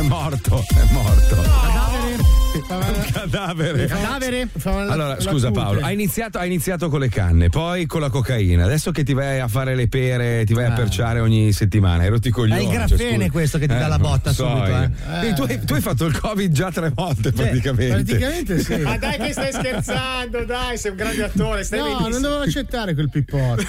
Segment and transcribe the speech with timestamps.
[0.00, 1.36] è morto, è morto.
[1.36, 2.38] Cadavere.
[2.70, 3.86] Un cadavere.
[3.86, 4.48] Cadavere.
[4.64, 8.64] Allora, scusa Paolo, hai iniziato, hai iniziato con le canne, poi con la cocaina.
[8.64, 12.08] Adesso che ti vai a fare le pere, ti vai a perciare ogni settimana, hai
[12.08, 12.60] rotto i coglioni.
[12.60, 13.30] È il cioè, grafene scusa.
[13.30, 14.90] questo che ti dà la botta so subito, eh.
[15.20, 18.02] Quindi Tu, hai, tu hai fatto il covid già tre volte praticamente.
[18.16, 18.76] Praticamente sì.
[18.82, 22.08] Ma dai che stai scherzando, dai, sei un grande attore, stai No, benissimo.
[22.08, 23.62] non dovevo accettare quel pippotto.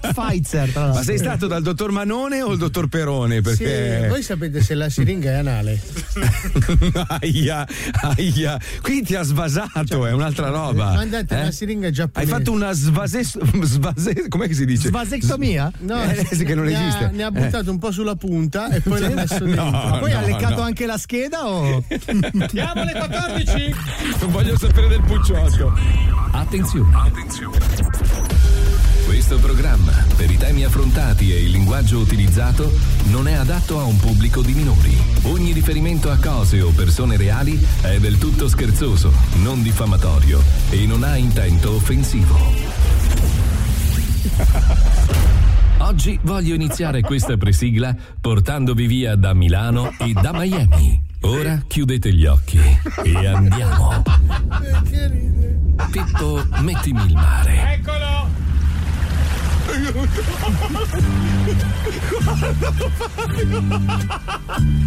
[0.00, 0.98] Pfizer, tra l'altro.
[0.98, 3.40] Ma sei stato dal dottor Manone o il dottor Perone?
[3.42, 4.00] Perché.
[4.02, 5.80] Sì, voi sapete se la siringa è anale.
[7.20, 7.66] aia,
[8.16, 8.58] aia.
[8.82, 10.92] Qui ti ha svasato, è un'altra roba.
[10.94, 11.40] Mandate Eh?
[11.40, 12.32] una siringa Hai giapponese.
[12.32, 14.88] fatto una svase, svase com'è che si dice?
[14.88, 15.70] Svasectomia?
[15.80, 17.04] No, Eh, che non ne esiste.
[17.04, 17.30] Ha, ne ha Eh.
[17.30, 19.70] buttato un po' sulla punta e poi l'ha messo dentro.
[19.70, 20.62] Ma poi no, ha leccato no.
[20.62, 21.84] anche la scheda o.
[22.40, 23.74] Andiamo alle 14.
[24.20, 25.72] Non voglio sapere del pucciotto.
[26.32, 26.90] Attenzione.
[29.24, 32.72] Questo programma, per i temi affrontati e il linguaggio utilizzato,
[33.04, 34.96] non è adatto a un pubblico di minori.
[35.22, 41.04] Ogni riferimento a cose o persone reali è del tutto scherzoso, non diffamatorio e non
[41.04, 42.36] ha intento offensivo.
[45.78, 51.00] Oggi voglio iniziare questa presigla portandovi via da Milano e da Miami.
[51.20, 52.58] Ora chiudete gli occhi
[53.04, 54.02] e andiamo.
[55.92, 57.74] Pippo, mettimi il mare.
[57.74, 58.51] Eccolo.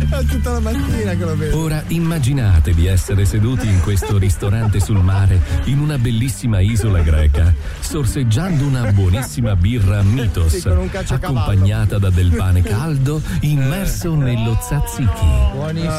[0.09, 1.57] È tutta la mattina che lo vedo.
[1.59, 7.53] Ora immaginate di essere seduti in questo ristorante sul mare, in una bellissima isola greca,
[7.79, 11.39] sorseggiando una buonissima birra Mitos, Sì, con un cacciacavallo.
[11.39, 15.25] accompagnata da del pane caldo immerso nello tzatziki.
[15.53, 15.93] Buonissimo.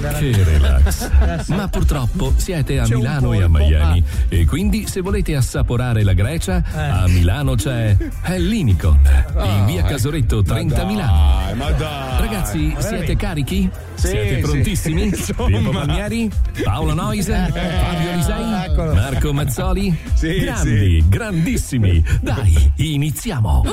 [0.00, 1.46] Che relax.
[1.48, 3.48] Ma purtroppo siete a C'è Milano e a.
[3.48, 8.98] Miami e quindi se volete assaporare la Grecia, a Milano c'è Hellinicon,
[9.42, 11.46] in via Casoretto 30 Milano.
[11.46, 12.20] Dai, ma dai.
[12.20, 13.68] Ragazzi, siete carichi?
[13.94, 14.40] siete sì.
[14.40, 15.02] prontissimi?
[15.08, 15.58] Insomma.
[15.58, 16.30] Pippo Palmieri?
[16.62, 17.50] Paolo Noise?
[17.52, 18.64] Fabio Lisei?
[18.66, 18.94] eccolo.
[18.94, 19.98] Marco Mazzoli?
[20.14, 22.04] Sì, Grandi, grandissimi.
[22.20, 23.64] Dai, iniziamo.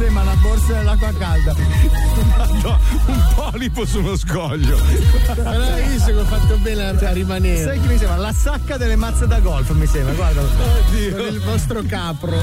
[0.00, 1.54] Sembra una borsa dell'acqua calda.
[2.62, 4.76] No, un polipo su uno scoglio.
[4.76, 7.62] Visto che ho fatto bene a, a rimanere.
[7.62, 8.16] Sai che mi sembra?
[8.16, 10.40] La sacca delle mazze da golf, mi sembra, guarda.
[10.40, 12.36] Con il vostro capro.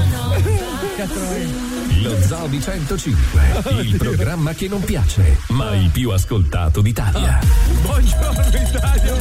[2.02, 3.40] Lo Zoo di 105,
[3.82, 7.40] il programma che non piace, ma il più ascoltato d'Italia.
[7.82, 9.14] Buongiorno Italia.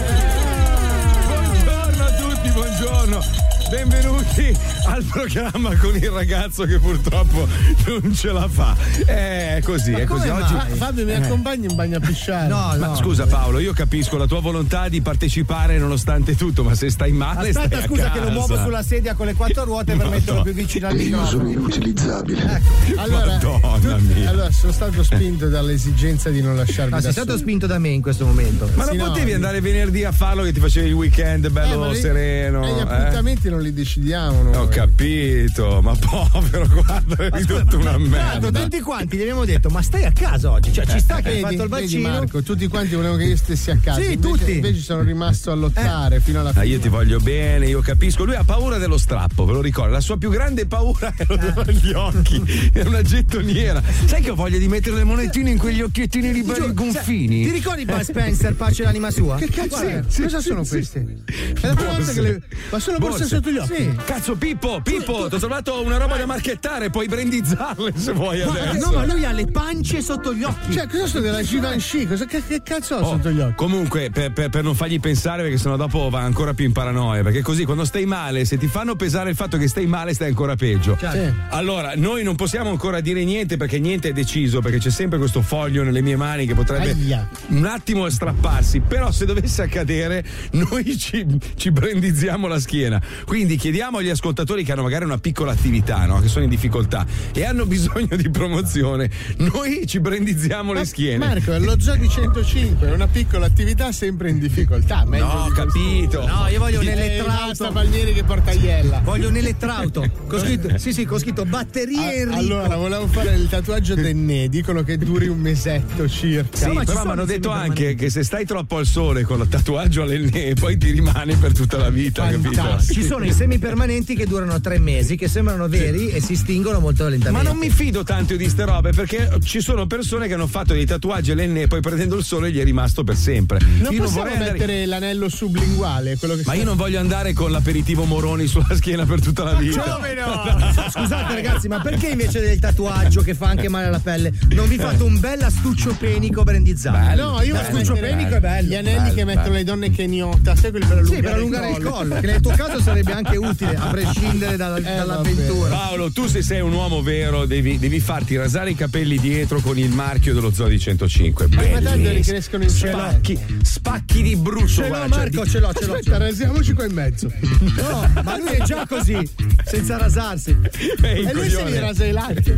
[1.26, 3.57] Buongiorno a tutti, buongiorno.
[3.70, 4.56] Benvenuti
[4.86, 7.46] al programma con il ragazzo che purtroppo
[7.86, 8.76] non ce la fa.
[9.06, 10.30] È così, è così.
[10.30, 12.48] Oggi Fa- Fabio mi accompagni in bagno a pisciare?
[12.48, 12.96] No, Ma no.
[12.96, 17.50] scusa Paolo, io capisco la tua volontà di partecipare nonostante tutto, ma se stai male
[17.50, 20.42] Aspetta, stai a scusa che lo muovo sulla sedia con le quattro ruote per metterlo
[20.44, 21.50] più vicino al microfono.
[21.50, 22.62] inutilizzabile.
[22.96, 24.30] Allora, Madonna mia.
[24.30, 27.40] allora, sono stato spinto dall'esigenza di non lasciarmi Ma sei stato solo.
[27.42, 28.70] spinto da me in questo momento.
[28.76, 31.50] Ma non Sì, no, potevi io- andare venerdì a farlo che ti facevi il weekend
[31.50, 32.64] bello Eh, ma lì- sereno?
[32.66, 32.82] eh, gli eh?
[32.82, 34.56] appuntamenti non li decidiamo noi.
[34.56, 38.52] Ho capito, ma povero, guarda, hai ridotto una Tanto merda.
[38.62, 41.42] tutti quanti gli abbiamo detto, ma stai a casa oggi, cioè ci sta che hai
[41.42, 42.10] Vedi, fatto il vedi, vaccino.
[42.10, 44.00] Marco, tutti quanti volevano che io stessi a casa.
[44.02, 44.52] Sì, invece, tutti.
[44.56, 46.66] Invece sono rimasto a lottare fino alla Ah, fine.
[46.68, 48.24] io ti voglio bene, io capisco.
[48.24, 49.92] Lui ha paura dello strappo, ve lo ricordo.
[49.94, 51.54] La sua più grande paura è Eh.
[51.56, 52.70] lo gli occhi.
[52.72, 53.82] È una gettoniera.
[54.06, 57.44] Sai che ho voglia di mettere le monetine in quegli occhiettini lì belli gonfini?
[57.46, 59.36] Ti ricordi Bud Spencer, pace l'anima sua?
[59.38, 60.22] Che cazzo Guarda, è?
[60.22, 61.24] Cosa sono queste?
[61.26, 62.42] È la prima volta che le.
[62.70, 63.36] Ma sono borse, Borse.
[63.36, 63.76] sotto gli occhi.
[63.76, 63.96] Sì.
[64.06, 68.70] Cazzo, Pippo, Pippo, ti ho trovato una roba da marchettare, puoi brandizzarle se vuoi Guarda,
[68.70, 68.90] adesso.
[68.92, 70.72] no, ma lui ha le pance sotto gli occhi.
[70.74, 72.06] Cioè, cosa sono della Givenchy?
[72.06, 73.54] Cosa, che, che cazzo ho Oh, sotto gli occhi?
[73.56, 77.24] Comunque, per, per- per non fargli pensare, perché sennò dopo va ancora più in paranoia.
[77.24, 80.28] Perché così quando stai male, se ti fanno pesare il fatto che stai male, stai
[80.30, 80.98] ancora peggio.
[81.00, 81.32] Sì.
[81.50, 85.42] Allora, noi non possiamo ancora dire niente perché niente è deciso, perché c'è sempre questo
[85.42, 87.28] foglio nelle mie mani che potrebbe Aia.
[87.48, 88.80] un attimo strapparsi.
[88.82, 91.26] Però se dovesse accadere, noi ci,
[91.56, 93.02] ci brandizziamo la schiena.
[93.26, 96.20] Quindi chiediamo agli ascoltatori che hanno magari una piccola attività, no?
[96.20, 101.18] che sono in difficoltà e hanno bisogno di promozione, noi ci brandizziamo le schiene.
[101.26, 105.06] Marco, è lo zoo di 105, è una piccola attività sempre in difficoltà.
[105.06, 106.26] meglio No, capito.
[106.26, 107.72] No, io voglio un Eh, elettrauto.
[107.72, 109.02] Palmieri che porta iella.
[109.04, 110.10] Voglio un elettrauto.
[110.28, 112.38] Con scritto, sì, sì, con scritto batterie Enrico.
[112.40, 116.58] allora, volevo fare il tatuaggio denne dicono che duri un mesetto circa.
[116.58, 119.40] Sì, ma ci però mi hanno detto anche che se stai troppo al sole con
[119.42, 122.54] il tatuaggio all'enne poi ti rimane per tutta la vita, capito?
[122.54, 123.02] Fantastico.
[123.02, 127.04] Ci sono i semipermanenti che durano tre mesi, che sembrano veri e si stingono molto
[127.04, 127.48] Ma lentamente.
[127.48, 130.86] non mi fido tanto di ste robe perché ci sono persone che hanno fatto dei
[130.86, 133.60] tatuaggi all'enne e poi prendendo il sole gli è rimasto per sempre.
[133.60, 134.52] Non io non possiamo vorrei andare.
[134.58, 138.76] mettere l'anello sublinguale, quello che Ma sta- io non voglio andare con l'aperitivo Moroni sulla
[138.76, 139.82] schiena per tutta la vita.
[139.82, 140.90] Come no?
[140.90, 144.78] Scusate ragazzi, ma perché invece del tatuaggio che fa anche male alla pelle non vi
[144.78, 147.22] fate un bel astuccio penico brandizzato?
[147.22, 148.68] No, io L'astuccio voglio mettere penico è bello.
[148.70, 149.58] Gli anelli Bello, che mettono bello.
[149.58, 152.52] le donne keniota, sai quelli per allungare, Sì, per allungare il collo, che nel tuo
[152.52, 155.70] caso sarebbe anche utile, a prescindere dalla- dall'avventura.
[155.70, 159.78] Paolo, tu se sei un uomo vero devi, devi farti rasare i capelli dietro con
[159.78, 161.48] il marchio dello Zoo di 105.
[161.48, 162.12] Ma tanto Bellissimo.
[162.14, 164.68] ricrescono in Spacchi, spacchi di brutto.
[164.68, 165.94] Ce l'ho Marco, di- ce l'ho, ce l'ho.
[165.96, 167.32] Aspetta, rasiamoci qua in mezzo.
[167.60, 169.18] No, ma lui è già così,
[169.66, 170.56] senza rasarsi.
[171.02, 171.72] Ehi, E lui se coglione.
[171.72, 172.54] li rasa i lati.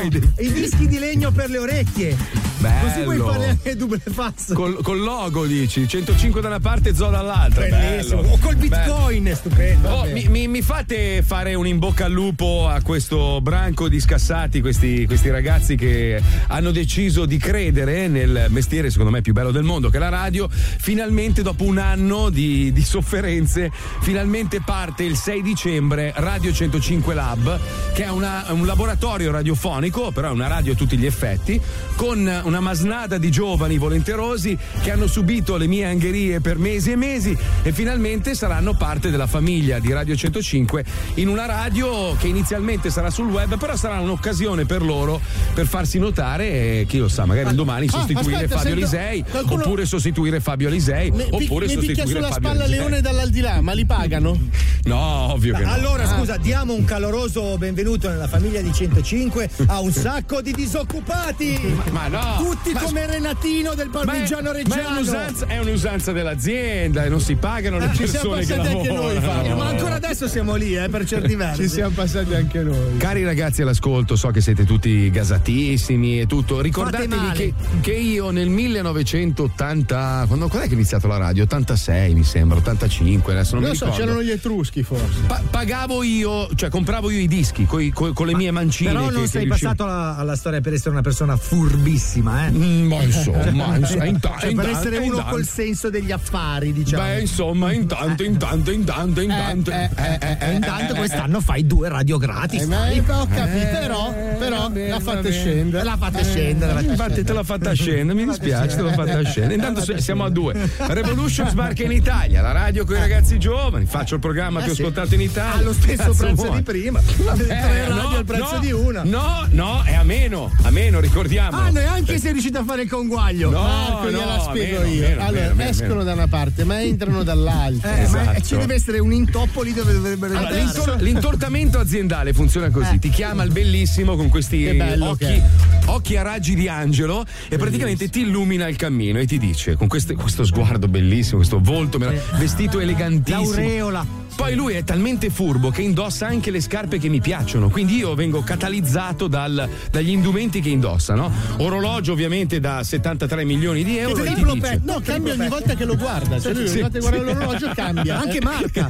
[0.00, 2.16] I dischi di legno per le orecchie.
[2.58, 3.30] Così puoi Bello.
[3.32, 4.52] fare anche double pass.
[4.52, 7.64] Col, col logo dici 105 da una parte e Zoo dall'altra.
[7.66, 8.22] Bellissimo.
[8.22, 8.34] Bello.
[8.34, 8.76] O col Bello.
[8.94, 9.88] bitcoin, stupendo.
[9.88, 14.00] Oh, mi, mi- mi fate fare un in bocca al lupo a questo branco di
[14.00, 19.50] scassati, questi, questi ragazzi che hanno deciso di credere nel mestiere, secondo me, più bello
[19.52, 20.48] del mondo, che è la radio.
[20.50, 23.70] Finalmente, dopo un anno di, di sofferenze,
[24.00, 27.60] finalmente parte il 6 dicembre Radio 105 Lab,
[27.94, 31.60] che è una- un laboratorio radiofonico, però è una radio a tutti gli effetti,
[31.94, 36.96] con una masnada di giovani volenterosi che hanno subito le mie angherie per mesi e
[36.96, 40.84] mesi e finalmente saranno parte della famiglia di Radio 105
[41.14, 45.20] in una radio che inizialmente sarà sul web, però sarà un'occasione per loro
[45.54, 49.62] per farsi notare e chi lo sa, magari un domani sostituire aspetta, Fabio Lisei, qualcuno-
[49.62, 52.78] oppure sostituire Fabio Alisei, Mi, oppure mi sostituire sulla Fabio spalla Alisei.
[52.78, 54.38] Leone dall'aldilà, ma li pagano?
[54.84, 55.72] No, ovvio che no.
[55.72, 61.58] Allora, scusa, diamo un caloroso benvenuto nella famiglia di 105 a un sacco di disoccupati.
[61.90, 62.36] Ma no!
[62.38, 64.88] Tutti Ma- come Renatino del Ma parmigiano ma è reggiano.
[64.98, 68.88] un'usanza, è un'usanza dell'azienda e non si pagano le ci persone siamo che passati anche
[68.88, 69.12] lavorano.
[69.12, 69.56] noi, Fabio.
[69.56, 71.62] Ma ancora adesso siamo lì, eh, per certi versi.
[71.62, 72.96] Ci siamo passati anche noi.
[72.98, 76.60] Cari ragazzi all'ascolto, so che siete tutti gasatissimi e tutto.
[76.60, 81.44] Ricordatevi che, che io nel 1980, quando, quando è che è iniziato la radio?
[81.44, 84.04] 86 mi sembra, 85, adesso non Non mi so, ricordo.
[84.04, 85.20] c'erano gli etruschi forse.
[85.26, 88.90] Pa- pagavo io, cioè compravo io i dischi coi- coi- con le mie mancine.
[88.92, 92.46] Però che- non che sei riuscivo- passato alla, alla storia per essere una persona furbissima,
[92.46, 92.50] eh.
[92.50, 96.72] Mm, ma insomma, ins- inta- Cioè, per intanto- essere uno intanto- col senso degli affari,
[96.72, 97.02] diciamo.
[97.02, 99.70] Beh, insomma, intanto, intanto, intanto, intanto.
[99.70, 102.62] eh, eh, eh, E intanto quest'anno fai due radio gratis.
[102.62, 102.98] Eh, ma dai.
[102.98, 105.32] ho capito, però, però vabbè, l'ha fatta vabbè.
[105.32, 105.84] scendere.
[105.84, 106.72] L'ha fatta scendere.
[106.72, 109.54] fatta Infatti te l'ha fatta scendere, mi dispiace, te l'ha fatta scendere.
[109.54, 110.54] Intanto se- siamo a due.
[110.78, 114.80] Revolution sbarca in Italia, la radio con i ragazzi giovani, faccio il programma più sì.
[114.82, 115.60] ascoltato in Italia.
[115.60, 117.00] Ha lo stesso prezzo di prima.
[117.00, 119.02] Tre Eh, radio no, al prezzo di una.
[119.04, 121.56] No, no, è a meno, a meno, ricordiamo.
[121.58, 123.50] Ah, neanche sei riuscito a fare il conguaglio.
[123.50, 125.00] No, Marco, no, gliela spiego meno, io.
[125.08, 127.96] meno, allora, meno, escono da una parte, ma entrano dall'altra.
[127.96, 128.40] Eh, ma Esatto.
[128.42, 130.64] ci deve essere un intoppo lì dove dovrebbero Allora, entrare.
[130.74, 134.66] l'intor- l'intortamento aziendale funziona così: ti chiama il bellissimo con questi
[135.00, 135.42] occhi,
[135.86, 139.88] occhi a raggi di angelo e praticamente ti illumina il cammino e ti dice con
[139.88, 143.42] queste- questo sguardo bellissimo, questo volto merav- vestito elegantissimo.
[143.50, 144.24] L'aureola.
[144.36, 148.14] Poi lui è talmente furbo che indossa anche le scarpe che mi piacciono, quindi io
[148.14, 151.32] vengo catalizzato dal- dagli indumenti che indossa, no?
[151.58, 154.92] Orologio ovviamente da 73 milioni di euro e ti triplo dice, petto.
[154.92, 156.38] No, cambia ogni volta che lo guarda.
[156.38, 157.10] Cioè lui ogni Sì, volta che sì.
[157.10, 158.18] guarda l'orologio cambia.
[158.20, 158.88] Anche marca.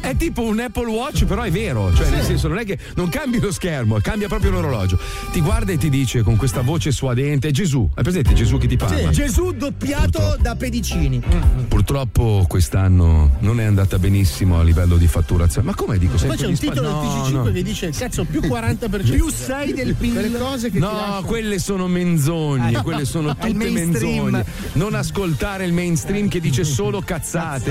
[0.00, 1.92] È tipo un Apple Watch, però è vero.
[1.92, 4.98] Cioè, nel senso, non è che non cambi lo schermo, cambia proprio l'orologio.
[5.32, 8.76] Ti guarda e ti dice con questa voce suadente: Gesù, hai presente Gesù che ti
[8.76, 9.10] parla?
[9.10, 11.20] Gesù doppiato da pedicini.
[11.66, 14.26] Purtroppo quest'anno non è andata benissimo
[14.58, 15.66] a livello di fatturazione.
[15.66, 16.12] Ma come dico?
[16.12, 17.52] Poi sempre c'è un spa- titolo no, del TG5 no.
[17.52, 20.12] che dice cazzo più 40% Più 6 del PIL.
[20.12, 24.44] Quelle cose che ti No, quelle sono menzogne, quelle sono tutte menzogne.
[24.74, 27.70] Non ascoltare il mainstream che dice solo cazzate.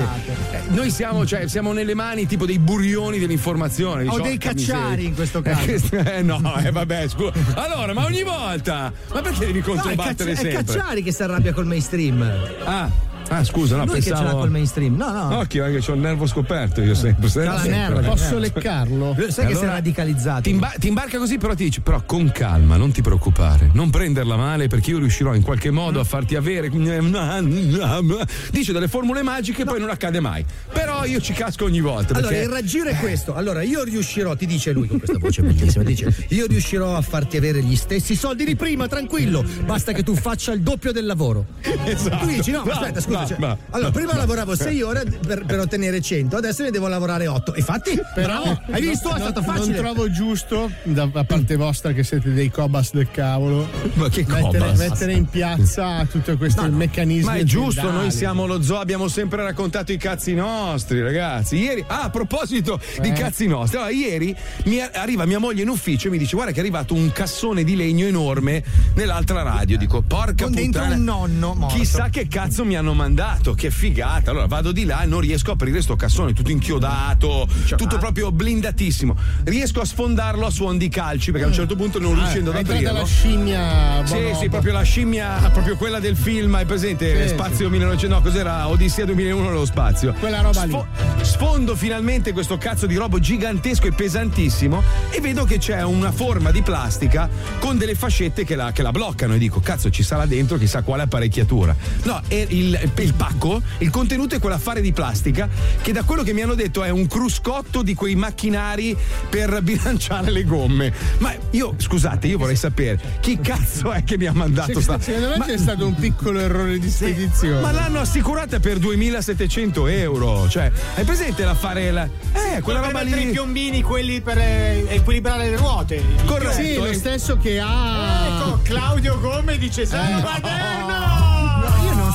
[0.52, 4.02] Eh, Noi siamo, cioè, siamo nelle mani tipo dei burioni dell'informazione.
[4.08, 5.08] O Dici, dei "Porca cacciari miseria".
[5.08, 5.96] in questo Eh, caso.
[6.10, 7.32] eh, no, eh, vabbè, scusa.
[7.54, 8.92] Allora, ma ogni volta?
[9.12, 10.74] Ma perché devi No, è, controbattere Caccia- è sempre?
[10.74, 12.20] Cacciari che si arrabbia col mainstream.
[12.64, 12.90] Ah,
[13.28, 14.38] ah, scusa, no, Lui che ce l'ha pensavo.
[14.40, 14.96] col mainstream.
[14.96, 15.38] No, no.
[15.38, 17.28] Occhio, eh, che ho il nervo scoperto io sempre.
[17.28, 17.70] sempre, sempre.
[17.70, 18.00] nerva.
[18.00, 19.14] Posso leccarlo?
[19.16, 20.42] Sai che si è Allora, radicalizzato.
[20.42, 23.90] Ti, imba- ti imbarca così, però ti dice: Però con calma, non ti preoccupare, non
[23.90, 26.68] prenderla male perché io riuscirò in qualche modo a farti avere.
[28.50, 30.44] Dice delle formule magiche, poi non accade mai.
[30.72, 32.14] Però io ci casco ogni volta.
[32.14, 33.34] Allora, perché- il raggiro è questo.
[33.34, 37.36] Allora, io riuscirò, ti dice lui con questa voce bellissima, dice, io riuscirò a farti
[37.36, 41.46] avere gli stessi soldi di prima, tranquillo, basta che tu faccia il doppio del lavoro.
[41.84, 42.26] Esatto.
[42.26, 43.17] Tu dici, no, No, aspetta, scusa.
[43.20, 46.88] Ma- cioè, ma- allora, prima lavoravo 6 ore per, per ottenere 100, adesso ne devo
[46.88, 47.54] lavorare 8.
[47.54, 49.08] E infatti, bravo, hai visto?
[49.08, 49.76] È non, stato non facile.
[49.78, 54.58] trovo giusto da, da parte vostra che siete dei cobas del cavolo Ma che mettere,
[54.58, 54.78] cobas?
[54.78, 59.42] mettere in piazza tutti questi meccanismi Ma è giusto, noi siamo lo zoo, abbiamo sempre
[59.42, 61.56] raccontato i cazzi nostri, ragazzi.
[61.56, 63.12] Ieri, ah, a proposito di Eh.
[63.12, 64.34] cazzi nostri, allora, ieri
[64.64, 67.64] mi arriva mia moglie in ufficio e mi dice: Guarda, che è arrivato un cassone
[67.64, 68.62] di legno enorme
[68.94, 69.76] nell'altra radio.
[69.78, 70.96] Dico, porca Con dentro puttana.
[70.98, 71.76] un nonno morto.
[71.76, 73.07] Chissà che cazzo mi hanno mandato,
[73.56, 74.30] che figata.
[74.30, 78.30] Allora vado di là e non riesco a aprire sto cassone, tutto inchiodato, tutto proprio
[78.30, 79.16] blindatissimo.
[79.44, 82.56] Riesco a sfondarlo a suon di calci perché a un certo punto non riuscendo ad
[82.56, 83.00] Ah, entrata aprirlo.
[83.00, 84.38] la scimmia Sì, bonobo.
[84.38, 87.22] sì, proprio la scimmia, proprio quella del film, hai presente?
[87.22, 88.68] Sì, Spazio 1900, no, cos'era?
[88.68, 90.12] Odissea 2001 nello spazio.
[90.18, 90.78] Quella roba lì.
[91.22, 96.50] Sfondo finalmente questo cazzo di robo gigantesco e pesantissimo e vedo che c'è una forma
[96.50, 100.26] di plastica con delle fascette che la, che la bloccano e dico, cazzo, ci sarà
[100.26, 101.74] dentro chissà quale apparecchiatura.
[102.04, 105.48] No, è il, il pacco, il contenuto è quell'affare di plastica
[105.80, 108.96] che da quello che mi hanno detto è un cruscotto di quei macchinari
[109.28, 110.92] per bilanciare le gomme.
[111.18, 114.98] Ma io, scusate, io vorrei sapere chi cazzo è che mi ha mandato sta...
[115.00, 117.60] Secondo me Ma- c'è stato un piccolo errore di spedizione.
[117.60, 120.48] ma l'hanno assicurata per 2700 euro.
[120.48, 121.90] Cioè, hai presente l'affare?
[121.90, 122.08] La...
[122.32, 123.30] Eh, quella roba mettere i lì.
[123.32, 126.02] piombini, quelli per eh, equilibrare le ruote.
[126.24, 126.52] Corretto.
[126.62, 126.94] sì, lo eh.
[126.94, 128.26] stesso che ha.
[128.26, 130.86] Ecco, Claudio Gome dice Eh, Salvaderno!
[130.88, 131.37] No, io non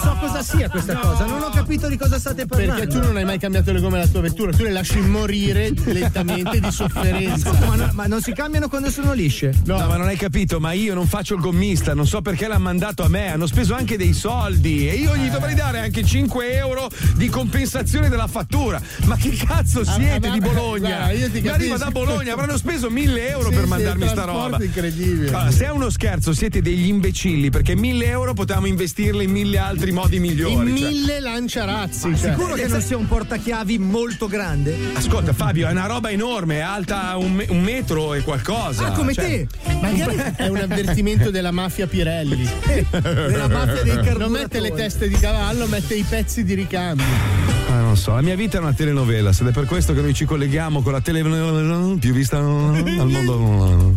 [0.04, 2.74] so cosa sia questa cosa, non ho capito di cosa state parlando.
[2.74, 5.72] Perché tu non hai mai cambiato le gomme della tua vettura, tu le lasci morire
[5.86, 7.52] lentamente di sofferenza.
[7.66, 9.54] Ma, no- ma non si cambiano quando sono lisce?
[9.66, 12.62] No, ma non hai capito, ma io non faccio il gommista, non so perché l'hanno
[12.64, 16.54] mandato a me, hanno speso anche dei soldi e io gli dovrei dare anche 5
[16.56, 18.82] euro di compensazione della fattura.
[19.06, 20.88] Ma chi cazzo siete Ah, di ma- Bologna?
[20.98, 21.78] guarda, io ti Mi arriva capisco.
[21.78, 24.58] da Bologna, avranno speso 1000 euro Sì, per sì, mandarmi sta roba.
[24.64, 25.30] incredibile.
[25.30, 29.58] Allora, se è uno scherzo, siete degli imbecilli perché 1000 euro potevamo investirli in mille
[29.58, 30.78] altri modi In migliori.
[30.78, 30.90] cioè.
[30.90, 32.16] mille lanciarazzi.
[32.18, 32.32] Cioè.
[32.32, 34.76] Sicuro che non sia un portachiavi molto grande?
[34.94, 38.88] Ascolta Fabio, è una roba enorme, è alta un, un metro e qualcosa.
[38.88, 39.74] Ah, come Cioè, te!
[39.82, 42.50] Magari è un avvertimento della mafia Pirelli.
[42.92, 44.20] Della mafia dei carburatori.
[44.20, 47.53] Non mette le teste di cavallo, mette i pezzi di ricambio.
[47.94, 50.26] Non so, la mia vita è una telenovela, ed è per questo che noi ci
[50.26, 53.96] colleghiamo con la telenovela più vista al mondo.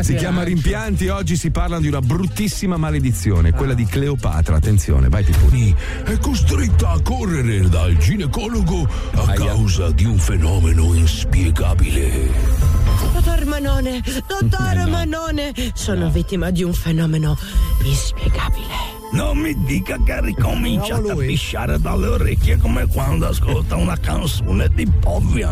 [0.00, 0.44] Si chiama.
[0.44, 4.56] Rimpianti, oggi si parla di una bruttissima maledizione, quella di Cleopatra.
[4.56, 5.76] Attenzione, vai Piponi.
[6.04, 12.30] è costretta a correre dal ginecologo a causa di un fenomeno inspiegabile.
[13.12, 17.36] Dottor Manone, dottore Manone, sono vittima di un fenomeno
[17.82, 19.03] inspiegabile.
[19.14, 24.84] Non mi dica che ricomincia a pisciare dalle orecchie come quando ascolta una canzone di
[24.86, 25.50] Povia.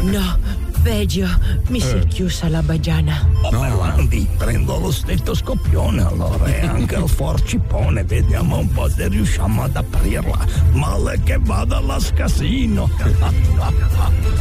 [0.00, 0.38] No,
[0.82, 1.28] peggio,
[1.68, 3.24] mi si è chiusa la bagiana.
[3.42, 8.02] Oh, Berlandi, prendo lo stetoscopione allora e anche il forcipone.
[8.02, 10.44] Vediamo un po' se riusciamo ad aprirla.
[10.72, 12.90] Male che vada la scasino.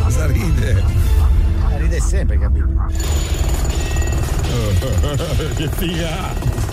[0.01, 0.83] Cosa ride?
[1.77, 2.65] Ride sempre, capito?
[5.55, 6.66] che figa!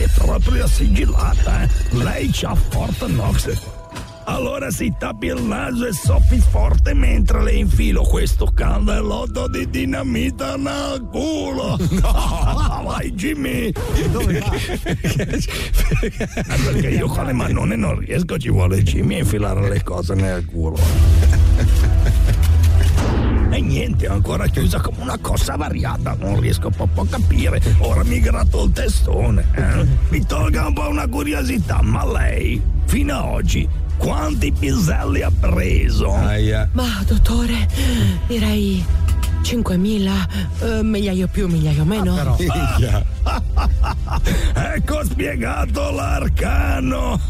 [0.00, 1.68] È proprio sigillata, eh?
[1.90, 3.78] Lei c'ha Fort Knox.
[4.24, 10.56] Allora si tappi il naso e soffi forte mentre le infilo questo cannellotto di dinamita
[10.56, 11.76] nel culo.
[11.90, 13.72] No, vai Jimmy.
[16.64, 20.44] Perché io con le manone non riesco, ci vuole Jimmy a infilare le cose nel
[20.44, 20.78] culo.
[23.60, 27.60] E niente, è ancora chiusa come una cosa variata, non riesco proprio a capire.
[27.80, 29.44] Ora mi gratto il testone.
[29.54, 29.86] eh.
[30.08, 36.10] Mi tolga un po' una curiosità, ma lei, fino ad oggi, quanti piselli ha preso?
[36.10, 36.70] Aia.
[36.72, 37.68] Ma dottore,
[38.28, 38.82] direi
[39.42, 40.10] 5.000,
[40.78, 42.36] eh, migliaio più, migliaio meno.
[42.38, 43.04] Minchia.
[44.74, 47.20] ecco spiegato l'arcano.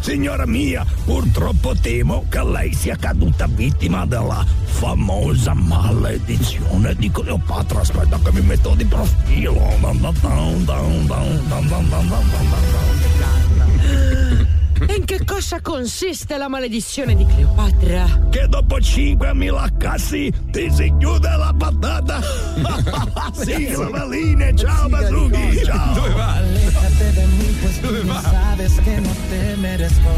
[0.00, 7.80] Signora mia, purtroppo temo che lei sia caduta vittima della famosa maledizione di Cleopatra.
[7.80, 9.54] Aspetta che mi metto di profilo.
[14.86, 18.26] E in che cosa consiste la maledizione di Cleopatra?
[18.28, 22.20] Che dopo 5.000 casi ti si chiude la patata!
[23.32, 25.62] sì, Valine, ciao Basughi!
[25.64, 25.94] Ciao!
[25.94, 26.63] Dove va?
[27.04, 30.10] Aléjate de mí, pues tú ¿Dónde no sabes que no te merezco.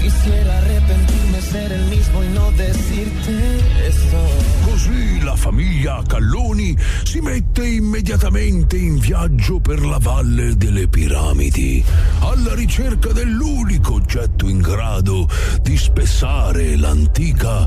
[0.00, 4.16] Quisiera arrepentirme, ser el mismo y no decirte esto.
[4.64, 11.84] Così la famiglia Calloni si mette immediatamente in viaggio per la valle delle piramidi,
[12.20, 15.28] alla ricerca dell'unico oggetto in grado
[15.62, 17.66] di spessare l'antica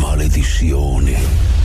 [0.00, 1.57] maledizione.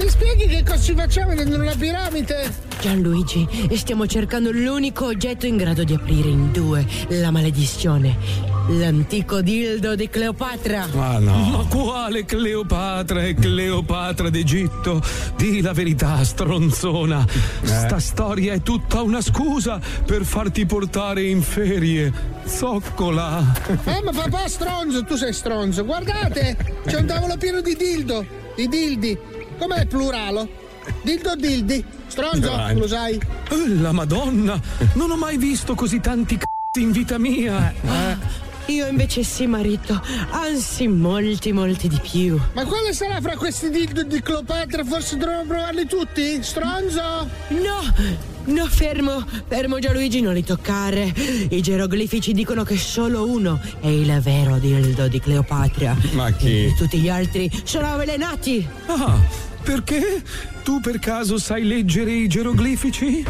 [0.00, 2.50] Mi spieghi che cosa ci facciamo dentro una piramide?
[2.80, 8.16] Gianluigi, stiamo cercando l'unico oggetto in grado di aprire in due la maledizione.
[8.68, 10.88] L'antico dildo di Cleopatra.
[10.96, 11.36] Ah no.
[11.50, 15.02] Ma quale Cleopatra e Cleopatra d'Egitto?
[15.36, 17.26] Di la verità, stronzona.
[17.62, 22.10] Sta storia è tutta una scusa per farti portare in ferie.
[22.46, 23.44] Zoccola.
[23.84, 25.84] Eh, ma papà stronzo, tu sei stronzo.
[25.84, 28.24] Guardate, c'è un tavolo pieno di dildo,
[28.56, 29.29] di dildi.
[29.60, 30.48] Com'è il pluralo?
[31.02, 31.84] Dildo dildi.
[32.06, 32.76] Stronzo, Dai.
[32.78, 33.20] lo sai?
[33.50, 34.58] Eh, La Madonna!
[34.94, 37.72] Non ho mai visto così tanti c***i in vita mia.
[37.86, 38.16] Ah,
[38.66, 40.00] io invece sì, marito.
[40.30, 42.40] Anzi, molti, molti di più.
[42.54, 44.82] Ma quale sarà fra questi dildo di Cleopatra?
[44.82, 46.42] Forse dovremmo provarli tutti?
[46.42, 47.28] Stronzo?
[47.48, 48.28] No!
[48.46, 51.12] No, fermo, fermo Gianluigi, non li toccare.
[51.50, 55.94] I geroglifici dicono che solo uno è il vero dildo di Cleopatra.
[56.12, 56.64] Ma chi?
[56.64, 58.66] E tutti gli altri sono avvelenati.
[58.86, 60.22] Ah, perché?
[60.62, 63.24] Tu per caso sai leggere i geroglifici?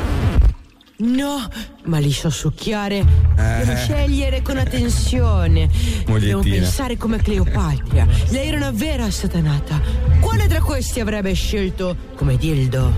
[1.01, 1.49] No,
[1.85, 2.99] ma li so succhiare.
[2.99, 3.65] Eh.
[3.65, 5.69] Devo scegliere con attenzione.
[6.05, 8.07] Devo pensare come Cleopatra.
[8.29, 9.81] Lei era una vera satanata.
[10.21, 12.93] Quale tra questi avrebbe scelto come dildo?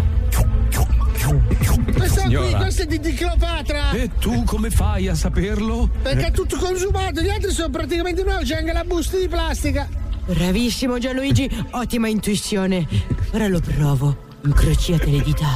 [1.95, 3.93] Questo qui, questo è di, di Cleopatra.
[3.93, 5.89] E tu come fai a saperlo?
[6.03, 9.89] Perché è tutto consumato, gli altri sono praticamente nuovi, c'è anche la busta di plastica.
[10.25, 12.87] Bravissimo Gianluigi, ottima intuizione.
[13.33, 14.17] Ora lo provo.
[14.45, 15.47] Incrociate le dita.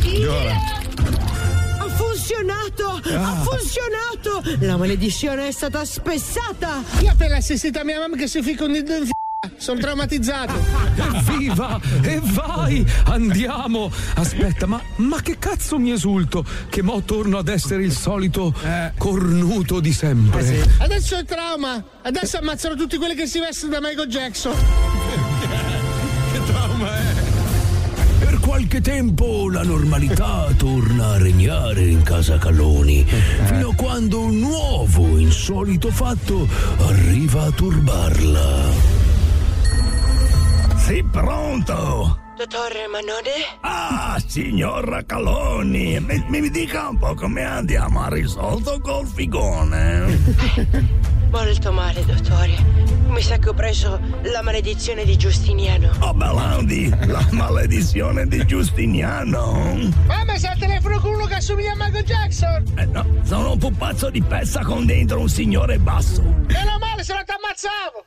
[0.00, 0.54] Signora.
[1.78, 3.00] Ha funzionato!
[3.14, 4.42] Ha funzionato!
[4.60, 6.82] La maledizione è stata spessata!
[7.02, 9.19] Io appena assistito a mia mamma che si fica un dito in f***a.
[9.56, 10.52] Sono traumatizzato.
[10.96, 11.80] Evviva!
[12.02, 12.84] E vai!
[13.04, 13.90] Andiamo!
[14.16, 16.44] Aspetta, ma, ma che cazzo mi esulto?
[16.68, 18.52] Che mo torno ad essere il solito
[18.98, 20.66] cornuto di sempre.
[20.78, 21.82] Adesso è trauma.
[22.02, 24.54] Adesso ammazzano tutti quelli che si vestono da Michael Jackson.
[26.32, 27.14] Che trauma è?
[28.18, 33.06] Per qualche tempo la normalità torna a regnare in casa Caloni,
[33.44, 38.99] fino a quando un nuovo, insolito fatto arriva a turbarla.
[40.90, 42.18] Sì, pronto!
[42.36, 43.30] Dottore Manone?
[43.60, 50.18] Ah, signora Caloni, mi, mi dica un po' come andiamo a risolto col figone.
[51.30, 52.52] Molto male, dottore.
[53.08, 55.90] Mi sa che ho preso la maledizione di Giustiniano.
[56.00, 59.78] Oh, Belandi, la maledizione di Giustiniano.
[60.06, 62.64] Mamma, sei al telefono con uno che assomiglia a Michael Jackson.
[62.76, 66.22] Eh no, sono un pupazzo di pezza con dentro un signore basso.
[66.22, 68.04] Meno male, se no ti ammazzavo.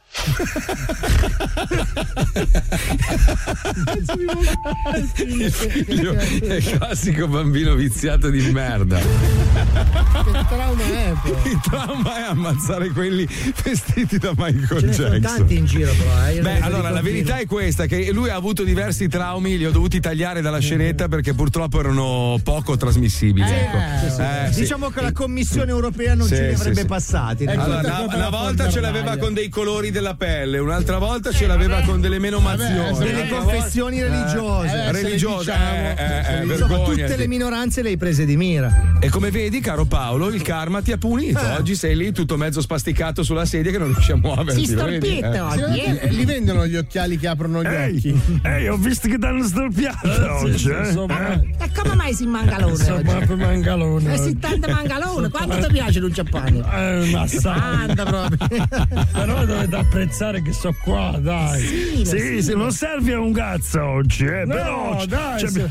[5.88, 8.98] Io- È il classico bambino viziato di merda.
[9.00, 11.52] Che trauma è, poi?
[11.52, 13.13] Il trauma è ammazzare quelli
[13.64, 15.38] vestiti da Michael Ce ne sono Jackson.
[15.38, 16.28] tanti in giro, però.
[16.28, 16.42] Eh.
[16.42, 20.00] Beh, allora la verità è questa: che lui ha avuto diversi traumi, li ho dovuti
[20.00, 23.48] tagliare dalla scenetta perché purtroppo erano poco trasmissibili.
[23.50, 23.78] ecco.
[23.78, 24.60] Eh, sì.
[24.62, 26.86] Diciamo che la Commissione europea non Sì, ce li sì, avrebbe sì.
[26.88, 27.46] passati.
[27.46, 31.46] Allora, tutta una, una volta ce l'aveva con dei colori della pelle, un'altra volta ce
[31.46, 32.98] l'aveva con delle menomazioni.
[32.98, 34.76] Delle confessioni religiose.
[34.76, 38.94] eh, religiose, diciamo, eh, eh, eh, tutte le minoranze le hai prese di mira.
[39.00, 41.40] E come vedi, caro Paolo, il karma ti ha punito.
[41.40, 41.56] Eh.
[41.58, 44.66] Oggi sei lì tutto mezzo spasticato sulla sedia che non riesci a muoverti.
[44.66, 45.18] Si vedi?
[45.18, 46.10] stolpito Eh.
[46.10, 48.22] Li vendono gli occhiali che aprono gli occhi?
[48.44, 50.08] ehi, ho visto che danno storpiato
[50.42, 50.90] oggi, eh?
[50.90, 52.90] E come mai si mangalone?
[52.92, 53.04] oggi?
[53.04, 54.14] proprio mangalone.
[54.14, 56.60] Eh, si tante mangalone, quanto ti piace un Giappone?
[56.60, 58.48] Eh, ma Tanta proprio.
[59.12, 61.62] Però dovete apprezzare che sto qua, dai.
[61.62, 64.46] Sì, Sì, sì, non serve a un cazzo oggi, eh.
[64.48, 65.70] però dai, cioè, se-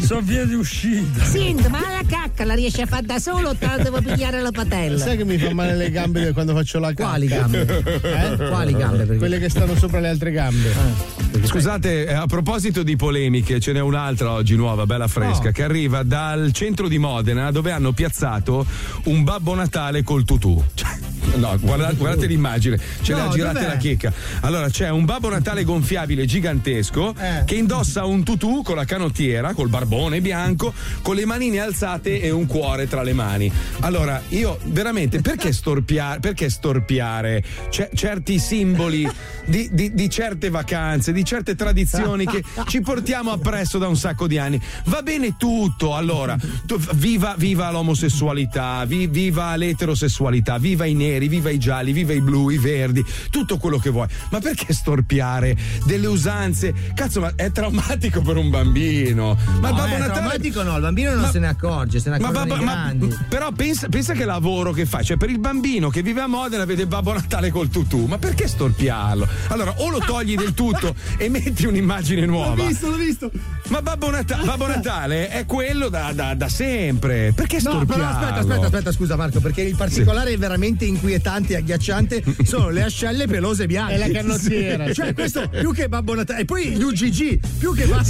[0.00, 1.24] so via di uscita.
[1.24, 4.40] Senti, ma la cacca la riesci a fare da solo o te la devo pigliare
[4.40, 4.98] la patella?
[4.98, 7.04] Sai che mi fa male le gambe quando faccio la cacca?
[7.04, 7.82] Quali gambe?
[8.02, 8.36] Eh?
[8.48, 8.98] Quali gambe?
[8.98, 11.23] Perché- Quelle che stanno sopra le altre gambe.
[11.42, 16.02] Scusate, eh, a proposito di polemiche, ce n'è un'altra oggi nuova, bella fresca, che arriva
[16.04, 18.64] dal centro di Modena dove hanno piazzato
[19.04, 20.62] un Babbo Natale col tutù.
[20.74, 20.92] Cioè,
[21.36, 23.66] No, guardate, guardate l'immagine, ce No, l'ha girate dov'è?
[23.66, 24.12] la checca.
[24.42, 27.42] Allora, c'è un Babbo Natale gonfiabile gigantesco Eh.
[27.44, 32.30] che indossa un tutù con la canottiera, col barbone bianco, con le manine alzate e
[32.30, 33.50] un cuore tra le mani.
[33.80, 39.10] Allora, io veramente, perché storpiare, perché storpiare ce- certi simboli
[39.46, 44.26] di, di- di certe vacanze, di certe tradizioni che ci portiamo appresso da un sacco
[44.26, 44.60] di anni?
[44.86, 51.50] Va bene tutto, allora, tu- viva, viva l'omosessualità, vi- viva l'eterosessualità, viva i neri viva
[51.50, 54.06] i gialli, viva i blu, i verdi, tutto quello che vuoi.
[54.30, 56.72] Ma perché storpiare delle usanze?
[56.94, 59.36] Cazzo, ma è traumatico per un bambino.
[59.60, 60.12] Ma il No, Babbo è Natale.
[60.12, 63.14] traumatico no, il bambino non Ma- se ne accorge, se ne Ma, accorgono babbo- ma-
[63.28, 66.64] però pensa, pensa che lavoro che fai, cioè per il bambino che vive a Modena
[66.64, 69.26] vede Babbo Natale col tutù, ma perché storpiarlo?
[69.48, 72.54] Allora o lo togli del tutto e metti un'immagine nuova.
[72.54, 73.30] L'ho visto, l'ho visto.
[73.68, 77.32] Ma Babbo, Nata- Babbo Natale è quello da, da- da sempre.
[77.34, 77.94] Perché No, storpiarlo?
[77.94, 82.82] però aspetta, aspetta, aspetta, scusa Marco, perché il particolare veramente inquietante e agghiacciante sono le
[82.82, 83.94] ascelle pelose bianche.
[83.94, 84.92] E la canottiera.
[84.92, 86.40] Cioè, questo più che Babbo Natale.
[86.40, 88.02] E poi gli UGG, più che, ba-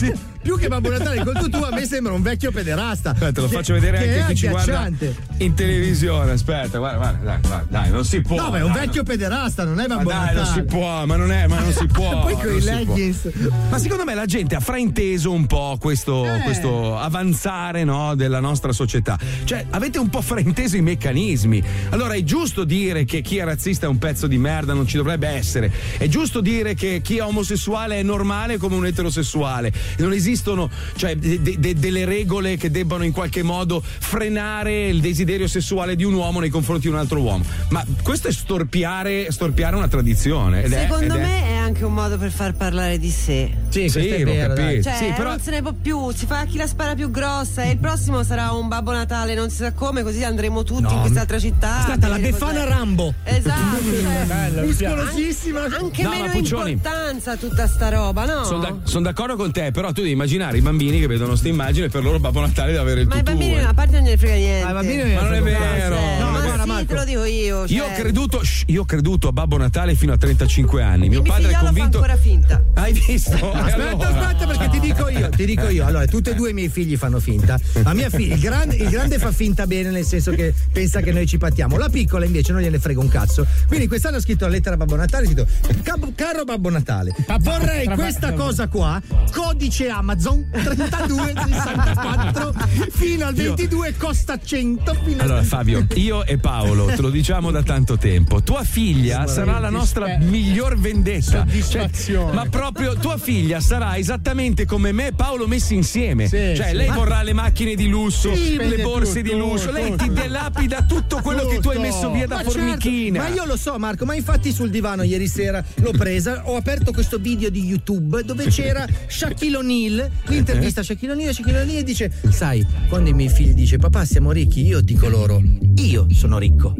[0.44, 3.12] più che Babbo Natale col tutù, a me sembra un vecchio pederasta.
[3.12, 4.90] Aspetta, lo Che- faccio vedere che anche chi ci guarda
[5.38, 6.32] in televisione.
[6.32, 8.36] Aspetta, guarda, guarda, dai, guarda, dai, non si può.
[8.36, 10.34] No, ma è un dai, vecchio pederasta, non è Ma Babbo dai, Natale.
[10.36, 12.20] non si può, ma non è, ma non si può.
[12.20, 13.30] Poi con i leggings.
[13.70, 16.40] Ma secondo me la gente ha frainteso un po' questo, Eh.
[16.40, 19.18] questo avanzare no, della nostra società.
[19.44, 21.62] Cioè, avete un po' frainteso i meccanismi.
[21.88, 24.98] Allora, è giusto dire che chi è razzista è un pezzo di merda, non ci
[24.98, 25.72] dovrebbe essere.
[25.96, 29.72] È giusto dire che chi è omosessuale è normale come un eterosessuale.
[29.98, 35.00] Non esistono cioè, de- de- de- delle regole che debbano in qualche modo frenare il
[35.00, 37.44] desiderio sessuale di un uomo nei confronti di un altro uomo.
[37.70, 40.62] Ma questo è storpiare, storpiare una tradizione.
[40.64, 43.50] Ed è- Secondo ed è- me è anche un modo per far parlare di sé.
[43.68, 44.82] Sì, Sì, è vero, capito.
[44.82, 47.62] Cioè, Sì, però- non se ne può più, si fa chi la spara più grossa
[47.62, 51.00] e il prossimo sarà un Babbo Natale, non si sa come, così andremo tutti in
[51.00, 51.78] quest'altra città.
[51.80, 52.68] Aspetta, la Befana cos'è.
[52.68, 53.14] Rambo.
[53.24, 53.82] Esatto,
[54.54, 55.64] cioè, Muscolosissima.
[55.64, 58.44] anche No, ma meno Puccioni- importanza tutta sta roba, no?
[58.84, 62.02] Sono d'accordo con te, però tu devi immaginare i bambini che vedono sta immagine per
[62.02, 63.30] loro Babbo Natale deve avere il Ma i tutù.
[63.32, 63.60] bambini eh.
[63.62, 64.68] a parte non gliene frega niente.
[64.68, 65.94] I bambini Ma non è vero.
[65.96, 66.86] Eh, No, ma guarda, sì, Marco.
[66.86, 67.64] te lo dico io.
[67.66, 71.08] Io ho cioè, creduto, shh, io ho creduto a Babbo Natale fino a 35 anni.
[71.10, 71.98] Mio il padre è convinto.
[71.98, 72.62] fa ancora finta.
[72.74, 73.32] Hai visto?
[73.52, 74.28] Aspetta, allora?
[74.28, 75.84] aspetta, perché ti dico io, ti dico io.
[75.86, 77.60] Allora, tutti e due i miei figli fanno finta.
[77.82, 81.12] La mia figlia, il grande, il grande fa finta bene, nel senso che pensa che
[81.12, 81.76] noi ci pattiamo.
[81.76, 83.46] La piccola invece non gliene frega un cazzo.
[83.66, 85.46] Quindi quest'anno ho scritto la lettera a Babbo Natale, ho scritto
[85.82, 89.00] "Cab- caro Babbo Natale, vorrei questa cosa qua,
[89.32, 92.54] codice Amazon 3264
[92.90, 97.62] fino al 22 costa 100 fino Allora Fabio, io e Paolo te lo diciamo da
[97.62, 98.42] tanto tempo.
[98.42, 101.44] Tua figlia sarà la nostra miglior vendetta.
[101.46, 102.32] Soddisfazione.
[102.32, 106.26] ma proprio tua figlia sarà esattamente come me e Paolo messi insieme.
[106.26, 106.74] Sì, cioè, sì.
[106.74, 109.70] lei vorrà le macchine di lusso, Sì, le borse tutto, di lusso.
[109.70, 110.04] Lei tutto.
[110.04, 111.88] ti delapida tutto quello che tu hai Tutto.
[111.88, 113.22] messo via da Ma certo, formichina.
[113.22, 116.92] ma io lo so Marco, ma infatti sul divano ieri sera l'ho presa, ho aperto
[116.92, 122.10] questo video di YouTube dove c'era Shaquille O'Neal, l'intervista a Shaquille O'Neal, Shaquille O'Neal dice,
[122.30, 125.42] sai, quando i miei figli dice papà siamo ricchi, io dico loro,
[125.76, 126.74] io sono ricco,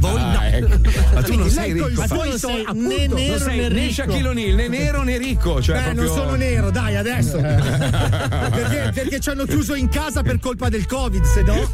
[0.00, 0.38] voi no.
[0.38, 0.78] Ah, ecco.
[1.14, 1.88] Ma tu non sei ricco.
[1.88, 2.38] suoi Fabio.
[2.38, 2.64] soldi- né
[3.04, 3.92] appunto, nero Non sei né né ricco.
[3.92, 5.62] Shaquille O'Neal, né nero né ricco.
[5.62, 6.04] Cioè Eh, proprio...
[6.04, 7.36] non sono nero, dai, adesso.
[7.40, 11.70] perché, perché ci hanno chiuso in casa per colpa del Covid, se no.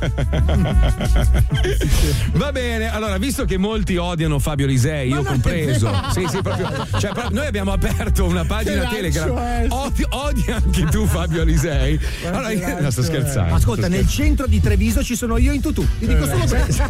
[2.32, 5.90] Va bene, allora, visto che molti odiano Fabio Lisei, io non compreso.
[6.12, 6.68] Sì, sì, proprio.
[6.98, 9.34] Cioè, proprio- noi abbiamo aperto una pagina Telegram.
[9.34, 9.66] lancio è?
[9.70, 10.44] Odi, odi
[10.78, 11.98] anche tu, Fabio Lisei.
[12.24, 13.54] Allora, io, no, sto scherzando.
[13.54, 15.86] Ascolta, sto nel centro di Treviso ci sono io in tutù.
[15.98, 16.82] Ti dico solo questo.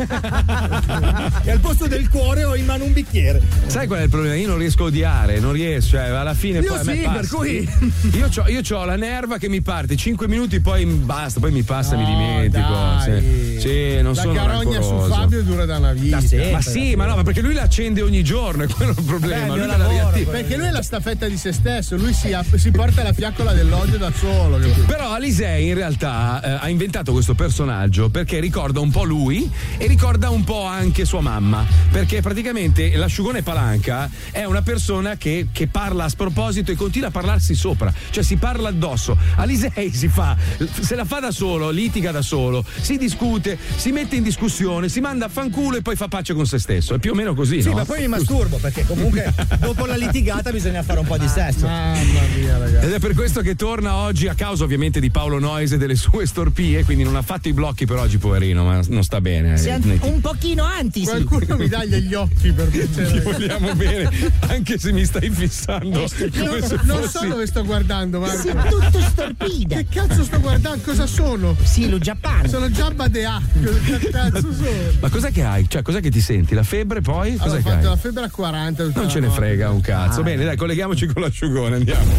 [1.45, 3.41] e al posto del cuore ho in mano un bicchiere.
[3.67, 4.35] Sai qual è il problema?
[4.35, 7.03] Io non riesco a odiare, non riesco, cioè alla fine Io poi a me sì,
[7.03, 7.19] passa.
[7.19, 7.69] per cui-
[8.13, 11.63] Io c'ho, io c'ho la nerva che mi parte 5 minuti, poi basta, poi mi
[11.63, 12.69] passa, mi dimentico.
[12.69, 13.57] dai.
[13.59, 15.15] Sì, sì, non La sono carogna su rancoroso.
[15.15, 16.21] Fabio dura da una vita.
[16.53, 19.55] Ma sì, ma no, ma perché lui la accende ogni giorno, è quello il problema.
[19.55, 20.31] Beh, lui lavoro.
[20.31, 23.99] Perché lui è la staffetta di se stesso, lui si, si porta la fiaccola dell'odio
[23.99, 24.59] da solo.
[24.59, 24.87] capito?
[24.87, 29.87] Però Alisei in realtà eh, ha inventato questo personaggio perché ricorda un po' lui e
[29.87, 31.65] ricorda un po' anche sua mamma.
[31.91, 37.11] Perché praticamente l'asciugone palanca è una persona che, che parla a sproposito e continua a
[37.11, 39.17] parlarsi sopra, cioè si parla addosso.
[39.37, 40.37] Alisei si fa,
[40.81, 45.01] se la fa da solo, litiga da solo, si discute, si mette in discussione, si
[45.01, 46.95] manda a fanculo e poi fa pace con se stesso.
[46.95, 47.63] È più o meno così.
[47.63, 47.77] Sì, no?
[47.77, 51.67] ma poi mi masturbo perché comunque dopo la litigata bisogna fare un po' di sesso.
[51.67, 52.87] Mamma mia, ragazzi.
[52.87, 55.95] Ed è per questo che torna oggi a causa ovviamente di Paolo Noise e delle
[55.95, 59.59] sue storpie, quindi non ha fatto i blocchi per oggi, poverino, ma non sta bene.
[59.59, 61.05] Sei ti un pochino anti, sì.
[61.05, 63.21] Qualcuno mi dà gli occhi per piacere.
[63.21, 64.09] vogliamo bene,
[64.47, 67.09] anche se mi stai fissando come se Non fossi...
[67.19, 68.79] so dove sto guardando, Sei Marco.
[68.79, 69.77] tutto storpida.
[69.77, 70.83] Che cazzo sto guardando?
[70.83, 71.55] Cosa sono?
[71.63, 72.49] Sì, lo Giappone.
[72.49, 73.39] Sono Jabba de A.
[73.85, 74.71] Che cazzo sono?
[75.01, 75.67] Ma cos'è che hai?
[75.69, 76.55] Cioè, cos'è che ti senti?
[76.55, 77.33] La febbre poi?
[77.39, 77.83] Allora, Cos'è ho fatto hai?
[77.83, 78.85] la febbre a 40.
[78.85, 80.23] tutta Non ce ne frega un cazzo.
[80.23, 82.11] Bene, dai, colleghiamoci con l'asciugone, andiamo.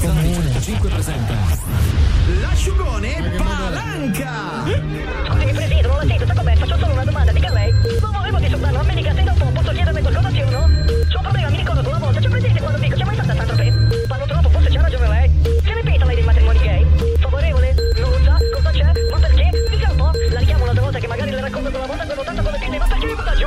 [0.00, 1.34] Zona 105 presenta
[2.40, 4.64] L'asciugone palanca!
[4.64, 6.56] Sì, Presidente, non la sento, sta come?
[6.56, 7.70] Faccio solo una domanda, dica lei.
[8.00, 10.68] Non volevo disturbarlo, me dica se dopo posso chiederle qualcosa sì o no?
[10.86, 13.56] C'è un problema, mi ricordo una volta, c'è presente quando dico, c'è mai stata Sandra
[13.56, 13.72] Pe?
[14.08, 15.30] Parlo troppo, forse c'ha ragione lei.
[15.42, 16.86] Che ne pensa lei dei matrimoni gay?
[17.18, 17.74] Favorevole?
[18.00, 18.38] Non lo sa?
[18.54, 18.92] Cosa c'è?
[19.10, 19.50] Ma perché?
[19.70, 22.16] Dica un po', la richiamo un'altra volta che magari le racconto quella volta che ho
[22.16, 23.46] votato con le pinne, ma perché mi butta giù?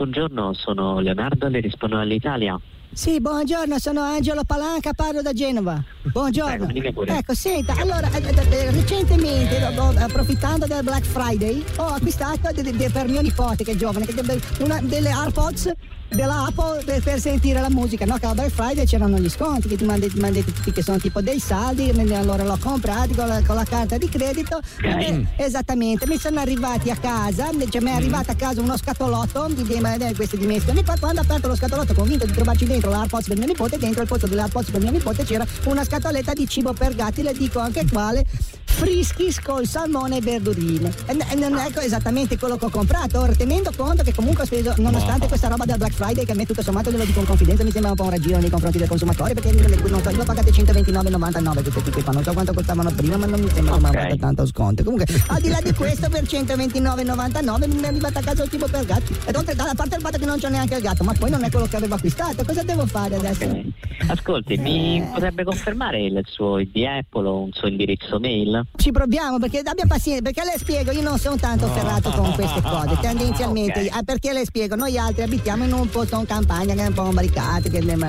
[0.00, 2.58] buongiorno, sono Leonardo, le rispondo all'Italia.
[2.92, 5.82] Sì, buongiorno, sono Angelo Palanca, parlo da Genova.
[6.02, 6.66] Buongiorno.
[6.66, 7.04] Prego.
[7.06, 12.76] Ecco, senta, allora, eh, eh, recentemente, do- do- approfittando del Black Friday, ho acquistato de-
[12.76, 15.70] de- per mio nipote, che è giovane, che de- una- delle AirPods
[16.10, 18.16] della Apple per, per sentire la musica, no?
[18.16, 21.88] Che al Black Friday c'erano gli sconti, che ti tutti che sono tipo dei saldi,
[21.88, 24.60] e allora l'ho comprati con la, con la carta di credito.
[24.82, 29.48] Eh, esattamente, mi sono arrivati a casa, cioè mi è arrivato a casa uno scatolotto
[29.48, 32.90] di, di, di queste dimensioni qua, quando ho aperto lo scatolotto convinto di trovarci dentro
[32.90, 36.48] l'AirPods per mio nipote, dentro il posto dell'AirPods per mio nipote c'era una scatoletta di
[36.48, 38.24] cibo per gatti, le dico anche quale,
[38.80, 40.90] friskis col salmone e verdurine.
[41.04, 44.74] E, e non è esattamente quello che ho comprato, tenendo conto che comunque ho speso,
[44.78, 47.62] nonostante questa roba del Black Friday, che a me tutto sommato glielo dico in confidenza,
[47.62, 50.24] mi sembra un po' un raggiro nei confronti del consumatore, perché non so, io ho
[50.24, 53.92] pagato 129,99 queste qui qua, non so quanto costavano prima, ma non mi sembra hanno
[53.92, 54.82] fatto tanto sconto.
[54.82, 58.66] Comunque, al di là di questo, per 129,99 mi è arrivato a casa il cibo
[58.66, 59.14] per gatti.
[59.26, 61.44] Ed oltre a parte il fatto che non c'ho neanche il gatto, ma poi non
[61.44, 63.62] è quello che avevo acquistato, cosa devo fare adesso?
[64.06, 68.66] Ascolti, mi potrebbe confermare il suo ID Apple o un suo indirizzo mail?
[68.76, 72.62] Ci proviamo perché abbia pazienza, perché le spiego, io non sono tanto ferrato con queste
[72.62, 73.88] cose, tendenzialmente, Ok.
[73.92, 76.94] ah, perché le spiego, noi altri abitiamo in un posto in campagna che è un
[76.94, 77.02] po'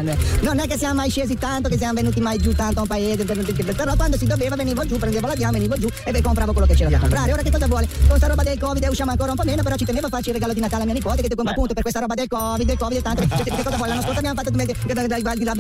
[0.02, 2.82] le- non è che siamo mai scesi tanto, che siamo venuti mai giù tanto a
[2.84, 5.90] un paese, per- per- però quando si doveva venivo giù, prendevo la diamo, venivo giù
[6.06, 7.34] e beh, compravo quello che c'era da comprare.
[7.34, 7.88] Ora che cosa vuole?
[8.08, 10.30] Con sta roba del Covid usciamo ancora un po' meno, però ci tenevo a farci
[10.30, 12.28] il regalo di Natale a mia nipote, che te compra appunto per questa roba del
[12.30, 13.22] Covid, del Covid e tanto.
[13.28, 13.90] Che, che cosa vuole?
[13.90, 14.52] L'anno scorso abbiamo fatto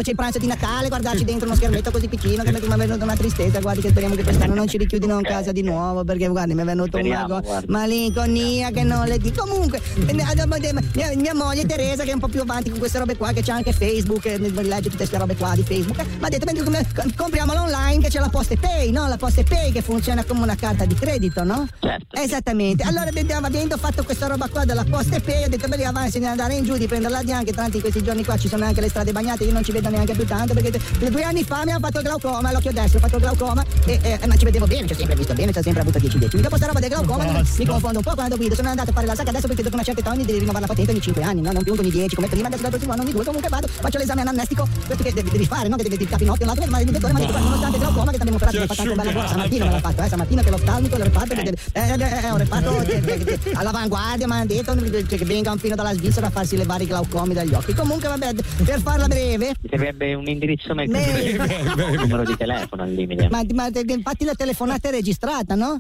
[0.04, 3.04] c'è il pranzo di Natale, guardarci dentro uno schermetto così piccino, che mi è venuta
[3.04, 6.28] una tristezza, guardi che speriamo che quest'anno non ci richiudino in casa di nuovo, perché
[6.28, 7.72] guardi, mi è venuto Speriamo, una guardi.
[7.72, 9.46] malinconia che non le dico.
[9.46, 13.16] Comunque, eh, mia, mia moglie Teresa, che è un po' più avanti con queste robe
[13.16, 16.26] qua, che c'ha anche Facebook, e legge tutte queste robe qua di Facebook, eh, mi
[16.26, 19.08] ha detto, "Beh, come- com- compriamola online che c'è la Poste Pay, no?
[19.08, 21.68] La Poste Pay che funziona come una carta di credito, no?
[22.12, 22.84] Esattamente.
[22.84, 26.26] Allora abbiamo- avendo fatto questa roba qua della Poste Pay, ho detto beh avanti di
[26.26, 28.82] andare in giù, di prenderla di anche, tanti in questi giorni qua ci sono anche
[28.82, 31.64] le strade bagnate, io non ci vedo neanche più tanto, perché te- due anni fa
[31.66, 34.46] mi hanno fatto il glaucoma, all'occhio destro, ho fatto il glaucoma, e, e- ma ci
[34.46, 36.42] vedevo bene, ci ho sempre visto bene, ci ho sempre avuto 10 decimi.
[36.42, 38.94] Dopo sta roba del glaucoma mi, mi confondo un po' quando guido, sono andato a
[38.94, 41.02] fare la sacca adesso perché dopo una certa età ogni devi rinnovare la patente ogni
[41.02, 41.52] 5 anni, no?
[41.52, 43.98] Non più ogni 10 come prima, adesso dal prossimo anno ogni 2, comunque vado, faccio
[43.98, 45.76] l'esame anamnestico, questo che devi, devi fare, no?
[45.76, 47.84] Che devi capi notte, un altro, ma il dottore mi ha detto, "Guarda, nonostante il
[47.84, 50.02] glaucoma che abbiamo operato, mi ha fatto anche un bel lavoro, stamattina me l'ha fatto,
[50.02, 51.04] eh, stamattina che l'oftalmico, che
[51.44, 55.76] deve- eh, eh, eh, un reparto che- all'avanguardia, mi hanno detto che venga un fino
[55.76, 57.74] dalla Svizzera a farsi levare i glaucomi dagli occhi.
[57.74, 61.38] Comunque, vabbè, per farla breve, Mi servirebbe un indirizzo mail, Beh,
[61.84, 63.28] un numero di telefono al limite.
[63.30, 65.80] ma, ma infatti la telefonata registrata, no?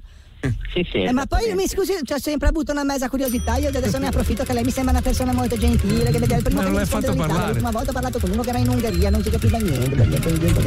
[0.73, 1.03] Sì, sì.
[1.03, 3.57] Eh, ma poi mi scusi, ci ho sempre avuto una mezza curiosità.
[3.57, 6.09] Io adesso ne approfitto che lei mi sembra una persona molto gentile.
[6.11, 7.45] Che vede il primo Ma che non mi fatto parlare.
[7.47, 9.89] L'ultima volta ho parlato con uno che era in Ungheria, non si capiva niente.
[9.89, 10.19] Perché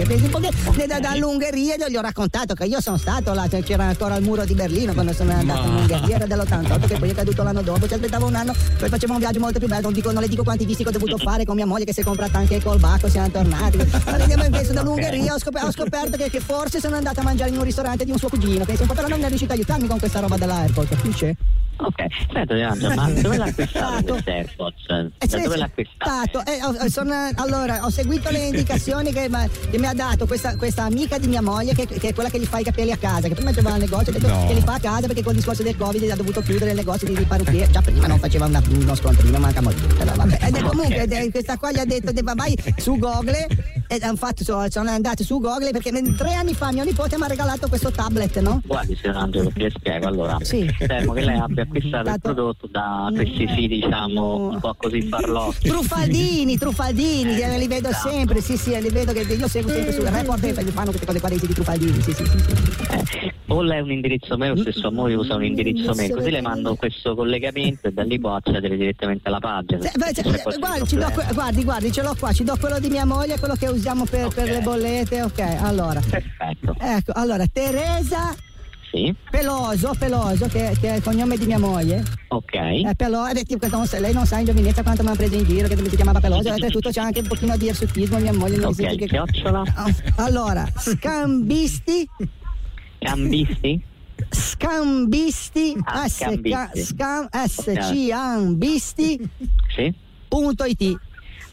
[0.05, 4.17] che che da- dall'Ungheria gli ho raccontato che io sono stato là, cioè, c'era ancora
[4.17, 7.43] il muro di Berlino quando sono andato in Ungheria, era dell'88 che poi è caduto
[7.43, 7.87] l'anno dopo.
[7.89, 9.83] Ci aspettavo un anno, poi facevo un viaggio molto più bello.
[9.83, 11.93] Non, dico- non le dico quanti visti che ho dovuto fare con mia moglie che
[11.93, 13.79] si è comprata anche col bacco, siamo tornati.
[14.05, 17.51] Allora, andiamo invece dall'Ungheria, ho scoperto, ho scoperto che, che forse sono andata a mangiare
[17.51, 18.65] in un ristorante di un suo cugino.
[18.67, 21.37] Un po', però non è riuscito a aiutarmi con questa roba dell'airport, capisce?
[21.77, 22.05] Ok,
[22.53, 24.87] Leandro, ma dove l'ha acquistato queste AirPods?
[25.19, 26.39] Eh, Da dove l'ha acquistato?
[26.39, 26.51] stato.
[26.51, 30.57] Eh, ho- sono- allora, ho seguito le indicazioni che, ma- che mi ha dato questa,
[30.57, 32.97] questa amica di mia moglie, che, che è quella che gli fa i capelli a
[32.97, 34.47] casa, che prima c'era al negozio, ha detto No.
[34.47, 37.09] che li fa a casa perché col discorso del Covid ha dovuto chiudere il negozio
[37.09, 37.69] di, di parrucchiere.
[37.73, 40.01] Già prima non faceva una- uno scontrino, manca molto.
[40.01, 40.39] Eh, vabbè.
[40.43, 43.49] Ed è comunque, ed è- questa qua gli ha detto, "Debba, vai su Google,
[43.87, 47.27] e hanno fatto, sono andati su Google perché tre anni fa mio nipote mi ha
[47.27, 48.61] regalato questo tablet, no?
[48.65, 50.07] Guardi, signor Angelo, ti spiego.
[50.07, 50.69] Allora, Sì.
[50.79, 55.69] temo che lei abbia acquistato il prodotto da questi siti, diciamo, un po' così farlocchi.
[55.69, 60.03] Truffaldini, truffaldini, eh, li vedo sempre, sì sì, li vedo che io seguo sempre su
[60.03, 62.39] report e fanno queste cose qua dei siti truffaldini, sì sì sì.
[62.39, 63.33] sì.
[63.49, 66.41] O lei ha un indirizzo mail o stesso amore usa un indirizzo mail, così le
[66.41, 69.85] mando questo collegamento e da lì può accedere direttamente alla pagina.
[69.85, 72.89] Eh, Se cioè, qualche guardi, do guardi, guardi, ce l'ho qua, ci do quello di
[72.89, 76.01] mia moglie, quello che usiamo per, per le bollette, ok, allora.
[76.01, 76.75] Perfetto.
[76.79, 78.35] Ecco, allora, Teresa
[78.91, 82.03] Sì, Peloso, Peloso, che, che è il cognome di mia moglie.
[82.29, 82.55] ok.
[82.55, 83.33] Eh, Peloso,
[83.71, 86.21] non lei non sa in giovinezza quanto mi hanno preso in giro, che si chiamava
[86.21, 89.07] Peloso, oltretutto c'è anche un pochino di ersutismo, mia moglie mi Ok, dice che...
[89.07, 89.63] chiocciola.
[90.17, 92.09] Allora, scambisti,
[92.99, 93.83] Cambisti?
[94.31, 96.51] scambisti, Ah, scambisti.
[96.51, 99.21] ca- scam- S, C, ambisti,
[99.75, 99.93] Sì.
[100.29, 100.97] punto IT.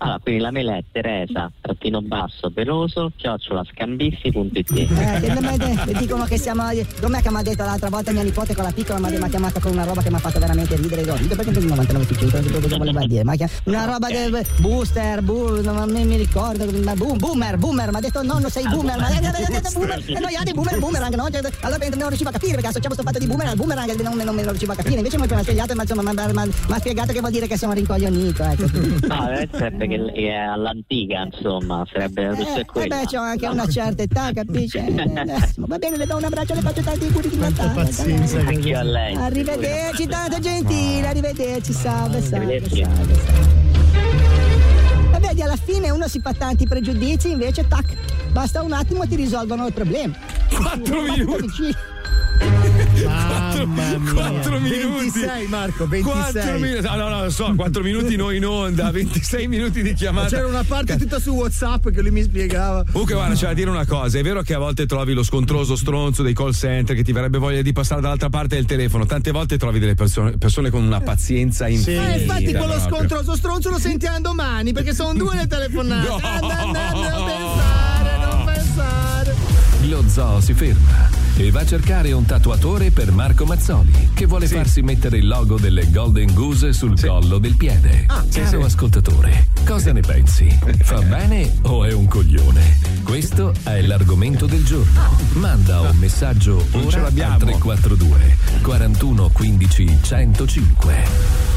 [0.03, 4.71] Allora, quindi la mail è Teresa, trattino basso, peloso, chiocciola scambissi.it.
[4.71, 6.63] Eh, non de- dicono che siamo.
[6.99, 9.59] Com'è che mi ha detto l'altra volta mia nipote con la piccola mi ha chiamato
[9.59, 11.15] con una roba che mi ha fatto veramente ridere io.
[11.17, 13.23] Io perché il 99% non sapevo cosa voleva dire.
[13.23, 13.35] Ma
[13.65, 16.65] una roba del booster, bu- non mi ricordo.
[16.83, 18.97] ma boom- boomer, boomer, mi ha detto nonno sei boomer.
[18.97, 19.07] Ma
[19.71, 21.27] boomer, e noi anche boomer, boomerang, no?
[21.61, 24.33] Allora non riuscivo a capire perché associavo sto fatto di boomerang al boomerang non, non
[24.33, 24.95] me lo riuscivo a capire.
[24.97, 28.41] Invece mi ha spiegato, ma insomma, mi ha spiegato che vuol dire che sono rincoglionito.
[28.43, 28.65] Ecco.
[29.07, 32.87] No, eh, sarebbe che è all'antica, insomma, sarebbe questo Eh, è quello.
[32.95, 34.77] beh, c'ho anche una certa età, capisci?
[34.77, 37.89] Eh, eh, Va bene, le do un abbraccio, le faccio tanti auguri di Natale.
[38.47, 39.15] Anch'io a lei.
[39.15, 43.59] Arrivederci, tanto gentile, arrivederci, salve, salve, salve, salve.
[45.13, 47.93] E vedi, alla fine uno si fa tanti pregiudizi, invece, tac,
[48.31, 50.13] basta un attimo e ti risolvono il problema.
[50.49, 51.75] Quattro minuti.
[53.05, 54.13] Mamma mia.
[54.13, 56.31] 4 minuti 26 Marco, 26.
[56.31, 59.93] 4 minuti no no no lo so 4 minuti noi in onda 26 minuti di
[59.93, 62.83] chiamata C'era una parte tutta su WhatsApp che lui mi spiegava.
[62.89, 65.75] Comunque, guarda, c'è da dire una cosa: è vero che a volte trovi lo scontroso
[65.75, 69.05] stronzo dei call center che ti verrebbe voglia di passare dall'altra parte del telefono.
[69.05, 72.13] Tante volte trovi delle persone, persone con una pazienza infinita.
[72.13, 72.79] Eh, infatti quello proprio.
[72.79, 76.07] scontroso stronzo lo sentiamo domani perché sono due le telefonate.
[76.07, 76.19] No.
[76.21, 79.35] Ah, no, no, non pensare, non pensare.
[79.87, 84.47] Lo zoo si ferma e va a cercare un tatuatore per Marco Mazzoli che vuole
[84.47, 88.05] farsi mettere il logo delle Golden Goose sul collo del piede.
[88.07, 90.47] Ah, Caro ascoltatore, cosa ne pensi?
[90.81, 92.79] Fa bene o è un coglione?
[93.03, 95.01] Questo è l'argomento del giorno.
[95.33, 101.50] Manda un messaggio ora al 342 41 15 105.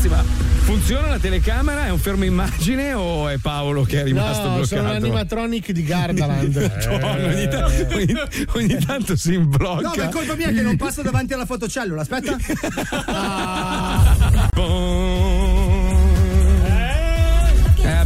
[0.00, 0.22] Ragazzi, ma
[0.62, 1.84] funziona la telecamera?
[1.84, 4.76] È un fermo immagine o è Paolo che è rimasto no, bloccato?
[4.76, 6.56] sono l'animatronic di Gardaland.
[6.56, 8.14] Madonna, ogni, ta- ogni-
[8.54, 9.82] ogni tanto si imblocca.
[9.82, 12.34] No, ma è colpa mia che non passo davanti alla fotocellula, aspetta.
[12.34, 12.38] Eh,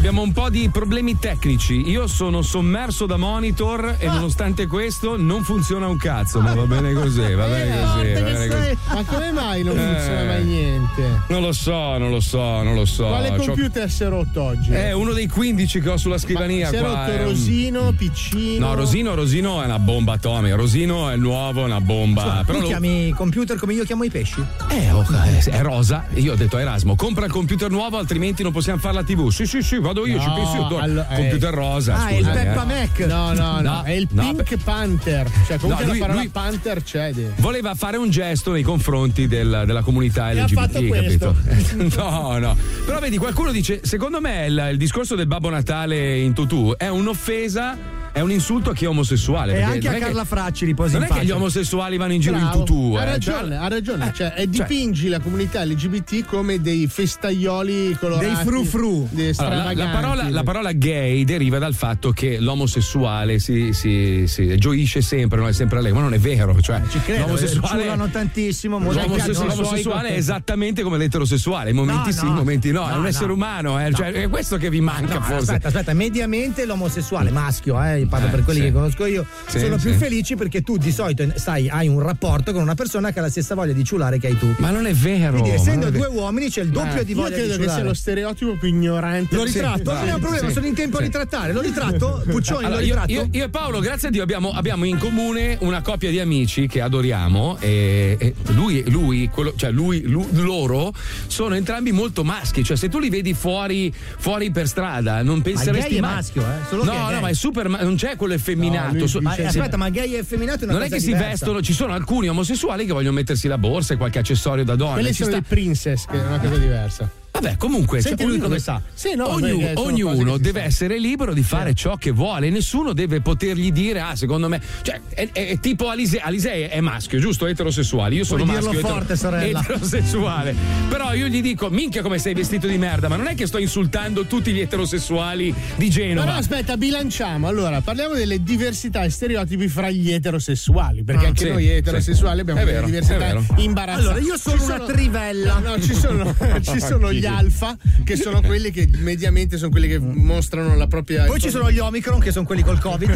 [0.07, 1.89] abbiamo un po' di problemi tecnici.
[1.89, 6.93] Io sono sommerso da monitor e nonostante questo non funziona un cazzo, ma va bene
[6.93, 8.13] così, va bene così.
[8.13, 8.77] Va bene così.
[8.93, 9.83] Ma come mai non Eh.
[9.95, 11.23] funziona mai niente?
[11.29, 13.07] Non lo so, non lo so, non lo so.
[13.07, 14.73] Quale computer si è rotto oggi?
[14.73, 16.89] È uno dei 15 che ho sulla scrivania si è qua.
[16.89, 18.67] rotto è un- Rosino, Piccino.
[18.67, 20.55] No, Rosino, Rosino è una bomba atomica.
[20.55, 22.41] Rosino è nuovo, è una bomba.
[22.41, 24.45] tu Però lo- chiami computer come io chiamo i pesci?
[24.69, 26.05] Eh, oh, eh, è rosa.
[26.17, 29.31] Io ho detto a Erasmo, compra il computer nuovo, altrimenti non possiamo fare la TV.
[29.31, 30.63] Sì, sì, sì, vado io, ci No, penso io.
[30.69, 31.15] do- allo- eh.
[31.15, 31.95] computer rosa.
[31.95, 32.67] Ah, è il Peppa eh.
[32.67, 32.99] Mac.
[33.07, 35.31] No, no, no, No, è il no, Pink Panther.
[35.47, 37.33] Cioè, comunque No, lui- la parola lui- Panther dentro.
[37.37, 41.33] Voleva fare un gesto nei confronti del- della comunità E LGBT,
[41.97, 42.57] no, no.
[42.85, 46.89] Però vedi, qualcuno dice: secondo me il, il discorso del Babbo Natale in tutù è
[46.89, 47.94] un'offesa.
[48.15, 49.55] È un insulto a chi è omosessuale.
[49.55, 52.13] E perché anche a è che- Fracci Fracci riposi Non è che gli omosessuali vanno
[52.13, 52.59] in giro Bravo.
[52.61, 52.95] in tutù.
[52.95, 54.13] Ha eh, ragione, cioè- ha ragione.
[54.15, 58.27] Cioè, e cioè- dipingi la comunità LGBT come dei festaioli colorati.
[58.27, 59.09] Dei frufru.
[59.11, 64.29] dei Allora, la, la parola, la parola gay deriva dal fatto che l'omosessuale si, si-
[64.29, 66.61] si gioisce sempre, non è sempre allegro, ma non è vero.
[66.61, 68.79] Cioè, Ci credo, l'omosessuale, ciulano tantissimo.
[68.79, 72.29] l'omosessuale- l'omosessuale è esattamente come l'eterosessuale, in momenti No, sì, no.
[72.29, 73.09] in momenti no, è No, un no.
[73.09, 75.51] essere umano, eh, cioè, è questo che vi manca No, forse.
[75.53, 78.67] aspetta, aspetta, mediamente l'omosessuale maschio, eh, io parlo Eh, per quelli sì.
[78.67, 82.53] che conosco io, Sì, sono più felici perché tu di solito stai, hai un rapporto
[82.53, 84.55] con una persona che ha la stessa voglia di ciulare che hai tu.
[84.59, 85.33] Ma non è vero.
[85.33, 86.13] Quindi, ma essendo due vero.
[86.13, 87.79] uomini, c'è il doppio di io voglia di credo che ciulare.
[87.81, 89.35] sia lo stereotipo più ignorante.
[89.35, 89.93] Lo Sì, ritratto?
[89.93, 90.53] non è un problema, sì.
[90.55, 91.53] sono in tempo a ritrattare.
[91.53, 92.23] Lo ritratto?
[92.29, 93.13] Puccioni, Allora, lo io, ritratto?
[93.13, 96.67] io- io e Paolo, grazie a Dio, abbiamo, abbiamo in comune una coppia di amici
[96.67, 97.57] che adoriamo.
[97.61, 100.93] E, e lui, lui, quello- cioè lui, lu- loro
[101.27, 102.63] sono entrambi molto maschi.
[102.65, 106.67] Cioè, se tu li vedi fuori, fuori per strada, non penseresti gay è maschio, eh,
[106.69, 107.69] solo no, che è no, ma è super.
[107.69, 109.07] ma- non c'è quello effeminato.
[109.07, 109.43] So- Ma, sì.
[109.43, 111.29] aspetta, ma gay e effeminato è una non è che si diversa.
[111.29, 114.95] vestono, ci sono alcuni omosessuali che vogliono mettersi la borsa e qualche accessorio da donna.
[114.95, 117.11] Quelle sono sta- le princess, che è una cosa diversa.
[117.35, 118.81] Vabbè, comunque, Senti cioè, lui ognuno- come sa.
[118.95, 120.67] Sì, no, ognuno si deve sa.
[120.67, 125.01] essere libero di fare ciò che vuole, nessuno deve potergli dire, ah, secondo me, cioè,
[125.09, 127.47] è, è- è tipo Alisei, Alisei è maschio, giusto?
[127.47, 128.15] Eterosessuale.
[128.15, 129.61] Io sono Puoi dirlo maschio forte, sorella.
[129.61, 130.55] eterosessuale.
[130.89, 133.59] Però io gli dico, minchia come sei vestito di merda, ma non è che sto
[133.59, 136.27] insultando tutti gli eterosessuali di Genova.
[136.27, 137.49] Però aspetta, bilanciamo.
[137.49, 141.03] Allora, parliamo delle diversità e stereotipi fra gli eterosessuali.
[141.03, 142.41] Perché Ah, anche sì, noi eterosessuali sì.
[142.43, 143.45] abbiamo È delle vero, è diversità vero.
[143.57, 144.07] imbarazzanti.
[144.09, 145.59] Allora, io sono Ci una trivella.
[145.59, 149.99] No, ci sono, ci sono gli alfa, che sono quelli che mediamente sono quelli che
[149.99, 151.25] mostrano la propria.
[151.25, 153.11] Poi ci sono gli Omicron che sono quelli col Covid.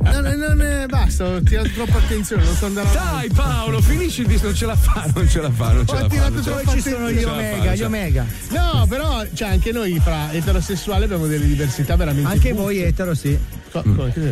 [0.00, 3.28] No, no, non è, basta, ti ho troppa attenzione, non sto andando avanti.
[3.28, 5.92] Dai Paolo, finisci il disco, non ce la fa, non ce la fa, non ce
[5.92, 6.08] Ho la fa.
[6.08, 8.26] tirato non ce la ci sono gli Omega, gli Omega.
[8.50, 12.28] No, però cioè, anche noi fra eterosessuali abbiamo delle diversità veramente.
[12.28, 12.62] Anche butte.
[12.62, 13.38] voi etero, sì.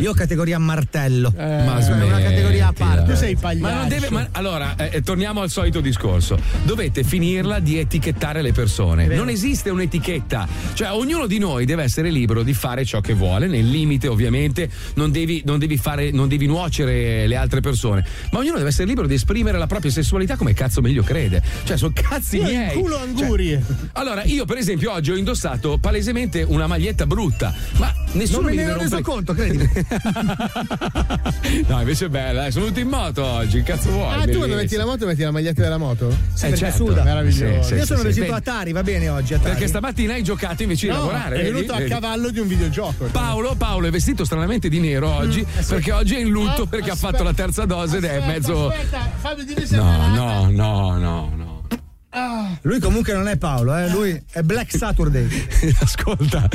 [0.01, 1.33] Io categoria martello.
[1.37, 3.13] Ma Cioè, una categoria a parte.
[3.13, 3.73] Tu sei pagliaccio.
[3.75, 4.11] Ma non deve.
[4.11, 6.39] ma- allora, eh, torniamo al solito discorso.
[6.65, 9.07] Dovete finirla di etichettare le persone.
[9.07, 10.47] Non esiste un'etichetta.
[10.75, 14.69] Cioè, ognuno di noi deve essere libero di fare ciò che vuole, nel limite, ovviamente.
[14.95, 18.05] Non devi, non devi fare, non devi nuocere le altre persone.
[18.33, 21.43] Ma ognuno deve essere libero di esprimere la propria sessualità come cazzo meglio crede.
[21.65, 22.75] Cioè, sono cazzi Io miei.
[22.79, 23.63] culo angurie.
[23.67, 27.55] Cioè, allora, io, per esempio, oggi ho indossato palesemente una maglietta brutta.
[27.79, 29.69] Ma nessuno Non me mi ne ero reso rompere- conto, credimi.
[31.69, 34.07] No, invece è bella, eh, sono venuto in moto oggi, cazzo vuoi?
[34.07, 34.57] Ah, tu quando Bellissimo.
[34.57, 36.09] metti la moto metti la maglietta della moto?
[36.11, 36.87] Eh, perché certo.
[36.87, 37.03] suda.
[37.03, 37.63] Meraviglioso.
[37.63, 38.05] Sì, sì, Io sì, sono sì.
[38.07, 39.35] vestito Atari, va bene oggi.
[39.35, 39.51] Atari.
[39.51, 41.35] Perché stamattina hai giocato invece di No, lavorare.
[41.37, 41.53] è vedi?
[41.53, 41.91] venuto a Vedi?
[41.91, 43.05] cavallo di un videogioco.
[43.07, 46.91] Paolo, Paolo è vestito stranamente di nero oggi perché oggi è in lutto Oh, perché
[46.91, 47.09] aspetta.
[47.09, 48.69] ha fatto la terza dose ed è Aspetta, mezzo.
[48.69, 51.46] Aspetta, Fabio, dimmi se No, no, no, no, no.
[52.63, 55.29] Lui comunque non è Paolo, eh, lui è Black Saturday.
[55.81, 56.49] Ascolta,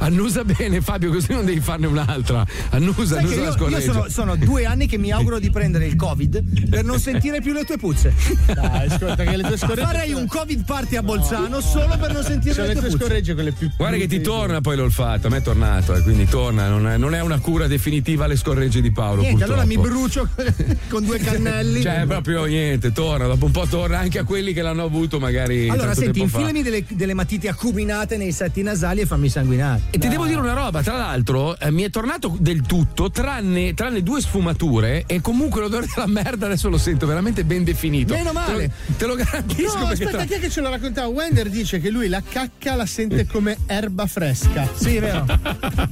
[0.00, 2.44] annusa bene Fabio, così non devi farne un'altra.
[2.70, 3.92] Annusa, Sai annusa la io, io scorreggia.
[3.92, 7.52] sono, sono due anni che mi auguro di prendere il Covid per non sentire più
[7.52, 8.12] le tue puzze.
[8.46, 9.82] Dai, ascolta che le tue scorregge.
[9.82, 12.98] Farei un Covid party a Bolzano solo per non sentire Sono le le tue tue
[12.98, 13.04] puzze.
[13.08, 13.70] scorregge quelle più.
[13.76, 16.96] Guarda che ti torna poi l'olfatto, a me è tornato, eh, quindi torna, non è,
[16.96, 19.22] non è una cura definitiva alle scorregge di Paolo.
[19.22, 19.98] Niente, allora mi purtroppo.
[20.00, 20.28] brucio
[20.90, 21.82] con due cannelli.
[21.82, 25.68] Cioè, proprio niente, torna, dopo un po' torna anche a quelli che l'hanno avuto magari.
[25.68, 26.40] allora, tanto senti, tempo fa.
[26.40, 29.82] infilami delle, delle matite acuminate nei setti nasali e fammi sanguinare.
[29.90, 33.74] E ti devo dire una roba, tra l'altro eh, mi è tornato del tutto, tranne,
[33.74, 38.14] tranne due sfumature, e comunque l'odore della merda adesso lo sento veramente ben definito.
[38.14, 38.70] Meno male.
[38.96, 41.06] Te lo, te lo garantisco No, perché aspetta, tra- chi è che ce lo raccontava?
[41.08, 44.68] Wender dice che lui la cacca la sente come erba fresca.
[44.74, 45.26] Sì, è vero.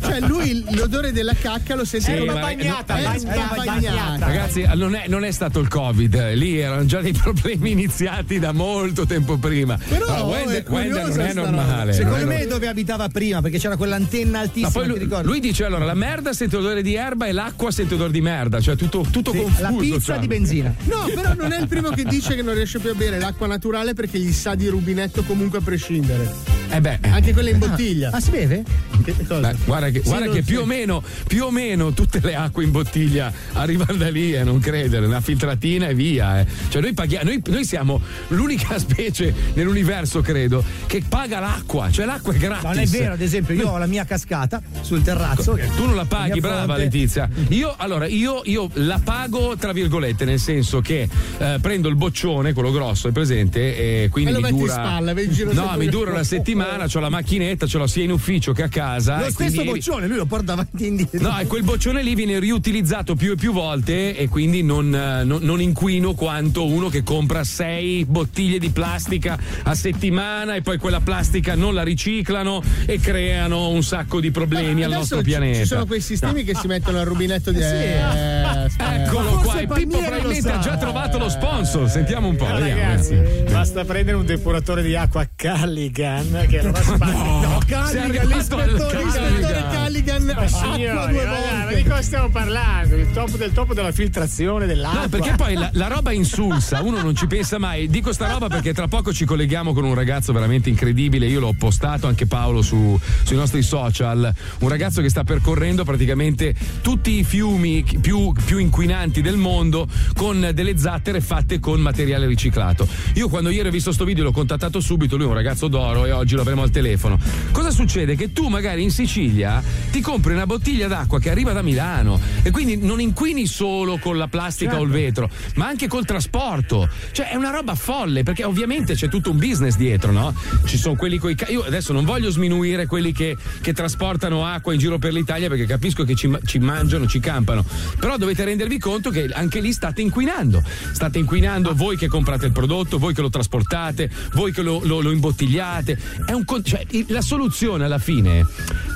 [0.02, 2.94] Cioè, lui l'odore della cacca lo sente Sì, come ma- bagnata.
[2.98, 4.26] no, Erba eh, bagnata.
[4.26, 8.52] Ragazzi, non è, non è stato il Covid, lì erano già dei problemi iniziati da
[8.52, 9.78] molto tempo prima.
[9.88, 11.84] Però Allora, Wender, Wender non è normale.
[11.84, 12.46] non Secondo è me normale.
[12.46, 16.32] dove abitava prima, perché c'era quell'antenna Ma altissima, ti lui, lui dice allora la merda
[16.32, 19.62] sente odore di erba e l'acqua sente odore di merda, cioè tutto, tutto Sì, confuso.
[19.62, 20.18] la pizza cioè.
[20.18, 20.74] di benzina.
[20.84, 23.46] No, però non è il primo che dice che non riesce più a bere l'acqua
[23.46, 26.55] naturale perché gli sa di rubinetto comunque a prescindere.
[26.68, 27.08] Eh beh, eh.
[27.08, 28.10] Anche quella in bottiglia.
[28.12, 28.62] Ah, si beve?
[29.04, 29.50] Che cosa?
[29.52, 32.64] Beh, guarda che, Sì, guarda che più, o meno, più o meno tutte le acque
[32.64, 36.40] in bottiglia arrivano da lì, eh, non credere, una filtratina e via.
[36.40, 36.46] eh.
[36.68, 42.32] Cioè noi, paghiamo, noi, noi siamo l'unica specie nell'universo, credo, che paga l'acqua, cioè l'acqua
[42.34, 42.64] è gratis.
[42.64, 45.52] Non è vero, ad esempio, io ho la mia cascata sul terrazzo.
[45.54, 46.82] che- Tu non la paghi, brava fronte.
[46.82, 47.28] Letizia.
[47.48, 51.08] Io allora io, io la pago tra virgolette, nel senso che
[51.38, 54.72] eh, prendo il boccione, quello grosso, è presente, e quindi E mi metti in dura.
[54.72, 58.52] spalla, in no, mi dura una settimana, ho la macchinetta, ce l'ho sia in ufficio
[58.52, 59.18] che a casa.
[59.18, 61.20] Lo e stesso quindi- boccione, lui lo porta avanti e indietro.
[61.28, 65.24] No, e quel boccione lì viene riutilizzato più e più volte e quindi non, eh,
[65.24, 70.78] non- non inquino quanto uno che compra sei bottiglie di plastica a settimana e poi
[70.78, 75.58] quella plastica non la riciclano e creano un sacco di problemi al nostro ci- pianeta.
[75.58, 77.60] Ci sono quei sistemi che si mettono al rubinetto di.
[77.60, 79.04] Eh, aspetta.
[79.04, 81.88] Eccolo Ma qua, e Pippo probabilmente ha già trovato lo sponsor.
[81.88, 82.46] Sentiamo un po'.
[82.46, 83.50] Eh, ragazzi, vediamo.
[83.50, 87.16] basta prendere un depuratore di acqua Calligan che allora spazio.
[87.16, 89.75] No, Calligan, sei arrivato al l'ispettore,
[90.06, 91.74] Calligan Ma acqua signori, due ma volte.
[91.74, 92.94] di cosa stiamo parlando?
[92.96, 95.00] Il topo del topo della filtrazione dell'acqua.
[95.02, 97.88] No, perché poi la, la roba insulsa, uno non ci pensa mai.
[97.88, 101.26] Dico sta roba perché tra poco ci colleghiamo con un ragazzo veramente incredibile.
[101.26, 104.32] Io l'ho postato anche Paolo su- sui nostri social.
[104.60, 110.50] Un ragazzo che sta percorrendo praticamente tutti i fiumi più, più inquinanti del mondo con
[110.54, 112.86] delle zattere fatte con materiale riciclato.
[113.14, 116.04] Io quando ieri ho visto sto video l'ho contattato subito, lui è un ragazzo d'oro
[116.04, 117.18] e oggi lo avremo al telefono.
[117.50, 118.14] Cosa succede?
[118.14, 119.62] Che tu magari in Sicilia
[119.96, 124.18] ti compri una bottiglia d'acqua che arriva da Milano e quindi non inquini solo con
[124.18, 126.86] la plastica o il vetro, ma anche col trasporto.
[127.12, 130.34] Cioè è una roba folle perché ovviamente c'è tutto un business dietro, no?
[130.66, 134.74] Ci sono quelli coi ca- io adesso non voglio sminuire quelli che, che trasportano acqua
[134.74, 137.64] in giro per l'Italia perché capisco che ci, ci mangiano, ci campano,
[137.98, 140.62] però dovete rendervi conto che anche lì state inquinando.
[140.92, 145.00] State inquinando voi che comprate il prodotto, voi che lo trasportate, voi che lo, lo-
[145.00, 145.98] lo imbottigliate.
[146.26, 148.46] È un cioè, la soluzione alla fine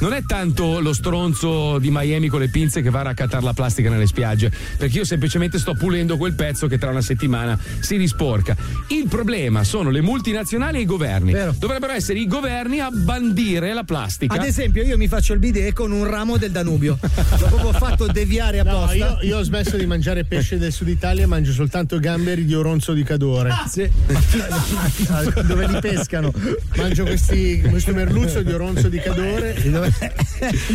[0.00, 3.52] non è tanto lo stronzo di Miami con le pinze che va a raccattare la
[3.52, 7.96] plastica nelle spiagge, perché io semplicemente sto pulendo quel pezzo che tra una settimana si
[7.96, 8.56] risporca.
[8.88, 11.32] Il problema sono le multinazionali e i governi.
[11.32, 11.54] Vero.
[11.58, 14.34] Dovrebbero essere i governi a bandire la plastica.
[14.34, 16.98] Ad esempio, io mi faccio il bidet con un ramo del Danubio.
[17.02, 18.94] L'ho proprio fatto deviare No, apposta.
[18.94, 22.54] io, io ho smesso di mangiare pesce del sud Italia e mangio soltanto gamberi di
[22.54, 23.52] oronzo di Cadore.
[23.68, 23.88] Sì.
[25.46, 26.32] Dove li pescano?
[26.76, 29.56] Mangio questi, questo merluzzo di oronzo di Cadore.
[29.64, 29.92] Dove-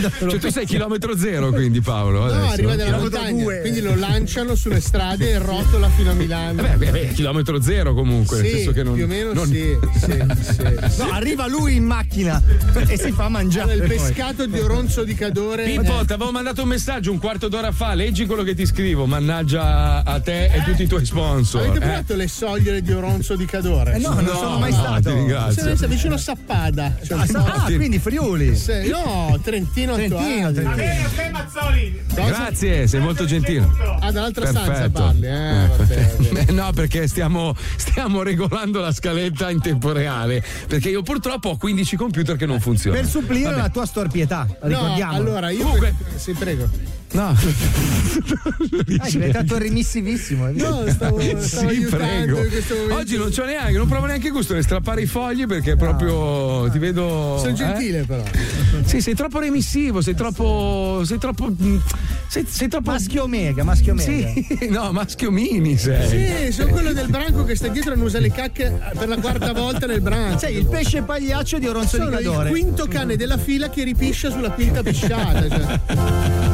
[0.10, 2.20] cioè tu sei chilometro zero quindi Paolo.
[2.20, 2.52] No, adesso.
[2.54, 6.62] arriva dalla montagna, quindi lo lanciano sulle strade e rotola fino a Milano.
[6.66, 8.94] Eh beh, beh, chilometro zero comunque, nel Sì, senso che non.
[8.96, 11.02] più o meno non- sì, sì, sì.
[11.02, 12.42] No, arriva lui in macchina
[12.88, 13.74] e si fa mangiare.
[13.76, 13.90] Il poi.
[13.90, 15.64] pescato di Oronzo di Cadore.
[15.66, 19.06] Pippo, ti avevo mandato un messaggio un quarto d'ora fa, leggi quello che ti scrivo,
[19.06, 21.62] mannaggia a te e tutti i tuoi sponsor.
[21.62, 21.80] Avete eh.
[21.82, 23.96] provato le soglie di Oronzo di Cadore?
[23.96, 25.10] Eh no, non sono mai no, stato.
[25.10, 25.76] ti ringrazio.
[25.76, 26.96] Sei vicino a Sappada.
[27.04, 28.56] Cioè, Ah, ah, quindi Friuli.
[28.56, 30.52] Sì, no, Trentino, Trentino.
[30.52, 32.04] Trentino.
[32.14, 33.68] Grazie, sei molto gentile.
[34.00, 36.16] Ah, dall'altra stanza parli, eh, vabbè.
[36.48, 40.44] Eh, no, perché stiamo, stiamo regolando la scaletta in tempo reale.
[40.68, 43.02] Perché io purtroppo ho 15 computer che non funzionano.
[43.02, 43.62] Per supplire Vabbè.
[43.62, 45.14] la tua storpietà, No, ricordiamo.
[45.14, 45.64] allora io.
[45.64, 46.70] Comunque- Sì, prego.
[47.16, 47.34] No,
[48.98, 50.50] Ah, è diventato rimissivissimo.
[50.52, 52.40] No, stavo, stavo sì, prego.
[52.92, 56.78] Oggi non c'ho neanche, non provo neanche gusto di strappare i fogli perché proprio ti
[56.78, 57.38] vedo.
[57.40, 57.54] Sono eh?
[57.54, 58.24] gentile, però.
[58.84, 61.02] Sì, sei troppo remissivo, sei troppo.
[61.06, 61.50] Sei troppo.
[61.50, 61.78] mm,
[62.28, 62.92] Sei, sei troppo.
[62.92, 64.30] Maschio omega, maschio omega.
[64.34, 66.48] Sì, no, maschio mini sei.
[66.48, 69.54] Sì, sono quello del branco che sta dietro e usa le cacche per la quarta
[69.54, 70.40] volta nel branco.
[70.40, 74.30] Sei il pesce pagliaccio di Oronzo Sono di il quinto cane della fila che ripiscia
[74.30, 75.48] sulla quinta pisciata.
[75.48, 75.80] Cioè.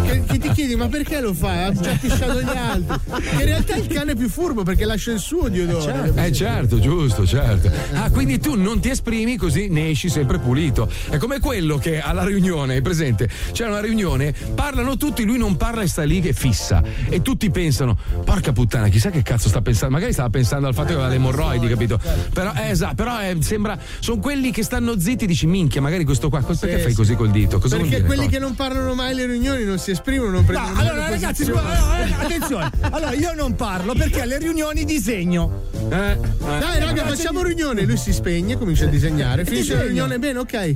[0.06, 1.66] Che, che ti chiedi, ma perché lo fa?
[1.66, 2.96] Ha già pisciato gli altri.
[3.22, 6.12] Che in realtà è il cane più furbo perché lascia il suo di odore.
[6.16, 7.72] Eh certo, giusto, certo.
[7.94, 10.90] Ah, quindi tu non ti esprimi così ne esci sempre pulito.
[11.10, 13.30] È come quello che alla riunione, hai presente?
[13.52, 16.82] C'è una riunione, parlano tutti, lui non parla e sta lì che fissa.
[17.10, 19.94] E tutti pensano, porca puttana, chissà che cazzo sta pensando.
[19.96, 22.00] Magari stava pensando al fatto che aveva le emorroidi, capito?
[22.34, 23.78] Però, eh, esatto, però eh, sembra.
[24.00, 26.42] Sono quelli che stanno zitti, dici, minchia, magari questo qua.
[26.42, 26.98] cos- Perché Sì, fai sì.
[26.98, 27.60] così col dito?
[27.60, 28.30] Cosa Perché quelli Cosa?
[28.32, 31.76] che non parlano mai alle riunioni non si esprimono, non prendono No, allora ragazzi, posizione.
[31.76, 32.72] scusa, eh, attenzione.
[32.82, 35.64] Allora io non parlo perché alle riunioni disegno.
[35.90, 36.18] Eh, eh.
[36.40, 37.84] Dai, raga, facciamo riunione.
[37.86, 39.46] Lui si spegne, comincia a disegnare.
[39.46, 40.76] Finisce la riunione, bene, ok.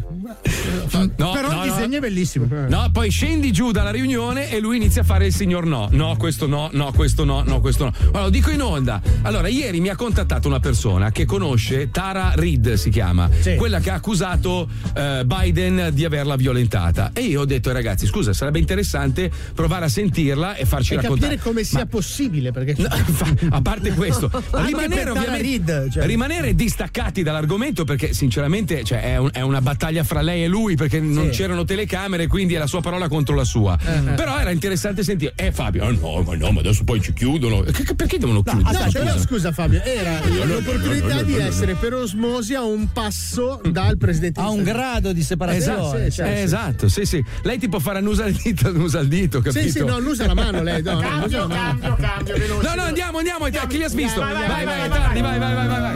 [1.18, 1.76] No, Però no, il no.
[1.76, 2.48] disegno è bellissimo.
[2.68, 5.88] No, poi scendi giù dalla riunione e lui inizia a fare il signor no.
[5.92, 7.94] No, questo no, no, questo no, no, questo no.
[8.08, 9.02] Allora, lo dico in onda.
[9.24, 13.56] Allora, ieri mi ha contattato una persona che conosce Tara Reid, si chiama, Sì.
[13.56, 17.12] quella che ha accusato eh, Biden di averla violentata.
[17.14, 20.98] E io ho detto, ai ragazzi, scusa, sarebbe interessante provare a sentirla e farci E
[20.98, 21.36] raccontare.
[21.36, 24.30] capire come sia Ma- possibile, perché No, fa- a parte questo,
[24.66, 26.06] rimanere, Reid, cioè.
[26.06, 30.76] rimanere distaccati dall'argomento perché sinceramente cioè, è, un- è una battaglia fra lei e lui
[30.76, 33.78] perché non c'erano telecamere quindi è la sua parola contro la sua.
[33.78, 37.62] Però era interessante sentire, eh Fabio, ah, no, ma no, ma adesso poi ci chiudono.
[37.62, 38.64] Che- che- perché devono chiudere?
[38.72, 39.00] No, Scusa.
[39.00, 41.46] però scusa Fabio, era l'opportunità no, no, di no, no.
[41.46, 46.06] essere per osmosi a un passo dal presidente degli un grado di separazione.
[46.06, 46.44] Esatto, sì, sì, eh, sì.
[46.44, 47.24] esatto, sì, sì.
[47.44, 49.60] Lei ti può fare annusa il dito, annusa il dito, capito?
[49.66, 51.10] Sì, sì, no, non usa la mano lei, no, mano.
[51.10, 52.68] Cambio, cambio, veloce.
[52.68, 54.20] No, no, andiamo, andiamo, a chi li ha visto?
[54.20, 55.40] vai, Vai, vai, vai, vai, tardi, vai.
[55.40, 55.96] vai, vai, vai, vai.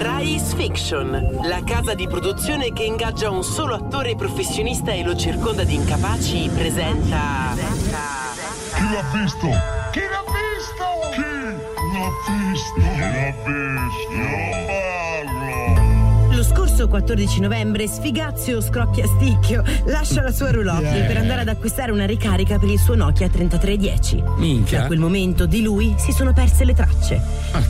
[0.00, 5.64] Rise Fiction, la casa di produzione che ingaggia un solo attore professionista e lo circonda
[5.64, 7.54] di incapaci, presenta.
[8.74, 9.46] Chi l'ha visto?
[9.92, 10.84] Chi l'ha visto?
[11.12, 11.20] Chi
[11.92, 12.80] l'ha visto?
[12.80, 14.10] Chi l'ha visto?
[14.14, 16.34] Io parlo.
[16.34, 21.06] Lo scorso 14 novembre Sfigazio scrocchia sticchio lascia la sua roulotte Yeah.
[21.06, 24.22] per andare ad acquistare una ricarica per il suo Nokia 3310.
[24.38, 24.80] Minchia.
[24.80, 27.20] Da quel momento di lui si sono perse le tracce.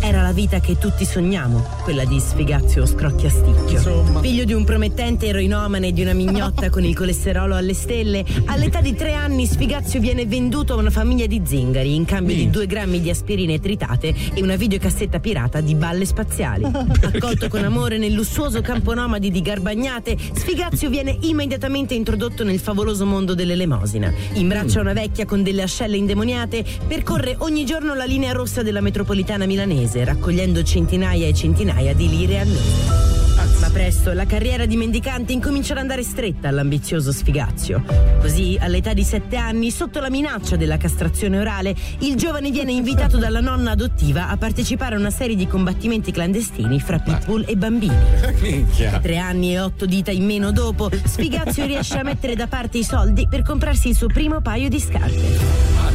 [0.00, 4.20] Era la vita che tutti sogniamo, quella di Sfigazio scrocchia sticchio.
[4.20, 8.80] Figlio di un promettente eroinomane e di una mignotta con il colesterolo alle stelle, all'età
[8.80, 12.66] di tre anni Sfigazio viene venduto a una famiglia di zingari in cambio di due
[12.66, 16.64] grammi di aspirine tritate e una videocassetta pirata di balle spaziali.
[17.02, 23.06] Accolto con amore nel lussuoso campo nomadi di Garbagnate, Sfigazio viene immediatamente introdotto nel favoloso
[23.06, 24.12] mondo dell'elemosina.
[24.34, 29.46] Imbraccia una vecchia con delle ascelle indemoniate, percorre ogni giorno la linea rossa della metropolitana
[29.46, 33.11] milanese, raccogliendo centinaia e centinaia di lire al mese.
[33.72, 37.82] Presto la carriera di mendicante incomincia ad andare stretta all'ambizioso Sfigazio.
[38.20, 43.16] Così, all'età di sette anni, sotto la minaccia della castrazione orale, il giovane viene invitato
[43.16, 47.96] dalla nonna adottiva a partecipare a una serie di combattimenti clandestini fra pitbull e bambini.
[48.40, 49.00] Minchia.
[49.00, 52.84] Tre anni e otto dita in meno dopo, Sfigazio riesce a mettere da parte i
[52.84, 55.91] soldi per comprarsi il suo primo paio di scarpe.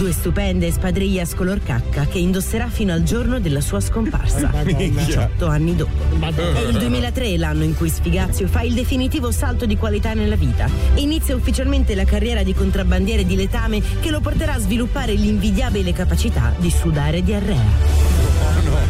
[0.00, 5.28] Due stupende spadriglias color cacca che indosserà fino al giorno della sua scomparsa, Minchia.
[5.36, 5.92] 18 anni dopo.
[6.24, 10.70] È il 2003 l'anno in cui Sfigazio fa il definitivo salto di qualità nella vita
[10.94, 15.92] e inizia ufficialmente la carriera di contrabbandiere di letame che lo porterà a sviluppare l'invidiabile
[15.92, 18.19] capacità di sudare diarrea.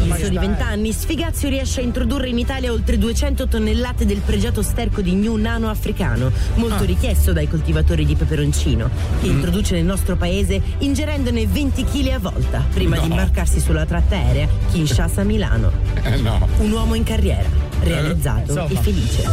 [0.03, 5.01] In soli vent'anni Sfigazio riesce a introdurre in Italia oltre 200 tonnellate del pregiato sterco
[5.01, 8.89] di gnu nano africano, molto richiesto dai coltivatori di peperoncino,
[9.21, 13.13] che introduce nel nostro paese ingerendone 20 kg a volta, prima di No.
[13.15, 15.71] imbarcarsi sulla tratta aerea Kinshasa-Milano.
[16.03, 16.47] Eh, no.
[16.59, 17.47] Un uomo in carriera,
[17.83, 19.23] realizzato Eh, e felice.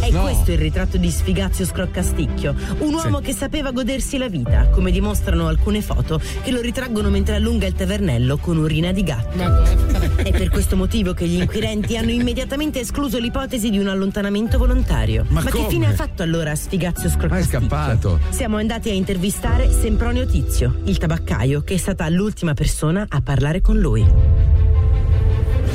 [0.00, 0.22] È No.
[0.22, 3.24] questo il ritratto di Sfigazio Scroccasticchio, un uomo Sì.
[3.24, 7.74] che sapeva godersi la vita, come dimostrano alcune foto che lo ritraggono mentre allunga il
[7.74, 10.08] tavernello con urina di gatto.
[10.22, 15.24] È per questo motivo che gli inquirenti hanno immediatamente escluso l'ipotesi di un allontanamento volontario.
[15.28, 15.68] Ma che come?
[15.68, 18.20] fine ha fatto allora Sfigazio Ma è scappato.
[18.30, 23.60] Siamo andati a intervistare Sempronio Tizio, il tabaccaio, che è stata l'ultima persona a parlare
[23.60, 24.06] con lui.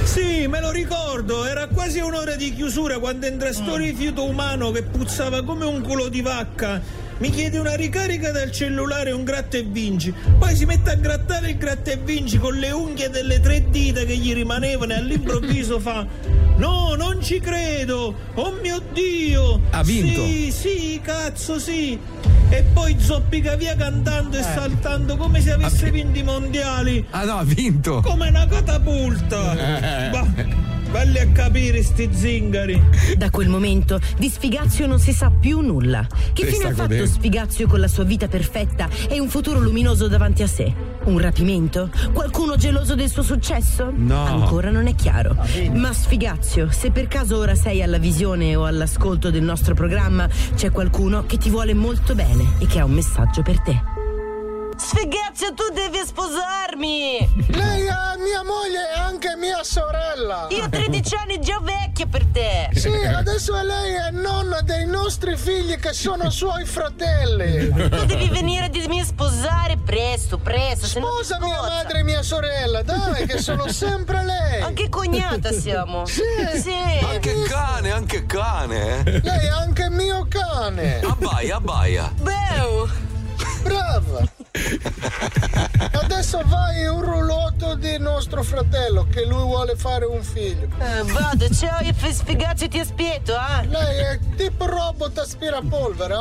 [0.04, 4.84] Sì, me lo ricordo, era quasi un'ora di chiusura quando entra sto rifiuto umano che
[4.84, 7.05] puzzava come un culo di vacca.
[7.18, 10.14] Mi chiede una ricarica del cellulare un gratta e vinci.
[10.38, 14.04] Poi si mette a grattare il gratta e vinci con le unghie delle tre dita
[14.04, 16.06] che gli rimanevano e all'improvviso fa:
[16.58, 18.14] No, non ci credo!
[18.34, 19.62] Oh mio dio!
[19.72, 20.26] Ha vinto.
[20.26, 21.98] Sì, sì, cazzo, sì!
[22.50, 27.06] E poi zoppica via cantando e saltando come se avesse vinto i mondiali.
[27.12, 28.02] Ah no, ha vinto.
[28.02, 29.54] Come una catapulta!
[29.54, 30.10] Eh.
[30.10, 32.82] Bah, belli a capire sti zingari!
[33.18, 36.08] Da quel momento di Sfigazio non si sa più nulla.
[36.32, 37.06] Che Se fine ha fatto godendo.
[37.06, 40.74] Sfigazio con la sua vita perfetta e un futuro luminoso davanti a sé?
[41.04, 41.90] Un rapimento?
[42.14, 43.92] Qualcuno geloso del suo successo?
[43.94, 44.24] No.
[44.24, 45.36] Ancora non è chiaro.
[45.74, 50.72] Ma Sfigazio, se per caso ora sei alla visione o all'ascolto del nostro programma, c'è
[50.72, 53.95] qualcuno che ti vuole molto bene e che ha un messaggio per te.
[54.78, 57.46] Sfigazio, tu devi sposarmi!
[57.50, 60.48] Lei è mia moglie e anche mia sorella.
[60.50, 62.70] Io ho 13 anni già vecchia per te!
[62.74, 67.70] Sì, adesso lei è nonna dei nostri figli che sono suoi fratelli.
[67.90, 70.86] Tu devi venire a a sposare presto, presto.
[70.88, 74.62] Sposa mia madre e mia sorella, dai, che sono sempre lei.
[74.62, 76.06] Anche cognata siamo.
[76.06, 76.22] Sì.
[76.62, 76.74] Sì.
[77.04, 79.04] Anche cane, anche cane.
[79.06, 79.20] eh.
[79.22, 81.00] Lei è anche mio cane.
[81.02, 82.12] Abbaia, abbaia.
[82.22, 82.88] Beu.
[83.64, 84.35] Brava.
[85.92, 90.70] Adesso vai un rulotto di nostro fratello che lui vuole fare un figlio.
[90.80, 93.68] Eh, vado, ciao, io fai Sfigazio ti aspetto, eh.
[93.68, 96.16] Lei è tipo robot aspirapolvere,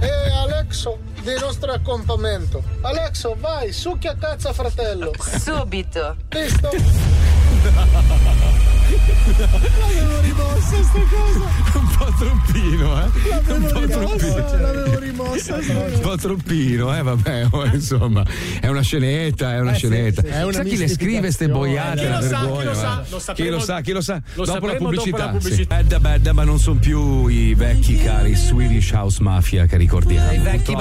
[0.00, 0.06] eh?
[0.06, 2.62] E Alexo del nostro accompagnamento.
[2.82, 5.12] Alexo, vai, succhia cazzo fratello.
[5.18, 6.16] Subito.
[6.28, 6.70] Visto?
[8.90, 11.78] L'avevo rimossa sta cosa.
[11.78, 13.04] Un po' troppino, eh?
[13.04, 13.98] Un L'avevo po' troppino.
[13.98, 15.56] rimossa, l'avevo rimossa.
[15.56, 18.24] Un po' troppino, eh, vabbè, oh, insomma,
[18.60, 20.22] è una scenetta, è una Eh, sì, scenetta.
[20.22, 20.28] sì.
[20.28, 22.00] È una Sa chi le scrive ste boiate?
[22.00, 24.14] Chi lo sa, chi vergogna, lo sa, Chi lo sa, chi lo sa?
[24.14, 25.24] lo dopo la sapremo dopo pubblicità.
[25.24, 25.76] la pubblicità.
[25.76, 25.82] Sì.
[25.82, 30.32] Bedda, bedda, ma non sono più i vecchi cari Swedish House Mafia che ricordiamo.
[30.32, 30.72] I vecchi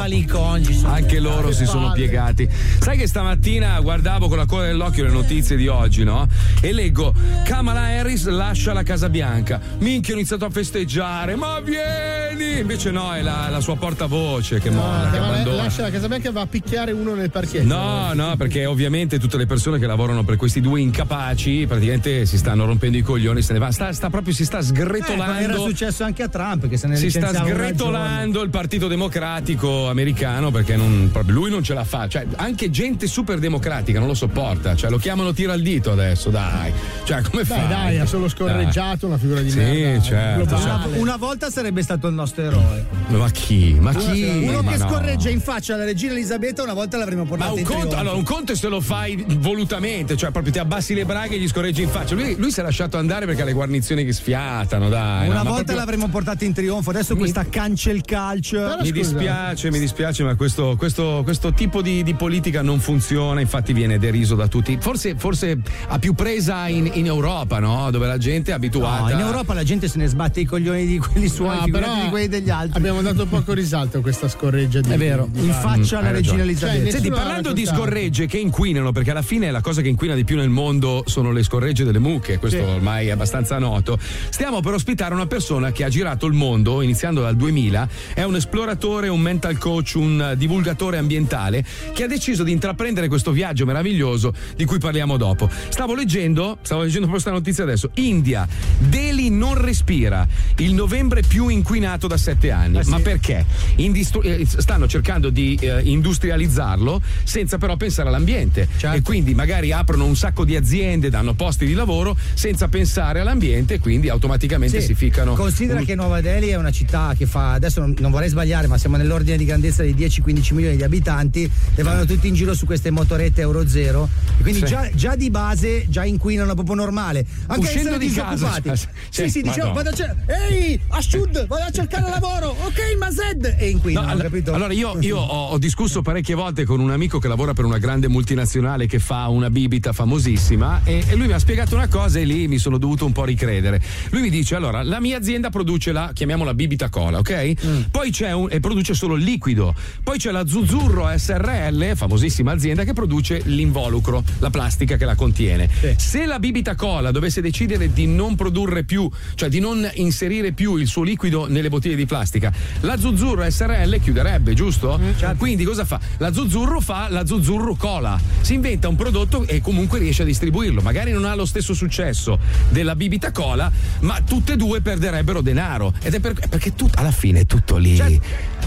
[0.73, 2.47] sono Anche loro si sono piegati.
[2.79, 6.27] Sai che stamattina guardavo con la coda dell'occhio le notizie di oggi, no?
[6.61, 7.13] E leggo:
[7.45, 9.59] Kamala Harris lascia la Casa Bianca.
[9.79, 11.35] Minchia, ho iniziato a festeggiare.
[11.35, 12.59] Ma vieni!
[12.59, 14.81] Invece no, è la, la sua portavoce che, mo-
[15.11, 15.63] che Ma abbandona.
[15.63, 17.65] lascia la casa bianca e va a picchiare uno nel parcheggio.
[17.67, 22.37] No, no, perché ovviamente tutte le persone che lavorano per questi due incapaci praticamente si
[22.37, 23.71] stanno rompendo i coglioni, se ne va.
[23.71, 25.39] Sta, sta proprio si sta Eh, sgretolando.
[25.43, 30.51] era successo anche a Trump che se ne si sta sgretolando il Partito Democratico americano
[30.51, 32.07] perché non- lui non ce la fa.
[32.07, 34.75] Cioè, anche gente super democratica non lo sopporta.
[34.75, 36.71] Cioè, lo chiamano tiro al dito adesso, dai.
[37.03, 37.67] Cioè, come Beh, fai?
[37.67, 40.01] dai, ha solo scorreggiato una figura di Sì, merda.
[40.03, 40.61] certo, globale.
[40.63, 40.99] giornata.
[40.99, 42.85] Una volta sarebbe stato il nostro eroe.
[43.09, 43.75] Ma chi?
[43.79, 44.23] Ma chi?
[44.47, 44.89] Uno Ma che no.
[44.89, 47.99] scorreggia in faccia alla regina Elisabetta, una volta l'avremmo Ma portato un in conto, trionfo.
[47.99, 51.39] allora, un conto è se lo fai volutamente, cioè proprio ti abbassi le braghe e
[51.39, 52.13] gli scorreggi in faccia.
[52.15, 55.27] Lui, lui si è lasciato andare perché ha le guarnizioni che sfiatano, dai.
[55.27, 58.77] Una no, ma volta proprio- l'avremmo portato in trionfo, adesso questa cancel calcio.
[58.81, 63.73] Mi dispiace, mi dispiace, ma questo, questo- questo tipo di, di politica non funziona, infatti
[63.73, 64.77] viene deriso da tutti.
[64.79, 67.78] Forse, forse ha più presa in, in Europa, no?
[67.89, 69.03] Dove la gente è abituata.
[69.03, 71.93] No, in Europa la gente se ne sbatte i coglioni di quelli suoi, No, però
[72.03, 72.77] di quelli degli altri.
[72.77, 76.41] Abbiamo dato poco risalto a questa scorreggia di È vero, di- in faccia alla regina.
[76.43, 76.81] Elisabetta.
[76.83, 80.23] Cioè, Senti, parlando di scorregge che inquinano, perché alla fine la cosa che inquina di
[80.23, 82.63] più nel mondo sono le scorregge delle mucche, questo Sì.
[82.63, 83.97] ormai è abbastanza noto.
[84.29, 88.35] Stiamo per ospitare una persona che ha girato il mondo iniziando dal 2000, è un
[88.35, 91.63] esploratore, un mental coach, un divulgatore ambientale
[91.93, 95.49] che ha deciso di intraprendere questo viaggio meraviglioso di cui parliamo dopo.
[95.69, 97.91] Stavo leggendo, stavo leggendo questa notizia adesso.
[97.95, 98.47] India,
[98.77, 100.27] Delhi non respira.
[100.57, 102.79] Il novembre più inquinato da sette anni.
[102.85, 103.45] Ma perché?
[103.75, 108.67] Indistru- eh, stanno cercando di eh, industrializzarlo senza però pensare all'ambiente.
[108.81, 113.75] E quindi magari aprono un sacco di aziende, danno posti di lavoro senza pensare all'ambiente
[113.75, 114.87] e quindi automaticamente Sì.
[114.87, 115.33] si ficcano.
[115.33, 118.67] Considera un- che Nuova Delhi è una città che fa, adesso non, non vorrei sbagliare,
[118.67, 122.53] ma siamo nell'ordine di grandezza di 10-15 milioni di abitanti e vanno tutti in giro
[122.53, 124.09] su queste motorette Euro Zero.
[124.41, 124.65] Quindi Sì.
[124.65, 127.25] già, già di base già inquinano proprio normale.
[127.59, 128.67] Anche Uscendo di casa, disoccupati.
[128.67, 128.87] cioè, sì,
[129.23, 129.73] sì, sì, dicevo, Madonna.
[129.73, 130.47] vado a cercare.
[130.49, 132.55] Ehi, a Sud, vado a cercare lavoro.
[132.65, 133.55] Ok, ma Zed.
[133.57, 134.53] E inquinano, No, all- capito?
[134.53, 137.77] Allora io, io ho, ho discusso parecchie volte con un amico che lavora per una
[137.77, 142.19] grande multinazionale che fa una bibita famosissima e, e lui mi ha spiegato una cosa
[142.19, 143.81] e lì mi sono dovuto un po' ricredere.
[144.09, 147.87] Lui mi dice allora la mia azienda produce la, chiamiamola bibita cola, ok?
[147.91, 149.73] Poi c'è un, e produce solo il liquido.
[150.03, 155.69] Poi c'è la Zuzzurro SRL, famosissima azienda che produce l'involucro, la plastica che la contiene.
[155.97, 160.75] Se la bibita cola dovesse decidere di non produrre più, cioè di non inserire più
[160.75, 164.99] il suo liquido nelle bottiglie di plastica, la Zuzzurro SRL chiuderebbe, giusto?
[165.37, 165.99] Quindi cosa fa?
[166.17, 168.19] La Zuzzurro fa la Zuzzurro cola.
[168.41, 170.81] Si inventa un prodotto e comunque riesce a distribuirlo.
[170.81, 172.37] Magari non ha lo stesso successo
[172.69, 173.71] della bibita cola,
[174.01, 175.93] ma tutte e due perderebbero denaro.
[176.01, 177.97] Ed è per- perché tu, alla fine è tutto lì.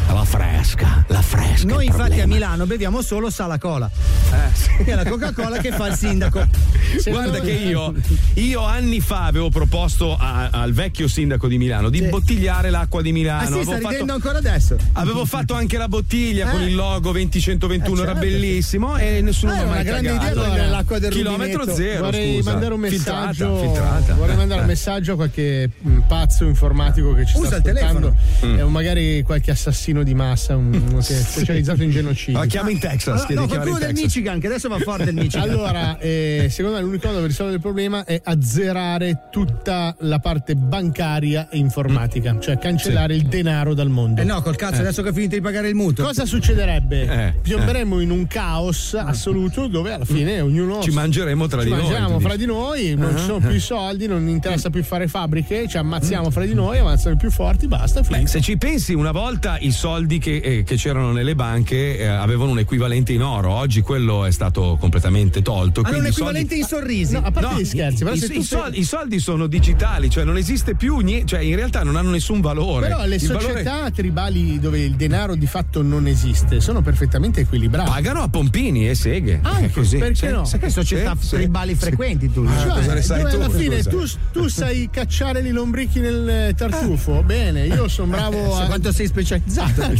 [0.09, 1.67] La fresca, la fresca.
[1.67, 2.27] Noi infatti a.
[2.27, 3.89] Milano beviamo solo Sala Cola.
[4.33, 6.45] Eh, Che è la Coca-Cola che fa il sindaco.
[7.07, 7.95] Guarda che io,
[8.35, 13.13] io anni fa avevo proposto a- al vecchio sindaco di Milano di imbottigliare l'acqua di
[13.13, 13.41] Milano.
[13.43, 14.77] Ah sì, Avevo sta fatto- ridendo ancora adesso.
[14.93, 16.67] Avevo fatto anche la bottiglia con Eh.
[16.67, 18.29] il logo 20121, Eh, era certo.
[18.29, 20.31] bellissimo e nessuno Ah, mi ha era mai una grande cagato.
[20.33, 21.77] idea prendere l'acqua del Chilometro rubinetto.
[21.83, 22.51] zero, vorrei scusa.
[22.53, 24.15] mandare un Filtrata, messaggio filtrata.
[24.15, 24.37] vorrei Eh.
[24.39, 28.07] mandare un messaggio a qualche mh, pazzo informatico che ci Usa sta il telefono.
[28.09, 32.39] ascoltando e un magari qualche assassino di massa un- uno che è specializzato in genocidio
[32.39, 34.05] La chiama in Texas, Allora, no, qualcuno del Texas.
[34.05, 35.49] Michigan, che adesso va forte il Michigan.
[35.49, 38.21] Allora, eh, secondo me l'unico modo per risolvere il problema è
[38.57, 44.21] azzerare tutta la parte bancaria e informatica, cioè cancellare il denaro dal mondo.
[44.21, 46.05] Eh no, col cazzo, adesso che ho finito di pagare il mutuo.
[46.05, 47.01] Cosa succederebbe?
[47.29, 51.73] Eh, Piomberemmo in un caos assoluto dove alla fine ognuno Ci mangeremo tra ci di
[51.73, 51.81] noi.
[51.83, 52.41] mangiamo fra dici.
[52.41, 53.17] di noi, non Ah.
[53.19, 56.79] ci sono più i soldi, non interessa più fare fabbriche, ci ammazziamo fra di noi,
[56.79, 60.63] avanzano i più forti, basta, Beh, se ci pensi, una volta i soldi che, eh,
[60.63, 65.41] che c'erano nelle banche eh, avevano un equivalente in oro, oggi quello è stato completamente
[65.41, 65.81] tolto.
[65.81, 67.13] Hanno un quindi i equivalente in sorrisi.
[67.15, 69.47] No, a parte No, gli scherzi, però i, se i tu soldi, i soldi sono
[69.47, 72.89] digitali, cioè non esiste più niente, cioè in realtà non hanno nessun valore.
[72.89, 77.41] Però le Il valore- società tribali dove il denaro di fatto non esiste sono perfettamente
[77.41, 77.89] equilibrate.
[77.91, 79.41] pagano a pompini e seghe.
[79.43, 79.99] Anche, È così.
[79.99, 80.45] perché Sì, no?
[80.45, 81.35] sì, Che società sì, sì.
[81.37, 82.45] tribali frequenti tu?
[82.49, 83.37] Ah, Cioè, cosa ne sai tu?
[83.37, 88.53] alla fine tu, tu sai cacciare i lombrichi nel eh, tartufo, bene, io sono bravo
[88.55, 89.83] Sai a, quanto sei specializzato?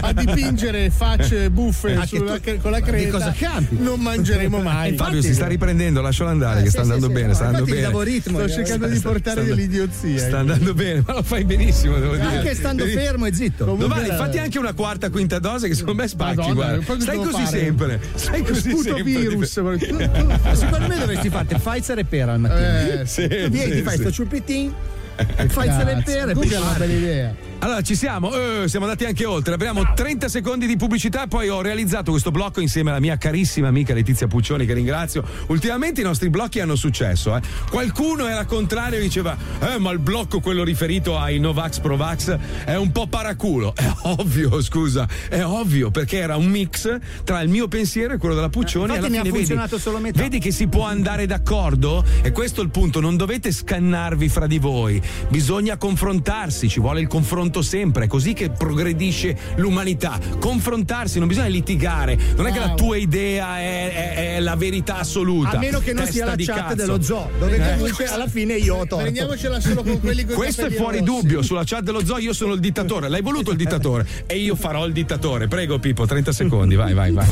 [0.00, 3.10] a dipingere facce buffe che sulla- tu- con la di creta.
[3.10, 3.76] cosa campi?
[3.78, 4.94] Non mangeremo mai.
[4.96, 7.64] Fabio si sta riprendendo, lascialo andare, che sta sì, andando sì, bene, no, sta andando
[7.66, 7.80] bene.
[7.80, 10.18] davo ritmo, Sto cercando di portare sta- dell'idiozia.
[10.18, 12.26] Sta andando bene, ma lo fai benissimo, devo dire.
[12.26, 13.64] Anche stando Devi- fermo e zitto.
[13.64, 17.00] Comunque, Domani eh, fatti anche una quarta, quinta dose che secondo me spacchi, Madonna, guarda.
[17.00, 17.46] Stai così fare?
[17.46, 18.00] sempre.
[18.14, 19.02] Stai così Sputo sempre.
[19.02, 19.52] virus.
[20.54, 23.00] Secondo me dovresti farti Pfizer e pera al mattino.
[23.00, 24.00] Eh, Sì, Tu vieni, sì, ti fai sì.
[24.02, 24.72] sto ciupitin,
[25.16, 27.34] Pfizer e pera e è una bella idea.
[27.60, 29.54] Allora, ci siamo, Eh, siamo andati anche oltre.
[29.54, 33.94] Abbiamo 30 secondi di pubblicità poi ho realizzato questo blocco insieme alla mia carissima amica
[33.94, 35.24] Letizia Puccioni, che ringrazio.
[35.46, 37.34] Ultimamente i nostri blocchi hanno successo.
[37.34, 37.40] eh.
[37.70, 42.36] Qualcuno era contrario e diceva: Eh, ma il blocco, quello riferito ai Novax Provax,
[42.66, 43.74] è un po' paraculo.
[43.74, 48.34] È ovvio, scusa, è ovvio, perché era un mix tra il mio pensiero e quello
[48.34, 48.92] della Puccioni.
[48.92, 50.20] e Infatti alla fine vedi- funzionato solo metà.
[50.20, 52.04] Vedi che si può andare d'accordo?
[52.20, 57.00] E questo è il punto, non dovete scannarvi fra di voi, bisogna confrontarsi, ci vuole
[57.00, 60.18] il confronto sempre, è così che progredisce l'umanità.
[60.38, 64.98] Confrontarsi, non bisogna litigare, non è che la tua idea è, è- è la verità
[64.98, 65.56] assoluta.
[65.56, 66.74] A meno che non sia la chat cazzo.
[66.74, 67.76] dello zoo, dove Eh.
[67.76, 68.96] comunque alla fine io ho torto.
[68.98, 71.10] Prendiamocela solo con quelli con Questo è fuori rossi.
[71.10, 74.54] dubbio, sulla chat dello zoo io sono il dittatore, l'hai voluto il dittatore e io
[74.56, 75.48] farò il dittatore.
[75.48, 77.26] Prego Pippo, 30 secondi, vai, vai, vai.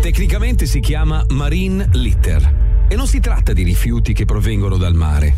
[0.00, 5.34] Tecnicamente si chiama marine litter e non si tratta di rifiuti che provengono dal mare,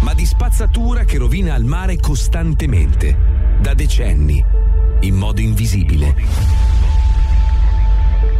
[0.00, 3.16] ma di spazzatura che rovina il mare costantemente,
[3.60, 4.44] da decenni,
[5.00, 6.14] in modo invisibile.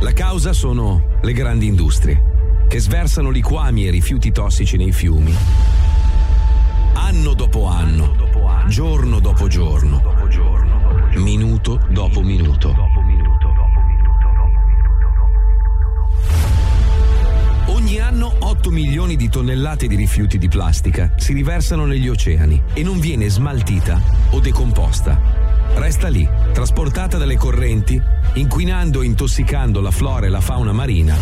[0.01, 5.35] La causa sono le grandi industrie, che sversano liquami e rifiuti tossici nei fiumi.
[6.95, 8.15] Anno dopo anno,
[8.69, 10.01] giorno dopo giorno,
[11.15, 12.75] minuto dopo minuto.
[19.29, 24.01] Tonnellate di rifiuti di plastica si riversano negli oceani e non viene smaltita
[24.31, 25.21] o decomposta.
[25.75, 28.01] Resta lì, trasportata dalle correnti,
[28.35, 31.17] inquinando e intossicando la flora e la fauna marina,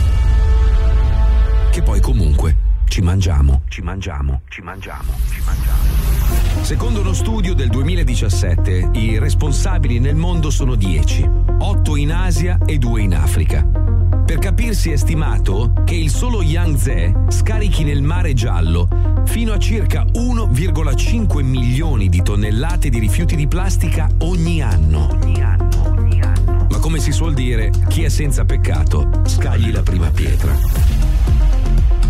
[1.71, 2.57] che poi comunque
[2.89, 6.63] ci mangiamo, ci mangiamo, ci mangiamo, ci mangiamo.
[6.63, 12.79] Secondo uno studio del 2017, i responsabili nel mondo sono 10, 8 in Asia e
[12.79, 13.86] 2 in Africa.
[14.27, 18.89] Per capirsi è stimato che il solo Yangtze scarichi nel mare giallo
[19.25, 25.19] fino a circa 1,5 milioni di tonnellate di rifiuti di plastica ogni anno.
[26.69, 30.55] Ma come si suol dire, chi è senza peccato scagli la prima pietra.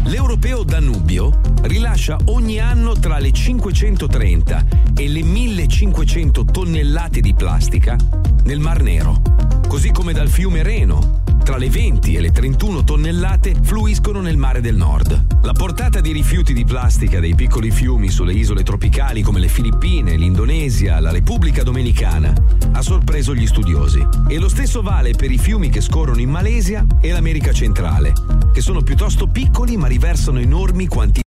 [0.05, 4.65] L'europeo Danubio rilascia ogni anno tra le 530
[4.97, 7.97] e le 1500 tonnellate di plastica
[8.45, 9.21] nel Mar Nero,
[9.67, 11.25] così come dal fiume Reno.
[11.47, 15.43] Tra le 20 e le 31 tonnellate fluiscono nel mare del nord.
[15.43, 20.17] La portata di rifiuti di plastica dei piccoli fiumi sulle isole tropicali come le Filippine,
[20.17, 22.35] l'Indonesia, la Repubblica Dominicana
[22.73, 24.05] ha sorpreso gli studiosi.
[24.27, 28.13] E lo stesso vale per i fiumi che scorrono in Malesia e l'America centrale,
[28.53, 31.26] che sono piuttosto piccoli ma riversano enormi quantità.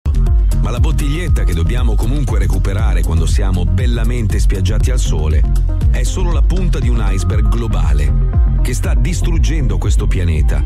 [0.64, 5.42] Ma la bottiglietta che dobbiamo comunque recuperare quando siamo bellamente spiaggiati al sole
[5.90, 10.64] è solo la punta di un iceberg globale che sta distruggendo questo pianeta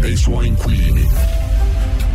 [0.00, 1.43] e i suoi inquilini.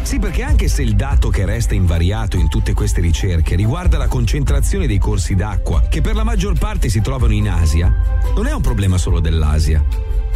[0.02, 4.08] Sì, perché anche se il dato che resta invariato in tutte queste ricerche riguarda la
[4.08, 7.94] concentrazione dei corsi d'acqua, che per la maggior parte si trovano in Asia,
[8.36, 9.84] non è un problema solo dell'Asia.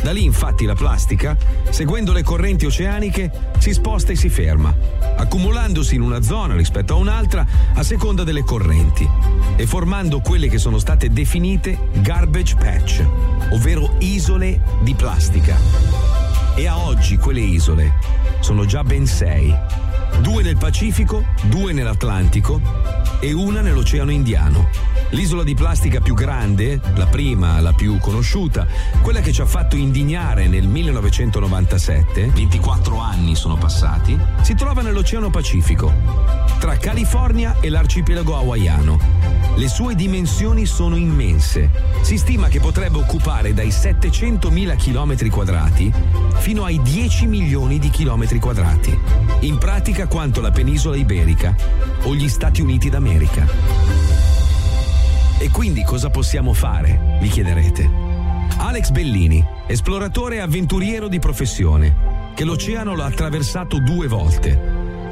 [0.02, 1.38] Da lì infatti la plastica,
[1.70, 4.76] seguendo le correnti oceaniche, si sposta e si ferma,
[5.16, 9.08] accumulandosi in una zona rispetto a un'altra a seconda delle correnti
[9.56, 13.06] e formando quelle che sono state definite garbage patch,
[13.52, 16.13] ovvero isole di plastica.
[16.56, 17.96] E a oggi quelle isole
[18.40, 19.52] sono già ben sei,
[20.22, 22.62] due nel Pacifico, due nell'Atlantico
[23.20, 24.70] e una nell'Oceano Indiano.
[25.12, 28.66] L'isola di plastica più grande, la prima, la più conosciuta,
[29.02, 35.30] quella che ci ha fatto indignare nel 1997, 24 anni sono passati, si trova nell'Oceano
[35.30, 35.94] Pacifico,
[36.60, 39.00] tra California e l'arcipelago hawaiano.
[39.56, 41.70] Le sue dimensioni sono immense.
[42.02, 45.94] Si stima che potrebbe occupare dai 700.000 km quadrati
[46.38, 48.98] fino ai 10 milioni di chilometri quadrati.
[49.42, 51.56] In pratica quanto la penisola iberica
[52.04, 53.48] o gli Stati Uniti d'America.
[55.40, 57.18] E quindi cosa possiamo fare?
[57.20, 57.90] Vi chiederete.
[58.58, 64.58] Alex Bellini, esploratore e avventuriero di professione, che l'oceano l'ha attraversato due volte.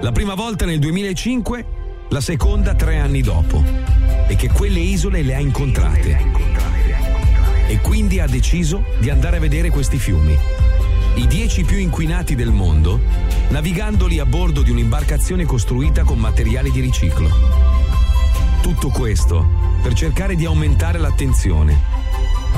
[0.02, 1.66] La prima volta nel 2005,
[2.10, 3.64] la seconda tre anni dopo.
[4.28, 6.18] E che quelle isole le ha incontrate.
[7.68, 10.61] E quindi ha deciso di andare a vedere questi fiumi.
[11.16, 13.00] I dieci più inquinati del mondo,
[13.50, 17.30] navigandoli a bordo di un'imbarcazione costruita con materiali di riciclo.
[18.62, 19.46] Tutto questo
[19.82, 21.80] per cercare di aumentare l'attenzione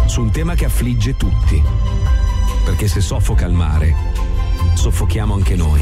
[0.06, 1.62] su un tema che affligge tutti.
[2.64, 3.96] Perché se soffoca il mare,
[4.74, 5.82] soffochiamo anche noi.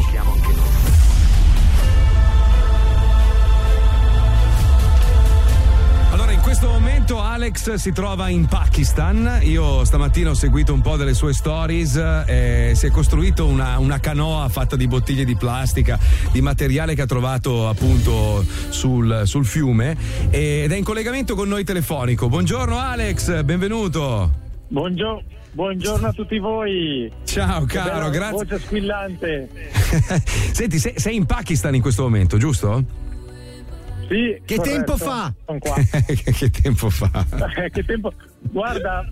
[6.42, 9.42] In questo momento Alex si trova in Pakistan.
[9.44, 11.96] Io stamattina ho seguito un po' delle sue stories.
[12.26, 16.00] eh, si è costruito una, una canoa fatta di bottiglie di plastica,
[16.32, 19.96] di materiale che ha trovato appunto sul, sul fiume
[20.32, 22.28] ed è in collegamento con noi telefonico.
[22.28, 24.32] Buongiorno Alex, benvenuto.
[24.68, 25.22] Buongiorno,
[25.52, 27.12] buongiorno a tutti voi.
[27.24, 28.46] Ciao caro, grazie.
[28.46, 29.48] Voce squillante.
[30.54, 33.01] Senti, sei, sei in Pakistan in questo momento, giusto?
[34.12, 34.76] Sì, Che corretto.
[34.76, 35.34] tempo fa?
[35.46, 35.76] Sono qua.
[36.38, 37.26] che tempo fa?
[37.56, 38.12] Eh, che tempo?
[38.40, 39.06] Guarda,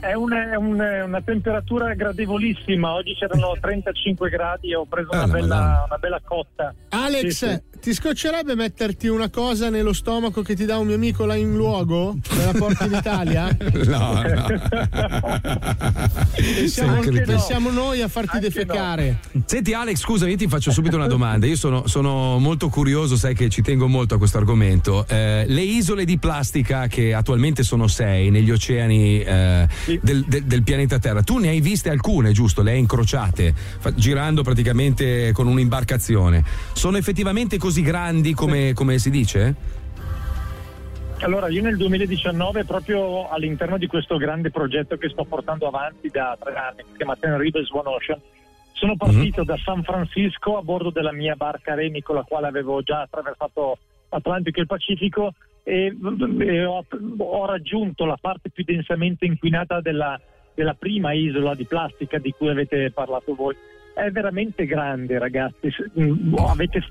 [0.00, 2.92] è, una, è un- una temperatura gradevolissima.
[2.92, 6.74] Oggi c'erano 35 gradi e ho preso Ah, una, la bella, una bella cotta.
[6.88, 7.75] Alex, Sì, sì.
[7.80, 11.54] Ti scoccerebbe metterti una cosa nello stomaco che ti dà un mio amico là in
[11.56, 12.16] luogo?
[12.36, 13.56] Me la porti in Italia?
[13.86, 14.46] No, no.
[16.34, 17.38] E siamo, Anche anche- no.
[17.38, 19.18] siamo noi a farti defecare.
[19.44, 21.46] Senti Alex, scusa, io ti faccio subito una domanda.
[21.46, 25.06] Io sono, sono molto curioso, sai che ci tengo molto a questo argomento.
[25.08, 29.68] Eh, le isole di plastica che attualmente sono sei negli oceani eh,
[30.00, 32.62] del, del- del pianeta Terra, tu ne hai viste alcune, giusto?
[32.62, 36.44] Le hai incrociate, fa- girando praticamente con un'imbarcazione.
[36.72, 39.54] Sono effettivamente così grandi come, come si dice?
[41.22, 46.38] Allora, io nel 2019, proprio all'interno di questo grande progetto che sto portando avanti da
[46.40, 48.20] tre anni, che si chiama Ten Rivers One Ocean,
[48.70, 52.82] sono partito da San Francisco a bordo della mia barca Remi con la quale avevo
[52.82, 53.78] già attraversato
[54.10, 55.32] l'Atlantico e il Pacifico
[55.64, 55.92] e,
[56.38, 56.84] e ho,
[57.16, 60.20] ho raggiunto la parte più densamente inquinata della,
[60.54, 63.56] della prima isola di plastica di cui avete parlato voi.
[63.92, 65.68] È veramente grande, ragazzi.
[66.36, 66.84] Avete,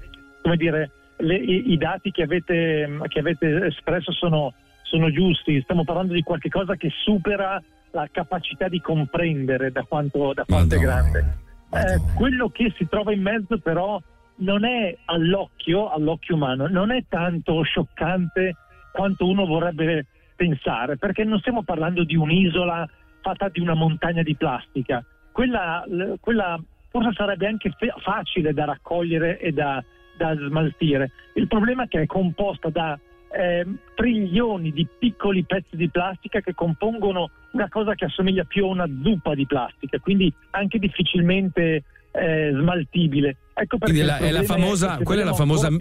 [0.45, 5.59] come dire, le- i, i dati che avete, che avete espresso sono, sono giusti.
[5.61, 10.77] Stiamo parlando di qualcosa che supera la capacità di comprendere da quanto, da quanto è
[10.77, 11.37] grande.
[11.71, 13.99] Eh, quello che si trova in mezzo però
[14.37, 18.55] non è all'occhio, all'occhio umano, non è tanto scioccante
[18.91, 22.87] quanto uno vorrebbe pensare, perché non stiamo parlando di un'isola
[23.21, 25.03] fatta di una montagna di plastica.
[25.31, 25.83] Quella,
[26.19, 27.73] quella forse sarebbe anche
[28.03, 29.83] facile da raccogliere e da,
[30.17, 31.11] da smaltire.
[31.33, 32.97] Il problema è che è composta da
[33.31, 38.69] ehm, trilioni di piccoli pezzi di plastica che compongono una cosa che assomiglia più a
[38.69, 43.37] una zuppa di plastica, quindi anche difficilmente eh, smaltibile.
[43.53, 45.77] Ecco perché la- è la famosa, che quella è la famosa m-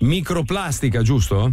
[0.00, 1.52] microplastica, giusto?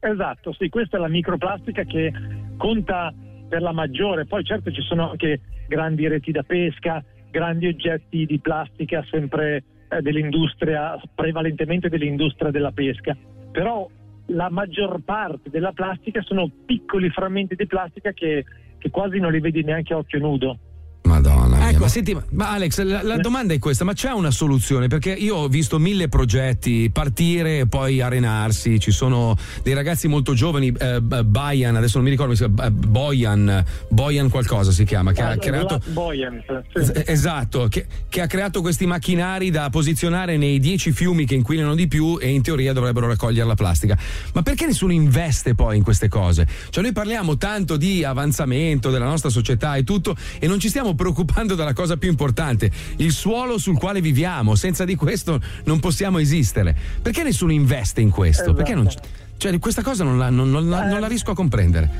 [0.00, 2.12] Esatto, sì, questa è la microplastica che
[2.56, 3.12] conta
[3.48, 4.26] per la maggiore.
[4.26, 9.62] Poi certo ci sono anche grandi reti da pesca, grandi oggetti di plastica sempre eh,
[10.00, 13.16] dell'industria, prevalentemente dell'industria della pesca.
[13.50, 13.88] Però
[14.26, 18.44] la maggior parte della plastica sono piccoli frammenti di plastica che,
[18.78, 20.58] che quasi non li vedi neanche a occhio nudo.
[21.02, 21.51] Madonna.
[21.82, 24.88] Ma senti, ma- Alex, la, la domanda è questa: ma c'è una soluzione?
[24.88, 28.78] Perché io ho visto mille progetti partire e poi arenarsi.
[28.78, 33.64] Ci sono dei ragazzi molto giovani, eh, Bayan, adesso non mi ricordo, si chiama, Boyan,
[33.88, 35.80] Boyan qualcosa si chiama, che ha Ah, creato.
[35.86, 36.78] Buoyant, sì.
[36.78, 41.74] Es- Esatto, che, che ha creato questi macchinari da posizionare nei dieci fiumi che inquinano
[41.74, 43.96] di più e in teoria dovrebbero raccogliere la plastica.
[44.34, 46.46] Ma perché nessuno investe poi in queste cose?
[46.70, 50.94] Cioè noi parliamo tanto di avanzamento della nostra società e tutto e non ci stiamo
[50.94, 54.54] preoccupando della cosa più importante, il suolo sul quale viviamo.
[54.54, 56.74] Senza di questo non possiamo esistere.
[57.02, 58.52] Perché nessuno investe in questo?
[58.54, 58.88] Perché non...
[59.36, 61.90] Cioè questa cosa non la, non- non la- non la riesco a comprendere.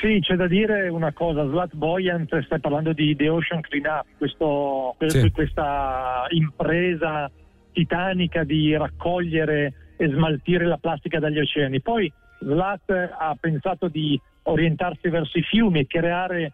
[0.00, 4.96] Sì, c'è da dire una cosa, Slat Buoyant, stai parlando di The Ocean Cleanup, questo,
[5.06, 5.30] Sì.
[5.30, 7.30] questa impresa
[7.72, 11.80] titanica di raccogliere e smaltire la plastica dagli oceani.
[11.80, 16.52] Poi Slat ha pensato di orientarsi verso i fiumi e creare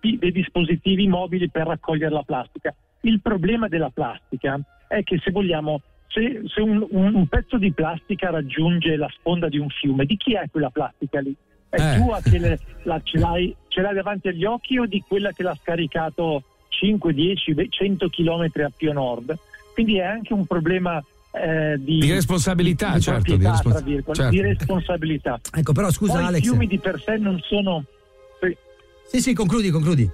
[0.00, 2.74] dei, dei dispositivi mobili per raccogliere la plastica.
[3.02, 4.58] Il problema della plastica
[4.88, 9.48] è che se vogliamo, se, se un, un- un pezzo di plastica raggiunge la sponda
[9.48, 11.34] di un fiume, di chi è quella plastica lì?
[11.68, 11.96] È Eh.
[11.98, 15.42] tua che le- la- ce, l'hai, ce l'hai davanti agli occhi o di quella che
[15.42, 19.36] l'ha scaricato 5, 10, ve- 100 chilometri a più a nord?
[19.74, 23.84] Quindi è anche un problema eh, di, Di responsabilità, di certo, di proprietà, respons- tra
[23.84, 24.30] virgolette, certo.
[24.30, 25.40] di responsabilità.
[25.52, 26.40] Ecco, però scusa Poi Alex.
[26.40, 27.84] I fiumi di per sé non sono.
[29.06, 29.16] Sì.
[29.16, 30.08] Sì, sì, concludi, concludi.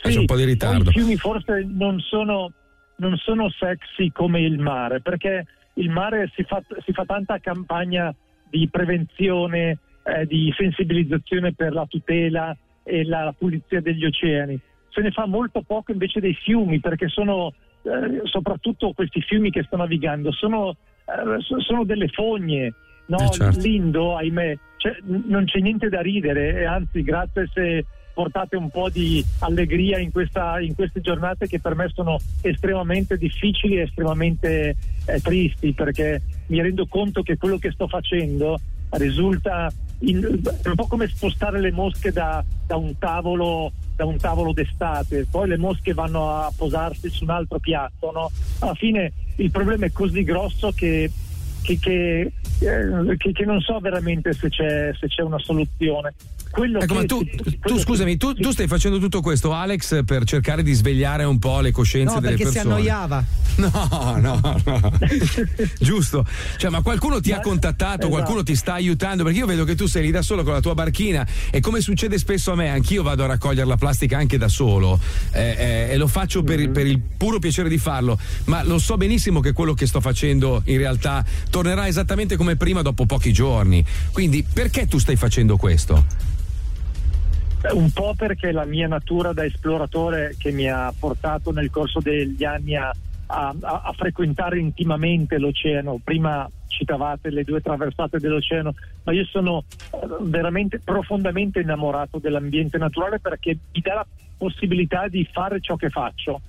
[0.00, 0.90] C'è un po' di ritardo.
[0.90, 2.52] I fiumi forse non sono,
[2.96, 8.14] non sono sexy come il mare, perché il mare si fa, si fa tanta campagna
[8.48, 14.58] di prevenzione, eh, di sensibilizzazione per la tutela e la pulizia degli oceani.
[14.90, 19.62] Se ne fa molto poco invece dei fiumi, perché sono eh, soprattutto questi fiumi che
[19.64, 20.70] sto navigando, sono,
[21.04, 22.72] eh, so- sono delle fogne.
[23.06, 23.60] No, Eh, certo.
[23.60, 28.88] Lindo, ahimè, Cioè, non c'è niente da ridere, e anzi, grazie se portate un po'
[28.88, 34.74] di allegria in, questa- in queste giornate che per me sono estremamente difficili e estremamente
[35.06, 38.58] eh, tristi, perché mi rendo conto che quello che sto facendo
[38.90, 39.70] risulta
[40.00, 40.24] in-
[40.64, 45.48] un po' come spostare le mosche da, da un tavolo da un tavolo d'estate, poi
[45.48, 48.30] le mosche vanno a posarsi su un altro piatto, no?
[48.60, 51.10] Alla fine il problema è così grosso che,
[51.76, 56.14] che, che, che non so veramente se c'è, se c'è una soluzione.
[56.58, 60.04] Quello Ecco, che ma tu, si- tu scusami, tu, tu stai facendo tutto questo, Alex,
[60.04, 62.74] per cercare di svegliare un po' le coscienze No, delle perché si persone.
[62.74, 63.24] annoiava.
[63.58, 64.92] No, no, no.
[65.80, 66.24] Giusto.
[66.56, 68.08] Cioè, ma qualcuno ti ha contattato, esatto.
[68.08, 69.24] qualcuno ti sta aiutando?
[69.24, 71.80] Perché io vedo che tu sei lì da solo con la tua barchina e come
[71.80, 75.00] succede spesso a me, anch'io vado a raccogliere la plastica anche da solo
[75.32, 76.72] eh, eh, e lo faccio per, Mm-hmm.
[76.72, 80.62] per il puro piacere di farlo, ma lo so benissimo che quello che sto facendo
[80.66, 83.84] in realtà tornerà esattamente come prima dopo pochi giorni.
[84.12, 86.04] Quindi perché tu stai facendo questo?
[87.74, 92.44] Un po' perché la mia natura da esploratore che mi ha portato nel corso degli
[92.44, 92.90] anni a,
[93.26, 96.00] a- a- frequentare intimamente l'oceano.
[96.02, 103.18] Prima citavate le due traversate dell'oceano, ma io sono eh, veramente profondamente innamorato dell'ambiente naturale
[103.18, 104.06] perché mi dà la
[104.36, 106.40] possibilità di fare ciò che faccio.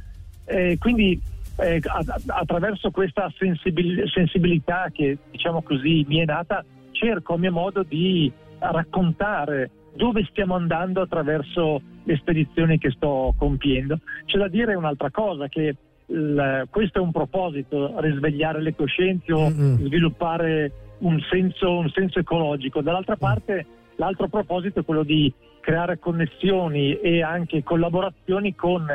[0.46, 1.20] Eh, quindi
[1.58, 1.82] eh,
[2.28, 8.32] attraverso questa sensibil- sensibilità che diciamo così mi è nata, cerco a mio modo di
[8.60, 14.00] raccontare dove stiamo andando attraverso le spedizioni che sto compiendo.
[14.24, 15.76] C'è da dire un'altra cosa, che
[16.06, 22.82] il- questo è un proposito, risvegliare le coscienze o sviluppare un senso, un senso ecologico.
[22.82, 23.66] Dall'altra parte
[23.98, 28.88] l'altro proposito è quello di creare connessioni e anche collaborazioni con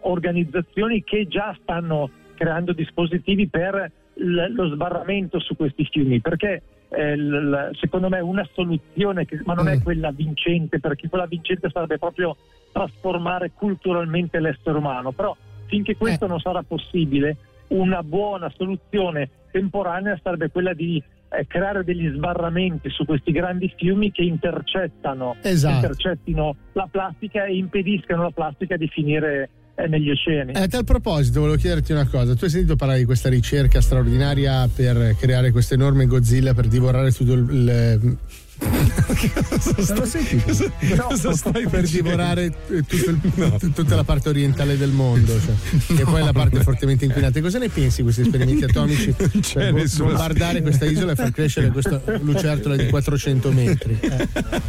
[0.00, 7.70] organizzazioni che già stanno creando dispositivi per lo sbarramento su questi fiumi, perché eh, l-
[7.78, 12.36] secondo me una soluzione, che- ma non è quella vincente, perché quella vincente sarebbe proprio
[12.72, 15.36] trasformare culturalmente l'essere umano, però
[15.70, 17.36] Finché questo non sarà possibile,
[17.68, 20.96] una buona soluzione temporanea sarebbe quella di
[21.30, 25.74] eh, creare degli sbarramenti su questi grandi fiumi che intercettano, Esatto.
[25.74, 29.48] intercettino la plastica e impediscano alla plastica di finire eh,
[29.86, 30.52] negli oceani.
[30.52, 32.34] Eh, a tal proposito, volevo chiederti una cosa.
[32.34, 37.12] Tu hai sentito parlare di questa ricerca straordinaria per creare questo enorme Godzilla per divorare
[37.12, 37.48] tutto il.
[37.50, 38.16] il-
[38.60, 40.72] Non l'ho sentito.
[40.96, 43.20] No, per divorare eh, tutto il-
[43.58, 47.40] t- tutta la parte orientale del mondo, cioè, che poi è la parte fortemente inquinata.
[47.40, 51.30] Cosa ne pensi di questi esperimenti atomici per bo- nessuna bombardare questa isola e far
[51.30, 53.98] crescere questa lucertola di 400 metri?
[54.00, 54.28] Eh.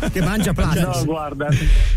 [0.12, 0.88] Che mangia plastica.
[0.90, 1.48] No, guarda.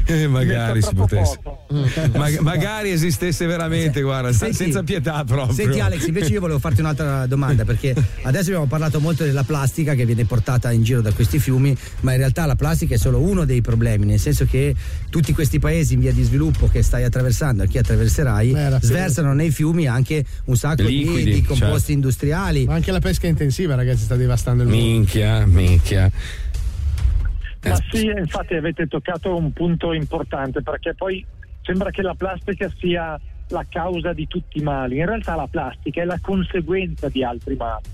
[0.05, 1.39] Eh, magari si potesse.
[1.73, 1.85] Mm.
[2.15, 5.55] Ma- magari esistesse veramente, guarda, Senti- senza pietà proprio.
[5.55, 9.95] Senti Alex, invece io volevo farti un'altra domanda perché adesso abbiamo parlato molto della plastica
[9.95, 13.21] che viene portata in giro da questi fiumi, ma in realtà la plastica è solo
[13.21, 14.75] uno dei problemi, nel senso che
[15.11, 19.33] tutti questi paesi in via di sviluppo che stai attraversando e che attraverserai Beh, sversano
[19.33, 21.93] nei fiumi anche un sacco di- Liquidi, di, composti certo.
[21.93, 22.65] industriali.
[22.65, 24.85] Ma anche la pesca intensiva, ragazzi, sta devastando il mondo.
[24.85, 26.11] Minchia, minchia.
[27.65, 31.25] Ma sì, infatti avete toccato un punto importante perché poi
[31.63, 33.19] sembra che la plastica sia
[33.49, 34.99] la causa di tutti i mali.
[34.99, 37.85] In realtà la plastica è la conseguenza di altri mali.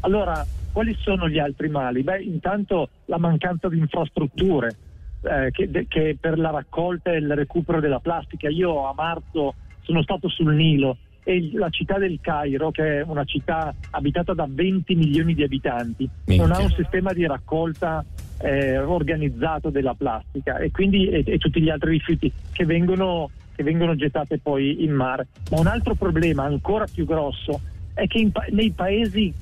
[0.00, 0.46] Allora,
[0.76, 2.02] quali sono gli altri mali?
[2.02, 4.76] Beh, intanto la mancanza di infrastrutture
[5.22, 8.50] eh, che, de- che per la raccolta e il recupero della plastica.
[8.50, 13.24] Io a marzo sono stato sul Nilo e la città del Cairo, che è una
[13.24, 18.04] città abitata da 20 milioni di abitanti, non ha un sistema di raccolta
[18.36, 23.62] eh, organizzato della plastica e quindi e, e tutti gli altri rifiuti che vengono, che
[23.62, 25.28] vengono gettate poi in mare.
[25.50, 27.62] Ma un altro problema ancora più grosso
[27.94, 29.32] è che in, nei paesi,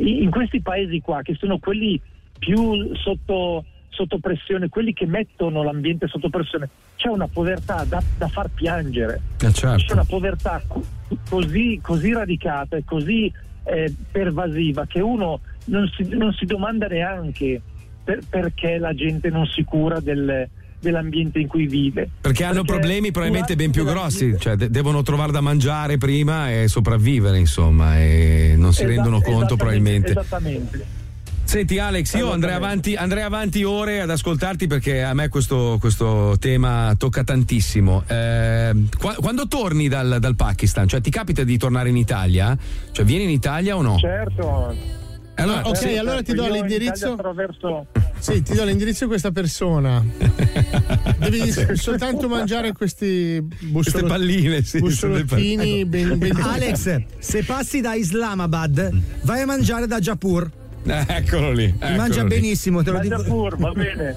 [0.00, 2.00] in questi paesi qua, che sono quelli
[2.38, 8.28] più sotto, sotto pressione, quelli che mettono l'ambiente sotto pressione, c'è una povertà da, da
[8.28, 9.20] far piangere.
[9.40, 9.84] Eh, certo.
[9.84, 10.82] C'è una povertà co-
[11.28, 13.30] così, così radicata e così
[13.64, 17.60] eh, pervasiva che uno non si, non si domanda neanche
[18.02, 20.48] per- perché la gente non si cura del-
[20.80, 22.08] dell'ambiente in cui vive.
[22.20, 26.68] Perché hanno problemi probabilmente ben più grossi, cioè de- devono trovare da mangiare prima e
[26.68, 30.10] sopravvivere, insomma, e non si Esat- rendono conto esattamente, probabilmente.
[30.12, 30.98] Esattamente.
[31.42, 36.36] Senti Alex, io andrei avanti, andrei avanti ore ad ascoltarti perché a me questo, questo
[36.38, 38.04] tema tocca tantissimo.
[38.06, 42.56] Eh, qua- quando torni dal, dal Pakistan, cioè ti capita di tornare in Italia?
[42.92, 43.98] Cioè vieni in Italia o no?
[43.98, 44.98] Certo.
[45.34, 47.12] Allora, ok, se- allora ti do Io in l'indirizzo.
[47.12, 47.86] Attraverso-
[48.18, 50.04] Sì, ti do l'indirizzo di questa persona.
[51.18, 58.90] Devi soltanto mangiare questi bussolo- palline, sì, bussolottini ben, ben Alex, se passi da Islamabad,
[59.22, 60.50] vai a mangiare da Jaipur.
[60.82, 61.64] Eh, Eccolo lì.
[61.64, 62.28] Eccolo mangia lì.
[62.28, 63.16] benissimo, te lo dico.
[63.16, 64.16] Jaipur, va bene.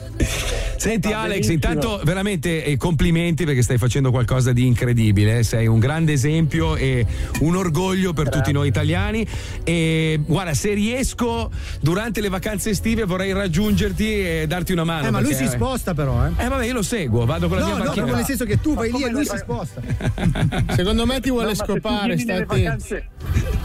[0.78, 1.54] Senti Va Alex, benissimo.
[1.54, 7.06] intanto veramente eh, complimenti perché stai facendo qualcosa di incredibile, sei un grande esempio e
[7.42, 9.26] un orgoglio per tutti noi italiani
[9.64, 11.50] e guarda, se riesco
[11.80, 15.08] durante le vacanze estive vorrei raggiungerti e darti una mano.
[15.08, 16.32] Eh, ma lui perché- si sposta però, eh.
[16.44, 18.06] Eh vabbè, io lo seguo, vado con la No, mia no, macchina.
[18.06, 19.82] proprio nel senso che tu vai lì e lui si sposta.
[20.76, 22.64] Secondo me ti vuole No, ma se tu scopare, vieni stai nelle attento.
[22.64, 23.08] vacanze-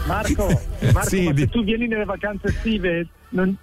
[0.05, 0.61] Marco,
[0.93, 2.88] Marco Sì, ma di- se tu vieni nelle vacanze estive
[3.29, 3.55] non-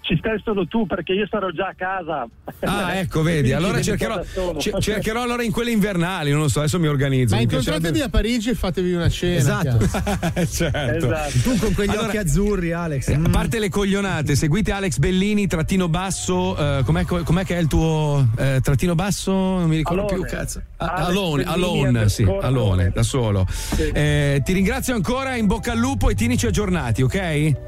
[0.00, 2.26] ci stai solo tu perché io sarò già a casa.
[2.60, 4.22] Ah, ecco, vedi, allora cercherò,
[4.58, 7.34] ce- cercherò allora in quelle invernali, non lo so, adesso mi organizzo.
[7.34, 9.36] Ma mi incontratevi piacerebbe- a Parigi e fatevi una cena.
[9.36, 9.86] Esatto.
[10.50, 11.06] certo.
[11.06, 11.38] Esatto.
[11.42, 13.08] Tu con quegli Allora- occhi azzurri, Alex.
[13.08, 13.26] Eh, Mm.
[13.26, 17.66] A parte le coglionate, seguite Alex Bellini, trattino basso, eh, com'è, com'è che è il
[17.66, 19.30] tuo eh, trattino basso?
[19.32, 20.14] Non mi ricordo Alone.
[20.16, 20.62] più, cazzo.
[20.78, 23.46] Alex Alone, alone, sì, alone, da solo.
[23.92, 27.67] Eh, ti ringrazio ancora, in bocca al lupo e tienici aggiornati, ok?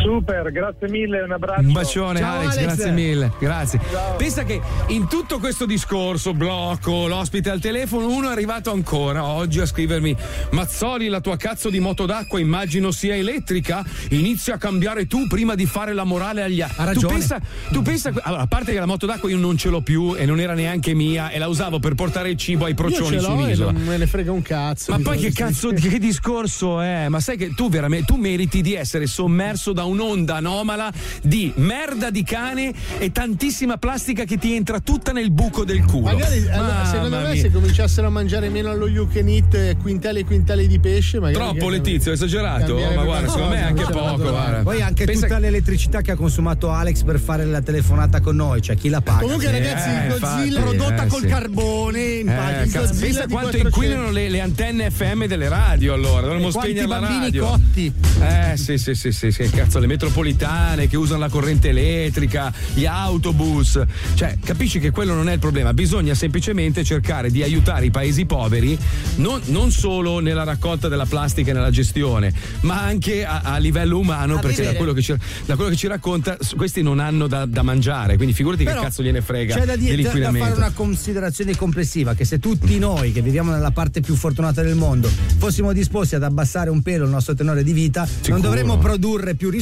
[0.00, 1.60] Super, grazie mille, un abbraccio.
[1.66, 2.62] Un bacione Ciao, Alex, Alex.
[2.62, 3.80] grazie mille, grazie.
[3.90, 4.16] Ciao.
[4.16, 9.60] Pensa che in tutto questo discorso, blocco, l'ospite al telefono, uno è arrivato ancora oggi
[9.60, 10.16] a scrivermi
[10.50, 15.54] Mazzoli, la tua cazzo di moto d'acqua immagino sia elettrica, inizia a cambiare tu prima
[15.54, 16.82] di fare la morale agli altri.
[16.82, 17.06] Ha ragione.
[17.12, 17.40] Tu pensa,
[17.70, 20.24] tu pensa, allora, a parte che la moto d'acqua io non ce l'ho più e
[20.26, 23.30] non era neanche mia e la usavo per portare il cibo ai Io procioni su
[23.30, 23.70] un'isola.
[23.72, 24.90] non me ne frega un cazzo.
[24.92, 27.08] Ma poi che cazzo di che discorso è?
[27.08, 32.10] Ma sai che tu veramente tu meriti di essere sommerso da un'onda anomala di merda
[32.10, 36.12] di cane e tantissima plastica che ti entra tutta nel buco del culo.
[36.12, 37.40] Magari allora, secondo me mia.
[37.40, 41.18] se cominciassero a mangiare meno allo you can eat eh, quintali e quintali di pesce,
[41.20, 41.34] magari.
[41.44, 42.66] Troppo Letizio, è esagerato?
[42.66, 44.62] cambierebbe Ma guarda, secondo me è anche qualcosa, poco, guarda.
[44.62, 48.60] Poi anche Pensa tutta l'elettricità che ha consumato Alex per fare la telefonata con noi,
[48.62, 49.20] cioè chi la paga?
[49.20, 51.26] Comunque, Sì, ragazzi, eh, il Godzilla infatti, prodotta eh, col sì.
[51.26, 53.66] carbone, in Eh, cazzo, pensa quanto 400.
[53.68, 57.46] inquinano le, le antenne FM delle radio allora, dovremmo E quanti spegnere la bambini radio.
[57.46, 57.92] cotti.
[58.20, 62.52] Eh sì sì sì sì, sì, cazzo cazzo, le metropolitane che usano la corrente elettrica,
[62.74, 63.80] gli autobus.
[64.14, 65.72] Cioè, capisci che quello non è il problema.
[65.72, 68.78] Bisogna semplicemente cercare di aiutare i paesi poveri,
[69.16, 73.98] non, non solo nella raccolta della plastica e nella gestione, ma anche a, a livello
[73.98, 75.14] umano, A perché da quello, che ci,
[75.46, 78.16] da quello che ci racconta, questi non hanno da, da mangiare.
[78.16, 81.56] Quindi figurati Però che cazzo gliene frega C'è da, dire- da- da fare una considerazione
[81.56, 85.08] complessiva: che se tutti noi che viviamo nella parte più fortunata del mondo
[85.38, 89.48] fossimo disposti ad abbassare un pelo il nostro tenore di vita, non dovremmo produrre più
[89.48, 89.60] risorse,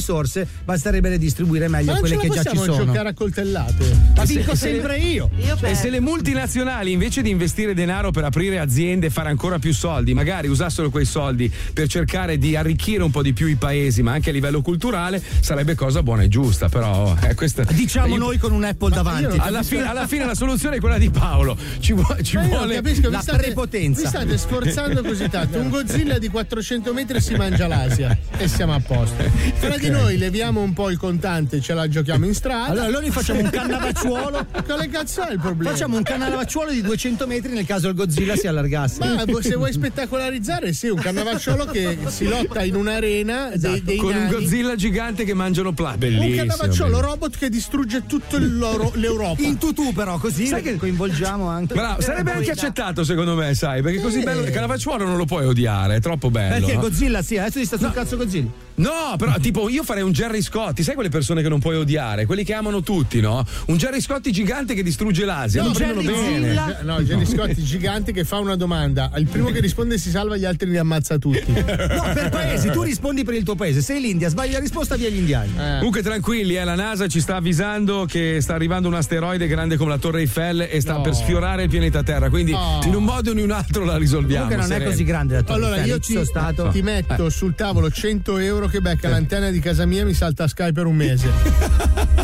[0.63, 2.85] basterebbe distribuire meglio Ma quelle che già ci possiamo sono.
[2.85, 3.97] giocare a coltellate.
[4.15, 5.29] Ma E se- sempre io.
[5.61, 9.73] e se le multinazionali invece di investire denaro per aprire aziende e fare ancora più
[9.73, 14.01] soldi, magari usassero quei soldi per cercare di arricchire un po' di più i paesi,
[14.01, 16.69] ma anche a livello culturale, sarebbe cosa buona e giusta.
[16.69, 17.63] Però eh, questa.
[17.63, 19.37] Diciamo io- noi con un Apple davanti.
[19.37, 21.57] Alla, fine, alla fine la soluzione è quella di Paolo.
[21.79, 24.01] Ci, vuo- ci Ma io vuole capisco, vi la state, prepotenza.
[24.01, 25.59] vi state sforzando così tanto.
[25.59, 29.23] Un Godzilla di 400 metri si mangia l'Asia e siamo a posto.
[29.59, 32.65] Tra di noi leviamo un po' il contante e ce la giochiamo in strada.
[32.71, 34.45] Allora, allora noi facciamo un cannavacciuolo.
[34.65, 35.71] Quale cazzo è il problema?
[35.71, 38.99] Facciamo un cannavacciuolo di 200 metri nel caso il Godzilla si allargasse.
[38.99, 44.13] Ma se vuoi spettacolarizzare, sì, un cannavacciolo che si lotta in un'arena dei, dei Con
[44.13, 44.31] un nani.
[44.33, 46.19] Godzilla gigante che mangiano plastica.
[46.21, 49.41] Un cannavacciolo robot che distrugge tutta l'Europa.
[49.41, 51.73] In tutù, però, così Sai che- coinvolgiamo anche.
[51.73, 54.23] Bravo, sarebbe anche accettato secondo me, sai, perché così Eh.
[54.23, 56.55] bello il Canavacciuolo non lo puoi odiare, è troppo bello.
[56.59, 56.81] Perché no?
[56.81, 58.49] Godzilla, sì, adesso ti sta sul cazzo Godzilla.
[58.81, 62.25] No, però tipo io farei un Jerry Scotti, sai quelle persone che non puoi odiare,
[62.25, 63.45] quelli che amano tutti, no?
[63.67, 66.47] Un Jerry Scotti gigante che distrugge l'Asia, No, lo prendono Jerry bene.
[66.49, 69.11] Zilla- No, Jerry Scotti gigante che fa una domanda.
[69.17, 71.39] Il primo che risponde si salva, gli altri li ammazza tutti.
[72.01, 73.81] No, per paesi, tu rispondi per il tuo paese.
[73.81, 75.53] Se l'India sbaglia la risposta, via gli indiani.
[75.77, 79.91] Comunque tranquilli, eh, la NASA ci sta avvisando che sta arrivando un asteroide grande come
[79.91, 81.01] la Torre Eiffel e sta No.
[81.01, 82.81] per sfiorare il pianeta Terra, quindi Oh.
[82.85, 84.45] in un modo o in un altro la risolviamo.
[84.47, 84.89] Comunque non è sereni.
[84.91, 86.69] così grande la Torre Allora Eiffel, io ci ti, sono stato.
[86.69, 87.29] ti metto Eh.
[87.29, 90.95] sul tavolo 100 euro che becca l'antenna di casa mia mi salta Sky per un
[90.95, 91.29] mese.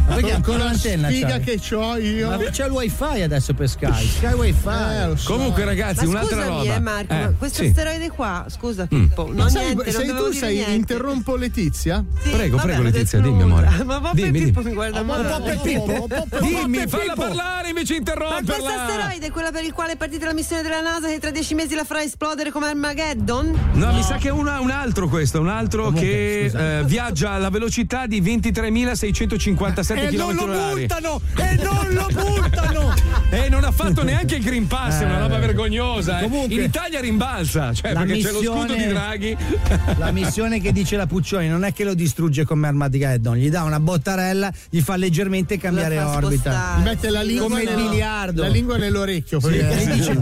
[0.07, 1.41] Ma perché con, ancora con la l'antenna sfiga c'hai?
[1.60, 2.30] che ho io.
[2.30, 4.06] Ma c'è il wifi adesso per Sky.
[4.07, 4.68] Sky wifi.
[4.69, 5.34] Eh, so.
[5.34, 6.76] Comunque ragazzi, Ma un'altra scusami, roba.
[6.76, 7.68] eh, Marco, Eh, ma questo sì.
[7.69, 8.88] asteroide qua, scusa Mm.
[8.88, 10.74] Pippo, Ma no sai, niente, non sei dovevo tu, sei, niente.
[10.74, 12.06] interrompo Letizia?
[12.22, 13.69] Sì, Prego, vabbè, prego Letizia, dimmi amore.
[13.84, 14.69] Ma Poppe Dimmi, Pippo dimmi.
[14.69, 15.60] mi guarda Ma male.
[16.40, 18.84] Dimmi, falla parlare invece di Ma questo interromperla.
[18.86, 21.53] asteroide è quello per il quale è partita la missione della NASA che tra dieci
[21.53, 23.72] mesi la farà esplodere come Armageddon?
[23.74, 27.49] No, mi sa che è un altro questo, un altro Comunque, che eh, viaggia alla
[27.49, 31.22] velocità di 23.657 E non km lo buttano!
[31.36, 32.94] E non lo buttano!
[33.30, 35.20] E non ha fatto neanche il Green Pass, è una Eh.
[35.20, 36.20] roba vergognosa.
[36.20, 36.24] eh.
[36.24, 39.38] Comunque- In Italia rimbalza, cioè La perché c'è lo scudo missione- di Draghi.
[39.99, 43.64] La missione che dice la Puccioni non è che lo distrugge come Armageddon, gli dà
[43.64, 46.78] una bottarella, gli fa leggermente cambiare orbita.
[46.80, 48.41] Gli mette la lingua, Come il nello- biliardo.
[48.44, 49.41] la lingua nell'orecchio.
[49.41, 50.14] Sì, perché- e dice,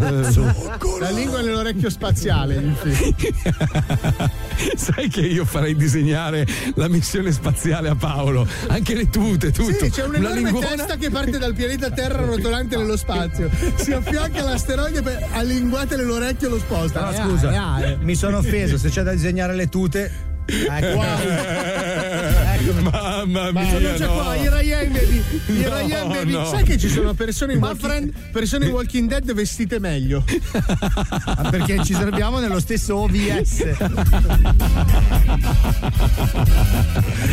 [0.99, 2.63] la lingua nell'orecchio spaziale.
[4.75, 6.45] Sai che io farei disegnare
[6.75, 9.85] la missione spaziale a Paolo, anche le tute, tutto.
[9.85, 13.49] Sì, c'è Una un'enorme linguona- testa che parte dal pianeta Terra rotolante nello spazio.
[13.75, 17.01] Si affianca all'asteroide per a linguate nell'orecchio e lo sposta.
[17.01, 17.97] No, Eh, scusa, eh, eh.
[18.01, 20.33] mi sono offeso, se c'è da disegnare le tute.
[22.55, 22.73] Ecco.
[22.81, 24.13] Mamma Ma mia, sono già no.
[24.13, 26.31] qua, i Ryan Baby, i No, Ryan Baby.
[26.31, 26.45] no.
[26.45, 30.23] Sai che ci sono persone in, Ma walking, friend- persone in Walking Dead vestite meglio.
[31.25, 33.63] Ah, Perché ci serviamo nello stesso OVS.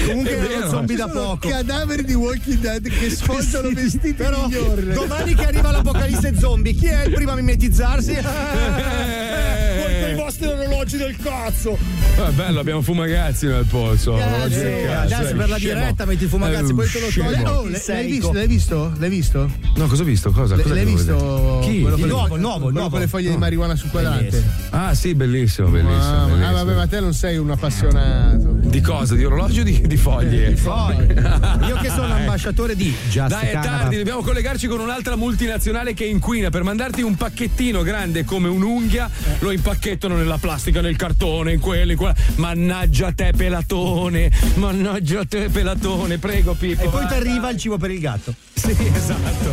[0.07, 1.49] Comunque uno zombie da poco.
[1.49, 4.93] cadaveri di Walking Dead che sfoggiano vestiti Però migliori.
[4.93, 8.17] domani che arriva l'apocalisse zombie, chi è il primo a mimetizzarsi?
[10.33, 11.77] I vostri orologi del cazzo!
[12.17, 14.15] Ah, bello, abbiamo fumagazzi nel polso.
[14.15, 17.31] Oggi, sì, cazzo, adesso per la diretta metti il fumagazzi, È poi te lo scemo.
[17.31, 17.45] togli.
[17.45, 18.33] Oh, l'hai, visto?
[18.33, 18.93] L'hai visto?
[18.97, 19.51] L'hai visto?
[19.77, 20.31] No, cosa ho visto?
[20.31, 20.55] Cosa?
[20.55, 21.59] L'hai- Cosa l'hai visto?
[21.65, 21.81] Chi?
[21.83, 22.89] Quello nuovo, il nuovo, il quello nuovo.
[22.91, 24.43] con le foglie di marijuana sul quadrante.
[24.71, 26.01] Ah, sì, bellissimo, bellissimo.
[26.03, 26.47] Ah, bellissimo.
[26.47, 28.51] ah, vabbè, ma te non sei un appassionato.
[28.63, 29.15] Di cosa?
[29.15, 30.49] Di orologio o di, di foglie?
[30.49, 31.13] Di foglie.
[31.69, 33.77] Io che sono ambasciatore di Just Dai, è Canada.
[33.81, 36.49] tardi, dobbiamo collegarci con un'altra multinazionale che inquina.
[36.49, 39.11] Per mandarti un pacchettino grande come un'unghia,
[39.41, 42.15] lo impacchettano nella plastica, nel cartone, in quello, in quella.
[42.37, 44.31] Mannaggia te, pelatone!
[44.55, 46.19] Mannaggia te, pelatone!
[46.19, 46.83] Prego, Pippo.
[46.83, 48.33] E poi ti arriva il cibo per il gatto.
[48.55, 49.53] Sì, esatto.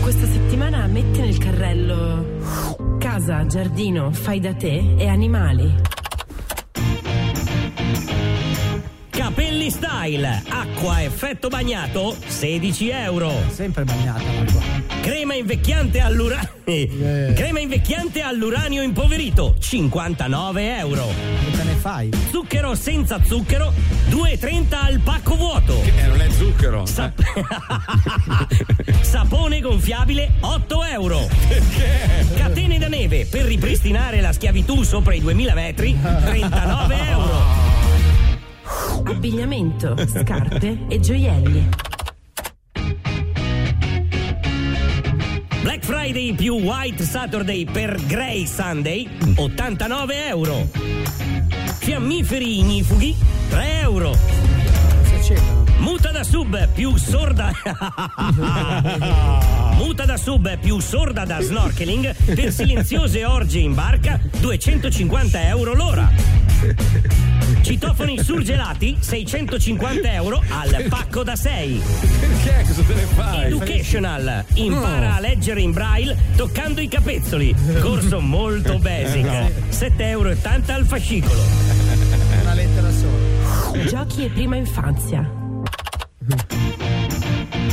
[0.00, 2.36] Questa settimana metti nel carrello
[2.98, 5.97] casa, giardino, fai da te e animali.
[9.28, 13.30] Capelli Style, acqua effetto bagnato, 16 euro.
[13.50, 14.62] Sempre bagnata l'acqua.
[15.02, 16.48] Crema invecchiante all'uranio.
[16.64, 21.08] Crema invecchiante all'uranio impoverito, 59 euro.
[21.44, 22.10] Che te ne fai?
[22.30, 23.70] Zucchero senza zucchero,
[24.08, 25.78] 2,30 al pacco vuoto.
[25.82, 26.86] Eh, non è zucchero.
[29.02, 31.28] Sapone gonfiabile 8 euro.
[31.48, 32.34] Perché?
[32.34, 37.57] Catene da neve per ripristinare la schiavitù sopra i 2000 metri 39 euro.
[39.04, 41.68] Abbigliamento, scarpe e gioielli.
[45.62, 50.68] Black Friday più White Saturday per Grey Sunday 89 euro.
[51.78, 53.16] Fiammiferi ignifughi
[53.48, 54.16] 3 euro.
[55.78, 57.52] Muta da sub più sorda.
[59.76, 66.10] Muta da sub più sorda da snorkeling per silenziose orge in barca 250 euro l'ora.
[67.62, 71.82] Citofoni surgelati 650 euro al pacco da 6.
[72.20, 72.64] Perché?
[72.66, 73.44] Cosa te ne fai?
[73.46, 74.44] Educational.
[74.54, 77.54] Impara a leggere in braille toccando i capezzoli.
[77.80, 79.24] Corso molto basic.
[79.24, 79.50] No.
[79.70, 81.42] 7,80 euro al fascicolo.
[82.40, 83.84] Una lettera sola.
[83.84, 85.30] Giochi e prima infanzia.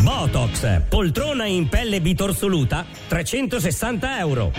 [0.02, 4.52] Botox, poltrona in pelle bitorsoluta, 360 euro.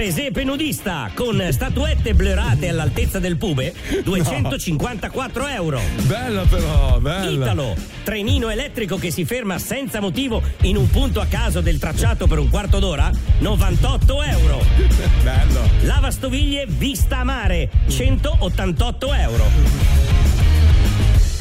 [0.00, 5.78] Presepe nudista con statuette blurate all'altezza del pube, 254 euro.
[6.06, 7.44] Bella però, bella.
[7.44, 12.26] Italo, trenino elettrico che si ferma senza motivo in un punto a caso del tracciato
[12.26, 13.10] per un quarto d'ora,
[13.40, 14.64] 98 euro.
[15.22, 15.68] Bello.
[15.82, 20.19] Lavastoviglie vista a mare, 188 euro.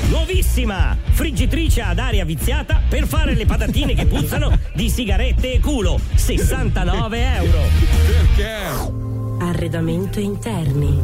[0.10, 0.98] Nuovissima!
[1.12, 7.36] Friggitrice ad aria viziata per fare le patatine che puzzano di sigarette e culo, 69
[7.36, 7.62] euro.
[8.08, 9.46] Perché?
[9.46, 11.00] Arredamento interni.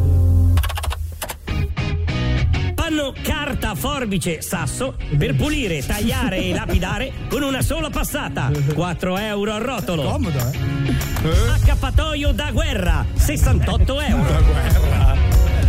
[2.73, 9.53] Panno carta, forbice, sasso per pulire, tagliare e lapidare con una sola passata, 4 euro
[9.53, 10.03] al rotolo.
[10.03, 11.49] Comodo, eh?
[11.61, 15.04] Accappatoio da guerra, 68 euro.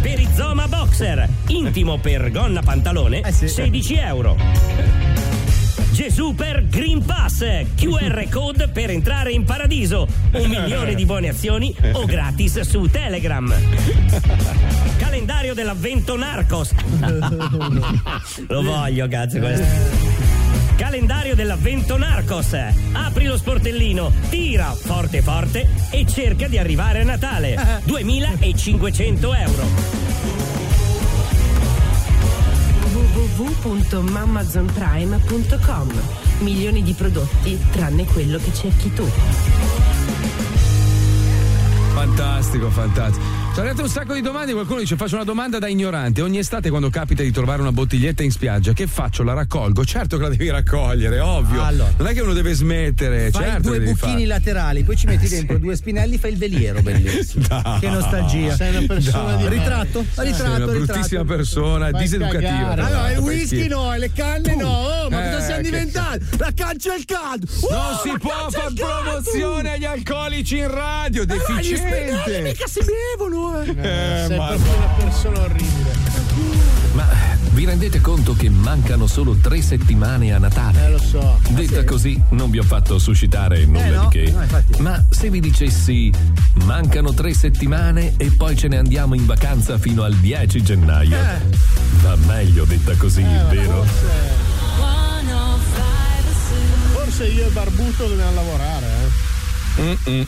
[0.06, 4.36] Perizoma Boxer, intimo per gonna pantalone, 16 euro.
[5.90, 11.74] Gesù per Green Pass, QR code per entrare in paradiso, un milione di buone azioni
[11.94, 13.52] o gratis su Telegram.
[14.96, 16.70] Calendario dell'avvento Narcos.
[18.46, 20.15] Lo voglio, cazzo, questo.
[20.76, 22.54] Calendario dell'avvento Narcos.
[22.92, 27.80] Apri lo sportellino, tira forte forte e cerca di arrivare a Natale.
[27.84, 29.64] 2500 euro.
[32.92, 35.92] www.mamazonprime.com
[36.40, 39.08] Milioni di prodotti tranne quello che cerchi tu.
[41.94, 43.35] Fantastico, fantastico.
[43.56, 44.52] Sono arrivate un sacco di domande.
[44.52, 46.20] Qualcuno dice: Faccio una domanda da ignorante.
[46.20, 49.22] Ogni estate, quando capita di trovare una bottiglietta in spiaggia, che faccio?
[49.22, 49.82] La raccolgo?
[49.82, 51.62] Certo che la devi raccogliere, ovvio.
[51.64, 51.90] Allora.
[51.96, 53.30] non è che uno deve smettere.
[53.30, 54.26] Fai certo due buchini fare.
[54.26, 57.46] laterali, poi ci metti dentro due spinelli, fai il veliero, bellissimo.
[57.48, 57.78] Dai.
[57.80, 58.54] Che nostalgia.
[58.56, 59.48] Sei una persona Dai.
[59.48, 60.84] di ritratto, Sei ritratto, una ritratto.
[60.92, 62.68] bruttissima persona, Vai diseducativa.
[62.72, 64.68] Allora, il whisky no, e le canne no.
[64.68, 66.24] Oh, ma cosa Eh, siamo che- diventati?
[66.36, 67.46] La cancia al caldo.
[67.70, 72.10] Non Oh, si la può fare promozione agli alcolici in radio, Eh, ma gli spinelli
[72.10, 72.40] deficiente.
[72.42, 73.70] mica si bevono, eh.
[73.70, 75.94] Eh, Sei una persona orribile.
[76.92, 77.06] Ma
[77.52, 80.86] vi rendete conto che mancano solo tre settimane a Natale?
[80.86, 81.38] Eh, lo so.
[81.50, 84.08] Detta così non vi ho fatto suscitare nulla Eh, no.
[84.10, 84.30] di che.
[84.30, 84.80] No, infatti.
[84.82, 86.10] Ma se vi dicessi
[86.64, 91.16] mancano tre settimane e poi ce ne andiamo in vacanza fino al 10 gennaio.
[92.02, 93.84] Va meglio detta così, vero?
[96.92, 98.86] Forse io e Barbuto dobbiamo lavorare,
[100.04, 100.26] eh.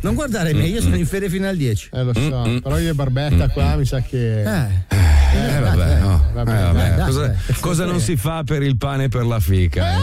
[0.00, 1.90] Non guardare me, io sono in ferie fino al 10.
[1.92, 2.60] Eh, lo so.
[2.62, 4.42] Però io e Barbetta qua mi sa che.
[4.42, 4.68] Eh.
[5.36, 6.24] Eh, vabbè, no.
[6.30, 7.36] Eh, vabbè, cosa, dai.
[7.60, 9.84] cosa non si fa per il pane e per la fica?
[9.86, 9.96] È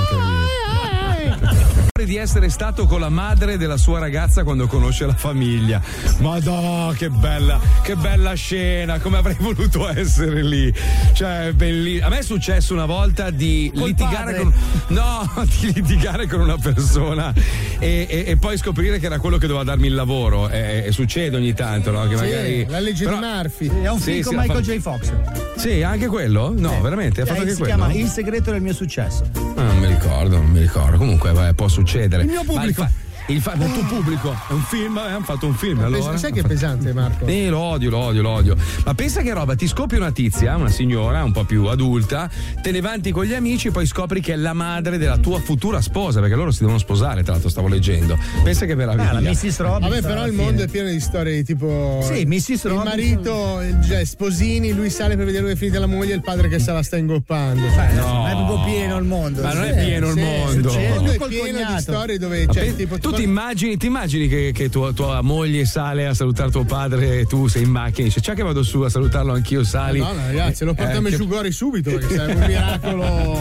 [2.03, 2.11] incredibile.
[2.13, 5.81] di essere stato con la madre della sua ragazza quando conosce la famiglia.
[6.19, 10.73] Madò, che bella, che bella scena, come avrei voluto essere lì.
[11.13, 12.05] Cioè, bellissimo.
[12.05, 14.37] A me è successo una volta di Col litigare padre.
[14.43, 14.53] con
[14.87, 17.33] No, di litigare con una persona
[17.79, 20.49] e, e- e poi scoprire che era quello che doveva darmi il lavoro.
[20.49, 22.01] E, e succede ogni tanto, no?
[22.07, 22.65] Che Sì, magari.
[22.67, 23.81] la legge Però- di Murphy.
[23.81, 24.79] È un Sì, film sì, con ha Michael fatto- J.
[24.79, 25.11] Fox.
[25.55, 26.53] Sì, anche quello?
[26.55, 27.21] No, veramente?
[27.21, 27.75] Ha fatto Eh, anche si quello?
[27.75, 29.23] chiama Il segreto del mio successo.
[29.55, 30.97] Ah, non mi ricordo, non mi ricordo.
[30.97, 31.92] Comunque, vabbè, può succedere.
[32.23, 32.87] Il mio pubblico.
[33.27, 35.79] Il, fa- il tuo pubblico è un film, eh, hanno fatto un film.
[35.79, 36.03] Ma allora.
[36.03, 37.25] pensa- sai che è pesante, Marco?
[37.25, 38.55] Eh, lo odio, lo odio, lo odio.
[38.85, 42.29] Ma pensa che roba, ti scopri una tizia, una signora un po' più adulta,
[42.61, 45.39] te ne vanti con gli amici e poi scopri che è la madre della tua
[45.39, 48.17] futura sposa, perché loro si devono sposare, tra l'altro stavo leggendo.
[48.43, 49.09] Pensa che meraviglia.
[49.09, 49.59] Ah, la Mrs.
[49.59, 49.79] Robinson.
[49.89, 52.01] Vabbè, però il mondo è pieno di storie tipo.
[52.03, 52.49] Sì, Mrs.
[52.49, 52.83] Il Robinson.
[52.83, 56.47] marito, cioè, sposini, lui sale per vedere dove è finita la moglie e il padre
[56.49, 57.61] che se la sta ingoppando.
[57.61, 58.21] No.
[58.23, 59.41] Ma è proprio pieno il mondo.
[59.41, 60.19] Ma non Sì, è pieno il sì.
[60.19, 63.85] Il mondo è Col pieno di storie dove c'è pe- tipo tu ti immagini, ti
[63.87, 67.69] immagini che, che tua, tua moglie sale a salutare tuo padre e tu sei in
[67.69, 69.99] macchina e dice ciao che vado su a salutarlo anch'io, sali.
[69.99, 73.39] Madonna, ragazzi, lo Eh, portiamo che- giù Gori subito perché sarebbe un miracolo.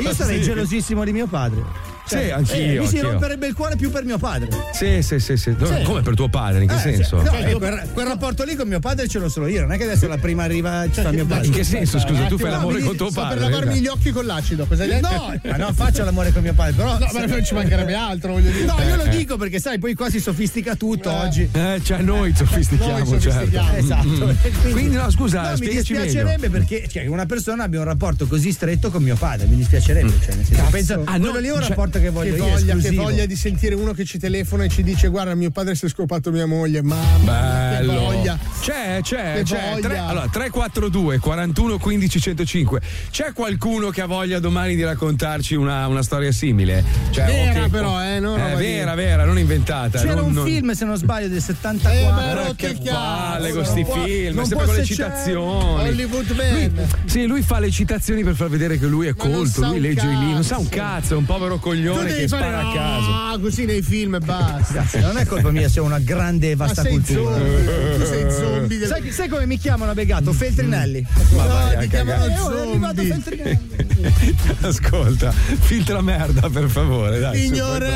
[0.00, 1.94] Io sarei gelosissimo di mio padre.
[2.06, 3.10] Sì, anch'io, Eh, mi si anch'io.
[3.10, 4.48] romperebbe il cuore più per mio padre.
[4.72, 5.54] Sì, sì, sì, sì.
[5.58, 5.82] No, Sì.
[5.82, 6.62] Come per tuo padre?
[6.62, 7.18] In che Eh, senso?
[7.18, 7.24] sì.
[7.24, 9.76] No, io quel, quel rapporto lì con mio padre ce l'ho solo io, non è
[9.76, 11.46] che adesso la prima arriva ci fa mio padre.
[11.46, 13.38] In che senso, scusa, tu fai l'amore con tuo padre?
[13.40, 15.08] per lavarmi gli occhi con l'acido, cosa hai detto?
[15.08, 16.96] No, ma non faccio l'amore con mio padre, però.
[16.98, 18.64] No, ma non ci mancherebbe altro, voglio dire.
[18.64, 19.16] No, io lo Eh, eh.
[19.16, 21.48] dico perché sai, poi qua si sofistica tutto oggi.
[21.52, 23.76] Eh, cioè noi sofistichiamo, Noi sofistichiamo, certo.
[23.84, 24.06] esatto.
[24.06, 24.70] Mm, mm.
[24.72, 28.90] Quindi no, scusa, No, mi dispiacerebbe perché cioè, una persona abbia un rapporto così stretto
[28.90, 30.12] con mio padre, mi dispiacerebbe.
[30.24, 32.36] Cioè, nel senso, penso, Ah, quello no, lì è un cioè, rapporto che voglio che
[32.38, 35.50] io, voglia, che voglia di sentire uno che ci telefona e ci dice guarda mio
[35.50, 37.92] padre si è scopato mia moglie mamma Bello.
[37.92, 39.70] che voglia C'è, c'è, Che c'è.
[39.70, 39.88] voglia.
[39.88, 42.80] Tre- allora, 342 41 15 105.
[43.10, 46.84] C'è qualcuno che ha voglia domani di raccontarci una, una storia simile?
[47.10, 49.98] Cioè, Vera ok, però, eh, non roba Eh, vera, vera, non inventata.
[50.00, 52.50] C'era non- un non- film, se non sbaglio, del 74.
[52.50, 55.88] Eh, che palle con non sti film, non sempre con le citazioni.
[55.88, 59.24] Hollywood Lui, Man sì, lui fa le citazioni per far vedere che lui è Ma
[59.24, 61.14] colto, lui legge i libri, non sa un cazzo.
[61.14, 61.60] è un povero tu
[61.94, 63.10] coglione devi che fare spara a caso.
[63.10, 66.56] ah, così nei film e basta Non è colpa mia se ho una grande e
[66.56, 67.34] ma vasta sei cultura.
[67.36, 68.88] zombie tu sei zombie del...
[68.88, 70.32] Sai, sai come mi chiamano Begato?
[70.32, 71.06] Feltrinelli.
[71.34, 72.24] Ma no vai ti chiamano.
[72.24, 73.58] Eh, oh, è arrivato zombie Feltrinelli.
[74.60, 77.38] Ascolta, filtra merda per favore, dai.
[77.40, 77.88] signore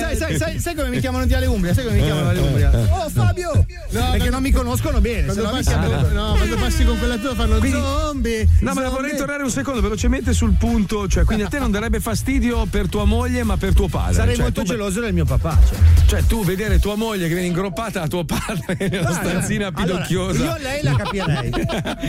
[0.00, 1.72] Sai, sai, sai, sai come mi chiamano di Ale Umbria?
[1.74, 2.70] Sai come mi chiamano di Ale Umbria?
[2.90, 3.64] Oh Fabio!
[3.90, 5.32] perché non mi conoscono bene.
[5.32, 7.78] se quando no mi passi, chiamano- con, no, quando passi con quella tua fanno Quindi-
[7.78, 8.90] zombie No, ma zombie.
[8.90, 11.06] vorrei tornare un secondo velocemente sul punto.
[11.08, 14.14] Cioè, quindi a te non darebbe fastidio per tua moglie, ma per tuo padre.
[14.14, 15.58] Sarei Cioè, molto tu- geloso del mio papà.
[15.68, 15.78] Cioè.
[16.06, 19.82] Cioè, tu vedere tua moglie che viene ingroppata da tuo padre nella Guarda, stanzina allora,
[19.82, 20.44] pidocchiosa.
[20.44, 21.50] io lei la capirei.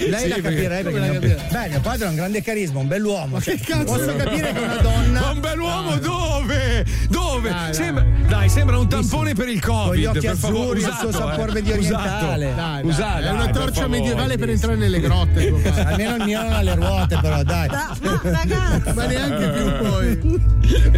[0.08, 2.80] Lei Sì, la perché- capirei perché, la mio, beh, mio padre è un grande carisma,
[2.80, 3.42] un bell'uomo.
[3.42, 3.84] Cioè, che cazzo?
[3.84, 5.20] posso capire che una donna.
[5.20, 6.86] Ma un bell'uomo dove?
[7.10, 7.50] Dove?
[7.50, 7.74] Dai.
[7.74, 9.86] Sembra, dai, sembra un tampone per il Covid.
[9.88, 11.54] Con gli occhi per favore, azzurri, il usato, suo sapore eh.
[11.54, 12.54] medio orientale.
[12.56, 12.82] Dai,
[13.24, 13.88] è una torcia favore.
[14.00, 15.48] medievale per entrare nelle grotte.
[15.86, 17.68] Almeno il mio non ha le ruote, però dai.
[18.94, 20.42] ma neanche più poi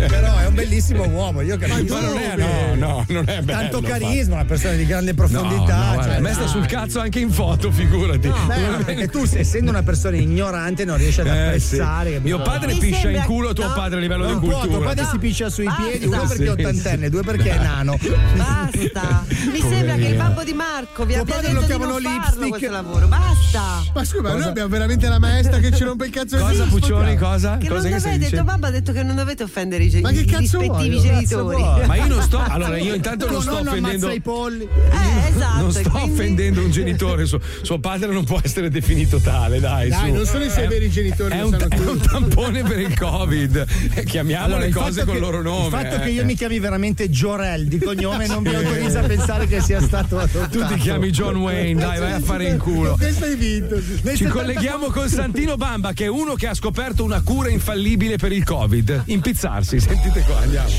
[0.10, 1.94] Però è un bellissimo uomo, io capisco.
[1.94, 3.60] Ma non è, no, no, non è bello.
[3.60, 5.78] Tanto carisma, una persona di grande No, profondità.
[5.78, 8.28] no, guarda, cioè, a me sta sul cazzo anche in foto, figurati.
[8.28, 12.14] Beh, ma perché tu, essendo una persona ignorante, non riesci ad Eh, apprezzare.
[12.16, 12.20] sì.
[12.24, 13.74] Mio padre Mi piscia sembra- in culo tuo no.
[13.74, 14.88] padre a livello Non di può, tuo cultura.
[14.88, 15.82] padre si piscia sui Basta.
[15.84, 17.98] piedi, uno perché è ottantenne, due perché è nano.
[18.36, 19.26] Basta.
[19.52, 22.16] Mi sembra che il babbo di Marco vi abbia detto lo di chiamano non farlo
[22.18, 22.50] lipstick.
[22.50, 23.08] questo lavoro.
[23.08, 23.62] Basta.
[23.94, 27.16] ma scusa noi abbiamo veramente la maestra che ci rompe il cazzo Cosa, Puccioni?
[27.18, 27.58] Cosa?
[27.58, 28.28] Che cosa non dicendo?
[28.30, 31.02] tuo babbo ha detto che non dovete offendere i, che i cazzo rispettivi vuoi?
[31.08, 31.64] genitori.
[31.88, 32.38] Ma io non sto.
[32.50, 34.10] Allora, io intanto non sto offendendo.
[34.12, 34.64] i polli.
[34.64, 35.62] Eh, esatto.
[35.62, 39.90] Non sto quindi- offendendo un genitore, suo, suo padre non può essere definito tale, dai.
[39.90, 40.16] Dai, su.
[40.16, 42.98] non sono i suoi È- veri genitori, È un, sanno è un tampone per il
[42.98, 43.66] Covid.
[43.94, 45.66] Eh, Chiamiamo Allora, le il cose col che- loro nome.
[45.66, 46.00] Il fatto eh.
[46.00, 49.82] che io mi chiami veramente Jorel di cognome non mi autorizza a pensare che sia
[49.82, 50.58] stato adottato.
[50.58, 52.96] Tu ti chiami John Wayne, dai, vai a fare in culo.
[52.98, 53.78] questo hai vinto
[54.16, 58.32] Ci colleghiamo con Santino Bamba, che è uno che ha scoperto una cura infallibile per
[58.32, 59.04] il Covid.
[59.06, 60.70] Impizzarsi, sentite qua, andiamo.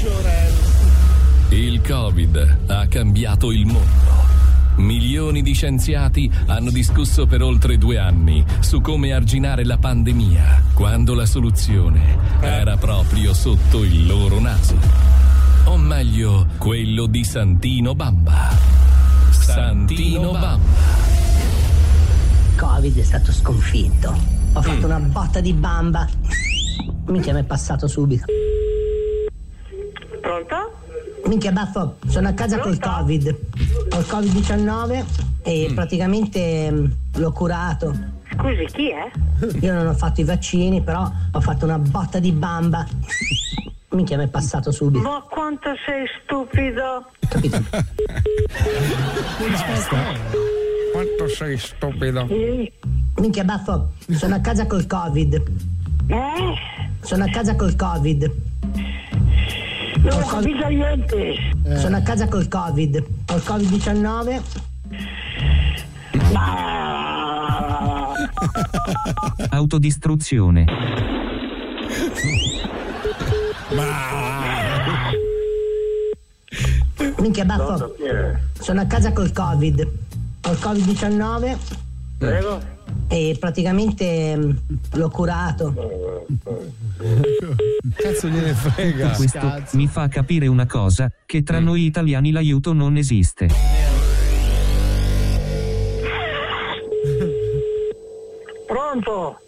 [1.50, 4.28] Il Covid ha cambiato il mondo.
[4.76, 11.14] Milioni di scienziati hanno discusso per oltre due anni su come arginare la pandemia, quando
[11.14, 14.76] la soluzione era proprio sotto il loro naso.
[15.64, 18.56] O meglio, quello di Santino Bamba.
[19.30, 20.58] Santino Bamba.
[22.56, 24.16] Covid è stato sconfitto.
[24.52, 26.08] Ho fatto una botta di bamba.
[27.06, 28.24] Minchia, mi è passato subito.
[30.20, 30.78] Pronto?
[31.26, 33.36] Minchia, baffo, sono a casa col Covid.
[33.92, 35.04] Ho il Covid-19
[35.42, 36.84] e praticamente mm,
[37.16, 37.94] l'ho curato.
[38.32, 39.10] Scusi, chi è?
[39.60, 42.86] Io non ho fatto i vaccini, però ho fatto una botta di bamba.
[43.90, 45.02] Minchia, mi è passato subito.
[45.02, 47.10] Ma quanto sei stupido?
[47.28, 47.58] Capito?
[50.92, 52.28] Quanto sei stupido.
[53.16, 55.42] Minchia, baffo, sono a casa col Covid.
[56.06, 56.54] Eh?
[57.00, 58.49] Sono a casa col Covid.
[60.02, 61.34] Non ho capito niente.
[61.76, 63.04] Sono a casa col Covid.
[63.30, 64.40] Ho il Covid-19.
[69.50, 70.64] Autodistruzione.
[77.18, 77.94] Minchia baffo.
[78.58, 79.80] Sono a casa col Covid.
[80.42, 81.56] Ho il Covid-19
[82.20, 82.60] Prego?
[83.08, 84.50] E praticamente mm,
[84.92, 85.74] l'ho curato.
[87.94, 89.10] Cazzo gliene frega.
[89.10, 93.48] Questo mi fa capire una cosa, che tra noi italiani l'aiuto non esiste.
[98.66, 99.40] Pronto?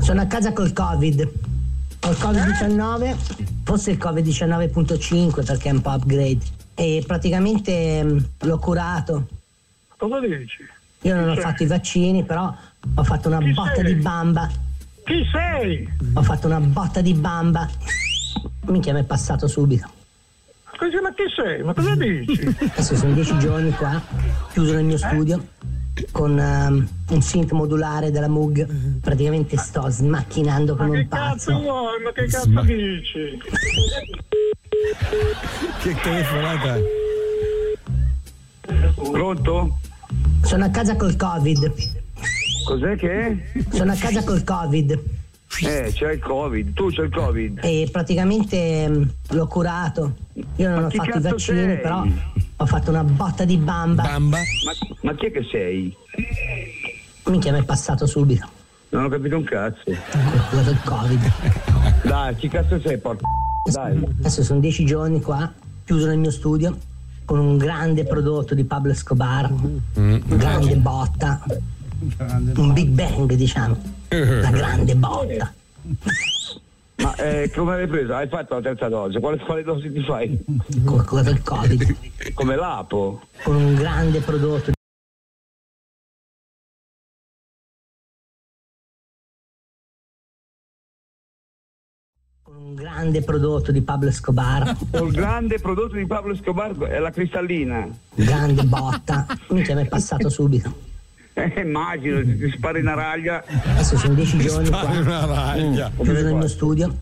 [0.00, 1.30] Sono a casa col Covid.
[2.04, 6.40] Ho il Covid-19 Forse il Covid-19.5 perché è un po' upgrade.
[6.74, 9.28] E praticamente mm, l'ho curato.
[9.96, 10.66] Cosa dici?
[11.02, 12.54] Io non ho fatto i vaccini, però
[12.94, 13.84] ho fatto una Chi botta sei?
[13.84, 14.50] di bamba.
[15.04, 15.88] Chi sei?
[16.14, 17.68] Ho fatto una botta di bamba.
[18.66, 19.88] Minchia, mi è passato subito.
[20.74, 21.62] Scusi, ma chi sei?
[21.62, 22.40] Ma cosa dici?
[22.58, 24.00] Adesso sono dieci giorni qua,
[24.52, 25.44] chiuso nel mio studio,
[26.10, 29.00] con ehm, un synth modulare della Moog.
[29.00, 31.60] Praticamente sto smacchinando come un Cazzo pazzo.
[31.60, 32.02] vuoi?
[32.02, 33.38] Ma che cazzo Sma- dici?
[35.82, 36.76] Che telefonata?
[39.10, 39.78] Pronto?
[40.42, 42.00] Sono a casa col Covid.
[42.64, 43.44] Cos'è che?
[43.70, 44.98] Sono a casa col Covid.
[45.64, 47.60] Eh, c'è il Covid, tu c'hai il Covid.
[47.62, 50.16] E praticamente mm, l'ho curato.
[50.56, 51.76] Io non Ma ho chi fatto i cazzo vaccini, sei?
[51.80, 52.04] però
[52.56, 54.02] ho fatto una botta di bamba.
[54.02, 54.38] Bamba?
[54.38, 54.72] Ma,
[55.02, 55.94] ma chi è che sei?
[57.26, 58.48] Minchia, mi è passato subito.
[58.90, 59.82] Non ho capito un cazzo.
[60.48, 61.32] Quello del Covid.
[62.04, 63.22] Dai, chi cazzo sei, porco?
[63.70, 63.96] Dai.
[64.20, 65.52] Adesso sono dieci giorni qua,
[65.84, 66.76] chiuso nel mio studio,
[67.26, 69.50] con un grande prodotto di Pablo Escobar,
[69.98, 70.16] Mm.
[70.36, 71.42] grande botta,
[72.56, 73.76] un Big Bang, diciamo.
[74.10, 75.52] Una grande botta.
[76.96, 78.14] Ma eh, come l'hai preso?
[78.14, 79.18] Hai fatto la terza dose?
[79.18, 80.44] Quale, quale dose ti fai?
[80.84, 81.96] Quello del Covid.
[82.34, 83.22] Come l'apo?
[83.42, 84.72] Con un grande prodotto.
[92.42, 97.10] Con un grande prodotto di Pablo Escobar, Il grande prodotto di Pablo Escobar è la
[97.10, 97.88] cristallina.
[98.14, 99.26] grande botta.
[99.48, 100.90] Minchia, mi è passato subito.
[101.34, 103.42] Eh, immagino, ti spari una raglia.
[103.46, 104.82] Adesso sono dieci giorni qua.
[104.82, 105.90] Una raglia.
[105.90, 106.96] Mm, Chiuso nel mio studio.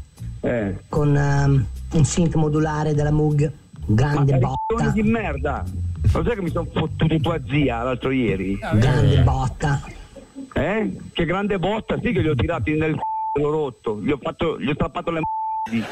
[0.88, 3.52] Con ehm, un synth modulare della Moog.
[3.86, 4.90] Grande Ma botta.
[4.90, 5.64] di merda!
[6.12, 8.56] Lo sai che mi sono fottuto tua zia l'altro ieri?
[8.74, 9.82] Grande botta.
[10.52, 10.96] Eh?
[11.12, 14.60] Che grande botta, sì che li ho tirati nel c***o, l'ho rotto, gli ho fatto,
[14.60, 15.84] gli ho strappato le m***i.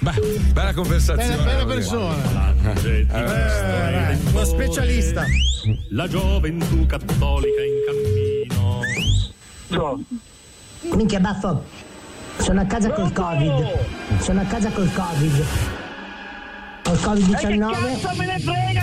[0.00, 0.12] Beh,
[0.52, 1.36] bella conversazione.
[1.36, 2.54] Bella- bella persona.
[2.74, 5.24] Eh, uno specialista.
[5.90, 8.80] La gioventù cattolica in cammino.
[10.94, 11.64] Minchia baffo.
[12.38, 14.20] Sono a casa col Covid.
[14.20, 15.44] Sono a casa col Covid.
[16.86, 17.72] Col Covid-19.
[17.72, 18.82] cazzo me ne frega?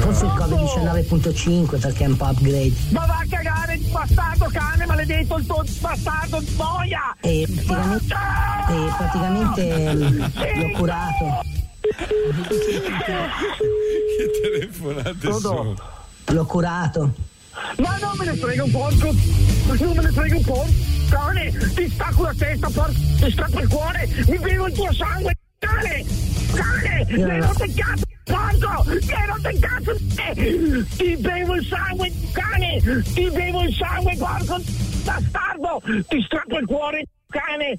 [0.00, 2.72] Forse il Covid-19.5 perché è un po' upgrade.
[2.88, 7.14] Ma va a cagare, bastardo cane, maledetto il tuo bastardo boia!
[7.20, 8.14] E praticamente,
[8.70, 11.40] e praticamente ehm, l'ho curato.
[14.18, 15.74] Che telefonate sono?
[16.24, 17.14] L'ho curato.
[17.76, 19.12] Ma non me ne frega un porco!
[19.66, 20.72] Non me ne frega un porco!
[21.08, 22.98] Cane, ti stacco la testa, porco!
[23.20, 24.08] Ti strappo il cuore!
[24.26, 25.38] Mi bevo il tuo sangue!
[25.60, 26.31] Cane!
[26.54, 27.06] Cane!
[27.08, 28.04] Io Mi non- rotto il cazzo!
[28.24, 28.84] Porco!
[28.90, 29.90] Mi hai rotto il cazzo!
[30.36, 32.80] Eh, Ti bevo il sangue, cane!
[33.14, 34.56] Ti bevo il sangue, porco!
[35.04, 35.82] Bastardo!
[36.08, 37.04] Ti strappo il cuore!
[37.32, 37.78] Cane!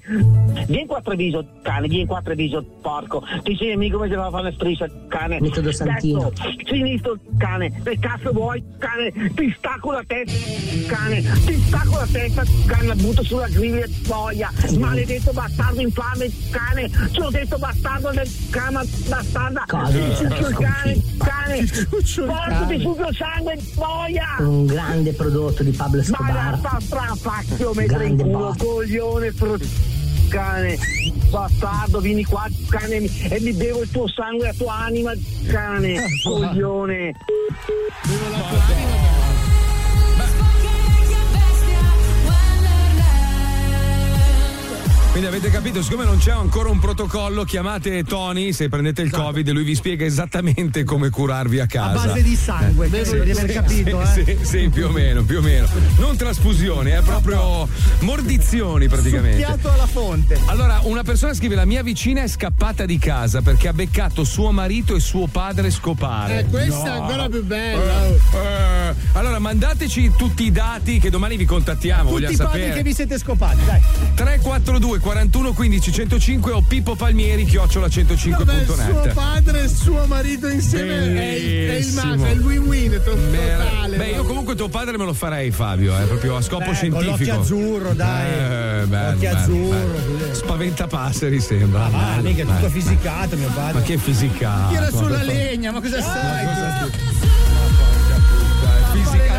[0.66, 3.22] Vieni qua Treviso, cane, vieni qua Treviso, porco!
[3.42, 5.40] Ti insegno come si fa a fare una striscia, cane!
[5.40, 6.30] Metodo Santino.
[6.30, 7.72] Destro, sinistro, cane!
[7.82, 9.12] Che cazzo vuoi, cane?
[9.12, 11.22] Ti stacco la testa, cane!
[11.22, 14.50] Ti stacco la testa, cane, la butto sulla griglia, boia!
[14.76, 16.90] Maledetto bastardo infame, cane!
[17.12, 19.64] Ci ho detto bastardo del cama, bastarda!
[19.68, 19.98] Cosa?
[20.58, 21.64] Cane, cane!
[22.26, 24.36] Porco, ti succio il sangue, boia!
[24.40, 26.60] Un grande prodotto di Pablo Ma Escobar.
[26.60, 29.58] la strafacchio mettere in culo, coglione, fro-
[30.30, 30.78] cane,
[31.30, 35.12] bastardo, vieni qua, cane, e mi bevo il tuo sangue, la tua anima,
[35.46, 37.14] cane, coglione.
[45.14, 49.46] Quindi avete capito, siccome non c'è ancora un protocollo, chiamate Tony se prendete il Covid
[49.46, 52.00] e lui vi spiega esattamente come curarvi a casa.
[52.02, 54.38] A base di sangue, credo di aver capito, Sì, eh.
[54.42, 55.68] sì, sì, più o meno, più o meno.
[55.98, 57.68] Non trasfusioni, è proprio
[58.00, 59.38] mordizioni praticamente.
[59.40, 60.36] Succhiato alla fonte.
[60.46, 64.50] Allora, una persona scrive: La mia vicina è scappata di casa perché ha beccato suo
[64.50, 66.40] marito e suo padre scopare.
[66.40, 67.02] Eh, questa è No.
[67.04, 68.04] ancora più bella.
[68.08, 72.10] Eh, allora, mandateci tutti i dati che domani vi contattiamo.
[72.10, 72.72] Tutti i padri sapere.
[72.72, 73.80] che vi siete scopati, dai.
[74.16, 79.12] 342 41 15 105 o Pippo Palmieri chiocciola Vabbè, suo 105.net.
[79.12, 83.96] padre e suo marito insieme è il, è il massimo, è il win-win to- totale.
[83.98, 87.10] Beh, io comunque tuo padre me lo farei, Fabio, eh, proprio a scopo Beh, scientifico.
[87.10, 88.30] l'occhio azzurro, dai.
[88.82, 90.34] Eh, bello, Occhio azzurro, bello.
[90.34, 91.84] Spaventa passeri sembra.
[91.84, 92.68] Ah, bello, mica è tutto bello.
[92.70, 93.72] fisicato, mio padre.
[93.74, 94.72] Ma che fisicato?
[94.72, 96.46] Ma sulla legna, ma cosa sai?
[96.46, 97.12] Fisica- la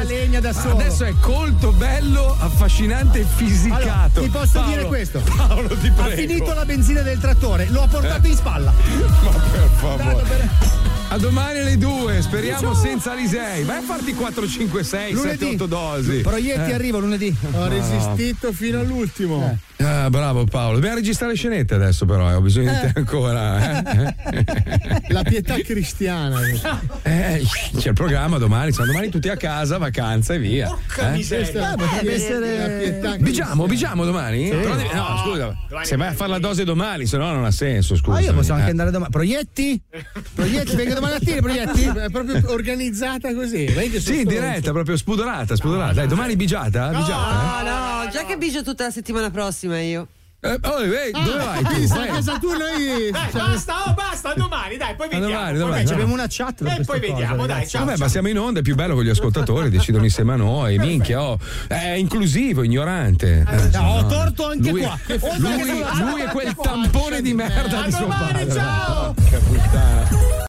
[0.06, 0.76] legna da solo.
[0.76, 3.82] Adesso è colto, bello, affascinante e fisicato.
[3.82, 5.20] Allora, ti posso Paolo, dire questo.
[5.36, 6.02] Paolo, ti prego.
[6.02, 8.30] Ha finito la benzina del trattore, lo ha portato Eh.
[8.30, 8.72] in spalla.
[9.24, 10.95] Ma per favore.
[11.08, 13.64] A domani alle 2, speriamo senza Alisei.
[13.64, 16.18] Vai a farti 4, 5, 6, 7, 8 dosi.
[16.22, 16.74] Proietti Eh.
[16.74, 17.34] arriva lunedì.
[17.54, 19.44] Ho resistito fino all'ultimo.
[19.46, 20.76] Ah, Ah, bravo Paolo.
[20.76, 23.82] Dobbiamo registrare scenette adesso, però, eh, ho bisogno di te ancora.
[23.84, 24.16] eh.
[25.14, 26.40] La pietà cristiana.
[27.08, 27.44] Eh,
[27.78, 30.68] c'è il programma domani, siamo domani tutti a casa, vacanza e via.
[30.70, 31.18] Porca Eh?
[31.18, 31.74] miseria.
[31.74, 34.46] Eh, potrebbe essere- La pietà Bigiamo, bigiamo domani?
[34.46, 34.50] Sì.
[34.56, 37.52] Però devi- no, scusa, se vai a fare la dose domani, se no non ha
[37.52, 38.12] senso, scusa.
[38.18, 38.72] Ma io posso anche Eh.
[38.72, 39.12] andare domani.
[39.12, 39.80] Proietti?
[40.34, 41.84] Proietti, vengo domani mattina, proietti?
[41.84, 43.68] È proprio organizzata così.
[44.00, 45.94] Sì, in diretta, proprio spudorata, spudorata.
[45.94, 46.90] Dai, domani bigiata?
[46.90, 50.08] bigiata No, no, già che bigio tutta la settimana prossima io.
[50.42, 50.50] eh?
[50.52, 51.88] Eh, oh, eh, dove Ah, vai tu?
[51.88, 52.10] stai Eh.
[52.12, 53.10] a casa tua noi.
[53.12, 55.26] Dai, cioè, basta, oh, basta, domani, dai, poi vediamo.
[55.34, 56.02] domani, poi domani, vediamo.
[56.04, 57.70] Abbiamo una chat E poi vediamo, dai, ragazzi.
[57.70, 57.86] ciao.
[57.86, 58.06] Vabbè, ciao.
[58.06, 61.22] ma siamo in onda, è più bello con gli ascoltatori, decidono insieme a noi, minchia,
[61.24, 63.44] oh, è inclusivo, ignorante.
[63.50, 65.00] Eh, No, ho torto anche lui, qua.
[65.38, 68.54] lui, lui è quel tampone di merda A di suo domani, padre.
[68.54, 69.14] ciao!
[69.14, 70.35] Porca puttana.